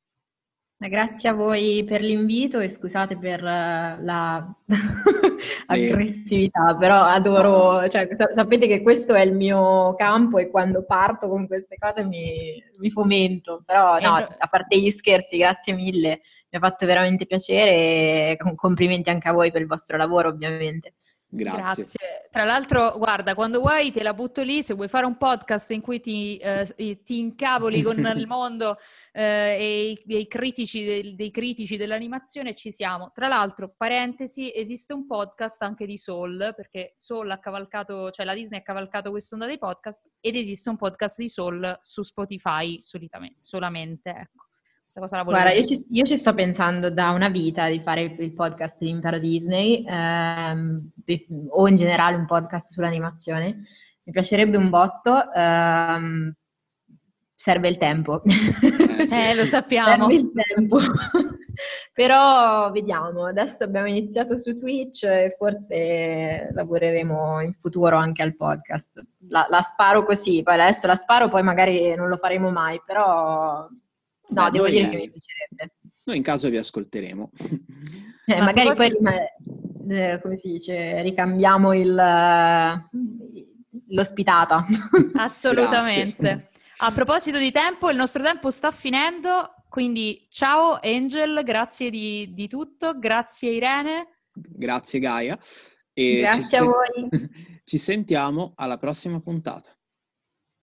Ma 0.79 0.89
Grazie 0.89 1.31
a 1.31 1.33
voi 1.33 1.85
per 1.85 2.03
l'invito 2.03 2.59
e 2.59 2.69
scusate 2.69 3.17
per 3.17 3.43
eh, 3.43 3.97
la 4.03 4.55
aggressività, 5.67 6.77
però 6.77 7.01
adoro, 7.03 7.89
cioè, 7.89 8.09
sa- 8.15 8.33
sapete 8.35 8.67
che 8.67 8.83
questo 8.83 9.15
è 9.15 9.23
il 9.23 9.35
mio 9.35 9.95
campo 9.95 10.37
e 10.37 10.51
quando 10.51 10.85
parto 10.85 11.29
con 11.29 11.47
queste 11.47 11.77
cose 11.79 12.05
mi, 12.05 12.63
mi 12.79 12.91
fomento, 12.91 13.63
però 13.65 13.97
Eh, 13.97 14.03
no, 14.03 14.19
no- 14.19 14.29
a 14.37 14.47
parte 14.49 14.79
gli 14.79 14.91
scherzi, 14.91 15.39
grazie 15.39 15.73
mille, 15.73 16.21
mi 16.51 16.59
ha 16.59 16.61
fatto 16.61 16.85
veramente 16.85 17.25
piacere 17.25 17.71
e 18.33 18.37
complimenti 18.55 19.09
anche 19.09 19.29
a 19.29 19.33
voi 19.33 19.51
per 19.51 19.63
il 19.63 19.67
vostro 19.67 19.97
lavoro 19.97 20.29
ovviamente. 20.29 20.93
Grazie. 21.29 21.87
Tra 22.31 22.45
l'altro, 22.45 22.97
guarda, 22.97 23.35
quando 23.35 23.61
vuoi 23.61 23.91
te 23.91 24.03
la 24.03 24.15
butto 24.15 24.43
lì, 24.43 24.63
se 24.63 24.75
vuoi 24.75 24.89
fare 24.89 25.07
un 25.07 25.17
podcast 25.17 25.71
in 25.73 25.81
cui 25.81 26.01
ti, 26.01 26.37
eh, 26.37 27.01
ti 27.03 27.19
incavoli 27.19 27.83
con 27.83 27.99
il 27.99 28.27
mondo 28.29 28.79
eh, 29.13 29.57
e 29.59 30.03
i, 30.07 30.27
critici 30.29 30.85
del- 30.85 31.15
dei 31.17 31.31
critici 31.31 31.77
dell'animazione, 31.77 32.55
ci 32.55 32.71
siamo. 32.71 33.11
Tra 33.13 33.27
l'altro, 33.27 33.75
parentesi, 33.77 34.53
esiste 34.55 34.93
un 34.93 35.07
podcast 35.07 35.63
anche 35.63 35.85
di 35.85 35.99
Soul, 35.99 36.53
perché 36.55 36.93
Soul 36.95 37.31
ha 37.31 37.39
cavalcato, 37.39 38.11
cioè 38.11 38.25
la 38.25 38.35
Disney 38.35 38.61
ha 38.61 38.63
cavalcato 38.63 39.11
quest'onda 39.11 39.47
dei 39.47 39.59
podcast, 39.59 40.11
ed 40.21 40.37
esiste 40.37 40.71
un 40.71 40.77
podcast 40.77 41.19
di 41.19 41.29
Soul 41.29 41.79
su 41.81 42.03
Spotify 42.03 42.81
solitamente, 42.81 43.39
solamente, 43.41 44.11
ecco. 44.11 44.45
Questa 44.87 45.01
cosa 45.01 45.17
la 45.17 45.23
volevo 45.25 45.43
Guarda, 45.43 45.61
io 45.61 45.67
ci, 45.67 45.85
io 45.91 46.05
ci 46.05 46.17
sto 46.17 46.33
pensando 46.33 46.91
da 46.91 47.11
una 47.11 47.29
vita 47.29 47.69
di 47.69 47.81
fare 47.81 48.03
il, 48.03 48.17
il 48.21 48.33
podcast 48.33 48.77
di 48.79 48.89
Impero 48.89 49.19
Disney 49.19 49.85
ehm, 49.85 50.91
o 51.49 51.67
in 51.67 51.75
generale 51.75 52.15
un 52.15 52.25
podcast 52.25 52.71
sull'animazione. 52.71 53.65
Mi 54.05 54.13
piacerebbe 54.13 54.57
un 54.57 54.71
botto, 54.71 55.33
ehm, 55.33 56.33
serve 57.35 57.69
il 57.69 57.79
tempo. 57.79 58.23
Eh, 58.97 59.07
sì. 59.07 59.15
Eh, 59.15 59.35
lo 59.35 59.45
sappiamo. 59.45 60.09
Serve 60.09 60.15
il 60.15 60.33
tempo. 60.33 60.79
Però 61.93 62.71
vediamo, 62.71 63.27
adesso 63.27 63.65
abbiamo 63.65 63.89
iniziato 63.89 64.39
su 64.39 64.57
Twitch 64.57 65.03
e 65.03 65.35
forse 65.37 66.49
lavoreremo 66.53 67.41
in 67.41 67.53
futuro 67.55 67.97
anche 67.97 68.23
al 68.23 68.37
podcast. 68.37 69.05
La, 69.29 69.47
la 69.51 69.63
sparo 69.63 70.05
così, 70.05 70.43
poi 70.43 70.55
adesso 70.55 70.87
la 70.87 70.95
sparo, 70.95 71.29
poi 71.29 71.43
magari 71.43 71.95
non 71.97 72.09
lo 72.09 72.17
faremo 72.19 72.51
mai, 72.51 72.81
però 72.87 73.69
no, 74.29 74.45
Beh, 74.45 74.51
devo 74.51 74.65
noi- 74.65 74.73
dire 74.73 74.89
che 74.89 74.97
mi 74.97 75.11
piacerebbe. 75.11 75.75
Noi 76.05 76.17
in 76.17 76.23
caso 76.23 76.49
vi 76.49 76.57
ascolteremo. 76.57 77.31
Eh, 78.27 78.39
Ma 78.39 78.45
magari 78.45 78.69
poi 78.75 78.91
proposito- 78.91 78.99
rima- 78.99 80.13
eh, 80.15 80.21
come 80.21 80.37
si 80.37 80.49
dice, 80.53 81.03
ricambiamo 81.03 81.73
il, 81.75 81.99
eh, 81.99 82.89
l'ospitata. 83.89 84.65
Assolutamente. 85.15 86.51
A 86.79 86.93
proposito 86.93 87.39
di 87.39 87.51
tempo, 87.51 87.91
il 87.91 87.97
nostro 87.97 88.23
tempo 88.23 88.51
sta 88.51 88.71
finendo, 88.71 89.55
quindi 89.69 90.27
ciao 90.31 90.79
Angel, 90.83 91.43
grazie 91.45 91.91
di, 91.91 92.33
di 92.35 92.49
tutto, 92.49 92.99
grazie 92.99 93.51
Irene. 93.51 94.19
Grazie 94.33 94.99
Gaia. 95.01 95.39
E 95.93 96.03
ci 96.15 96.21
Grazie 96.21 96.59
a 96.59 96.61
sen- 96.61 96.65
voi. 96.65 97.29
Ci 97.67 97.79
sentiamo 97.79 98.53
alla 98.55 98.77
prossima 98.77 99.19
puntata. 99.21 99.76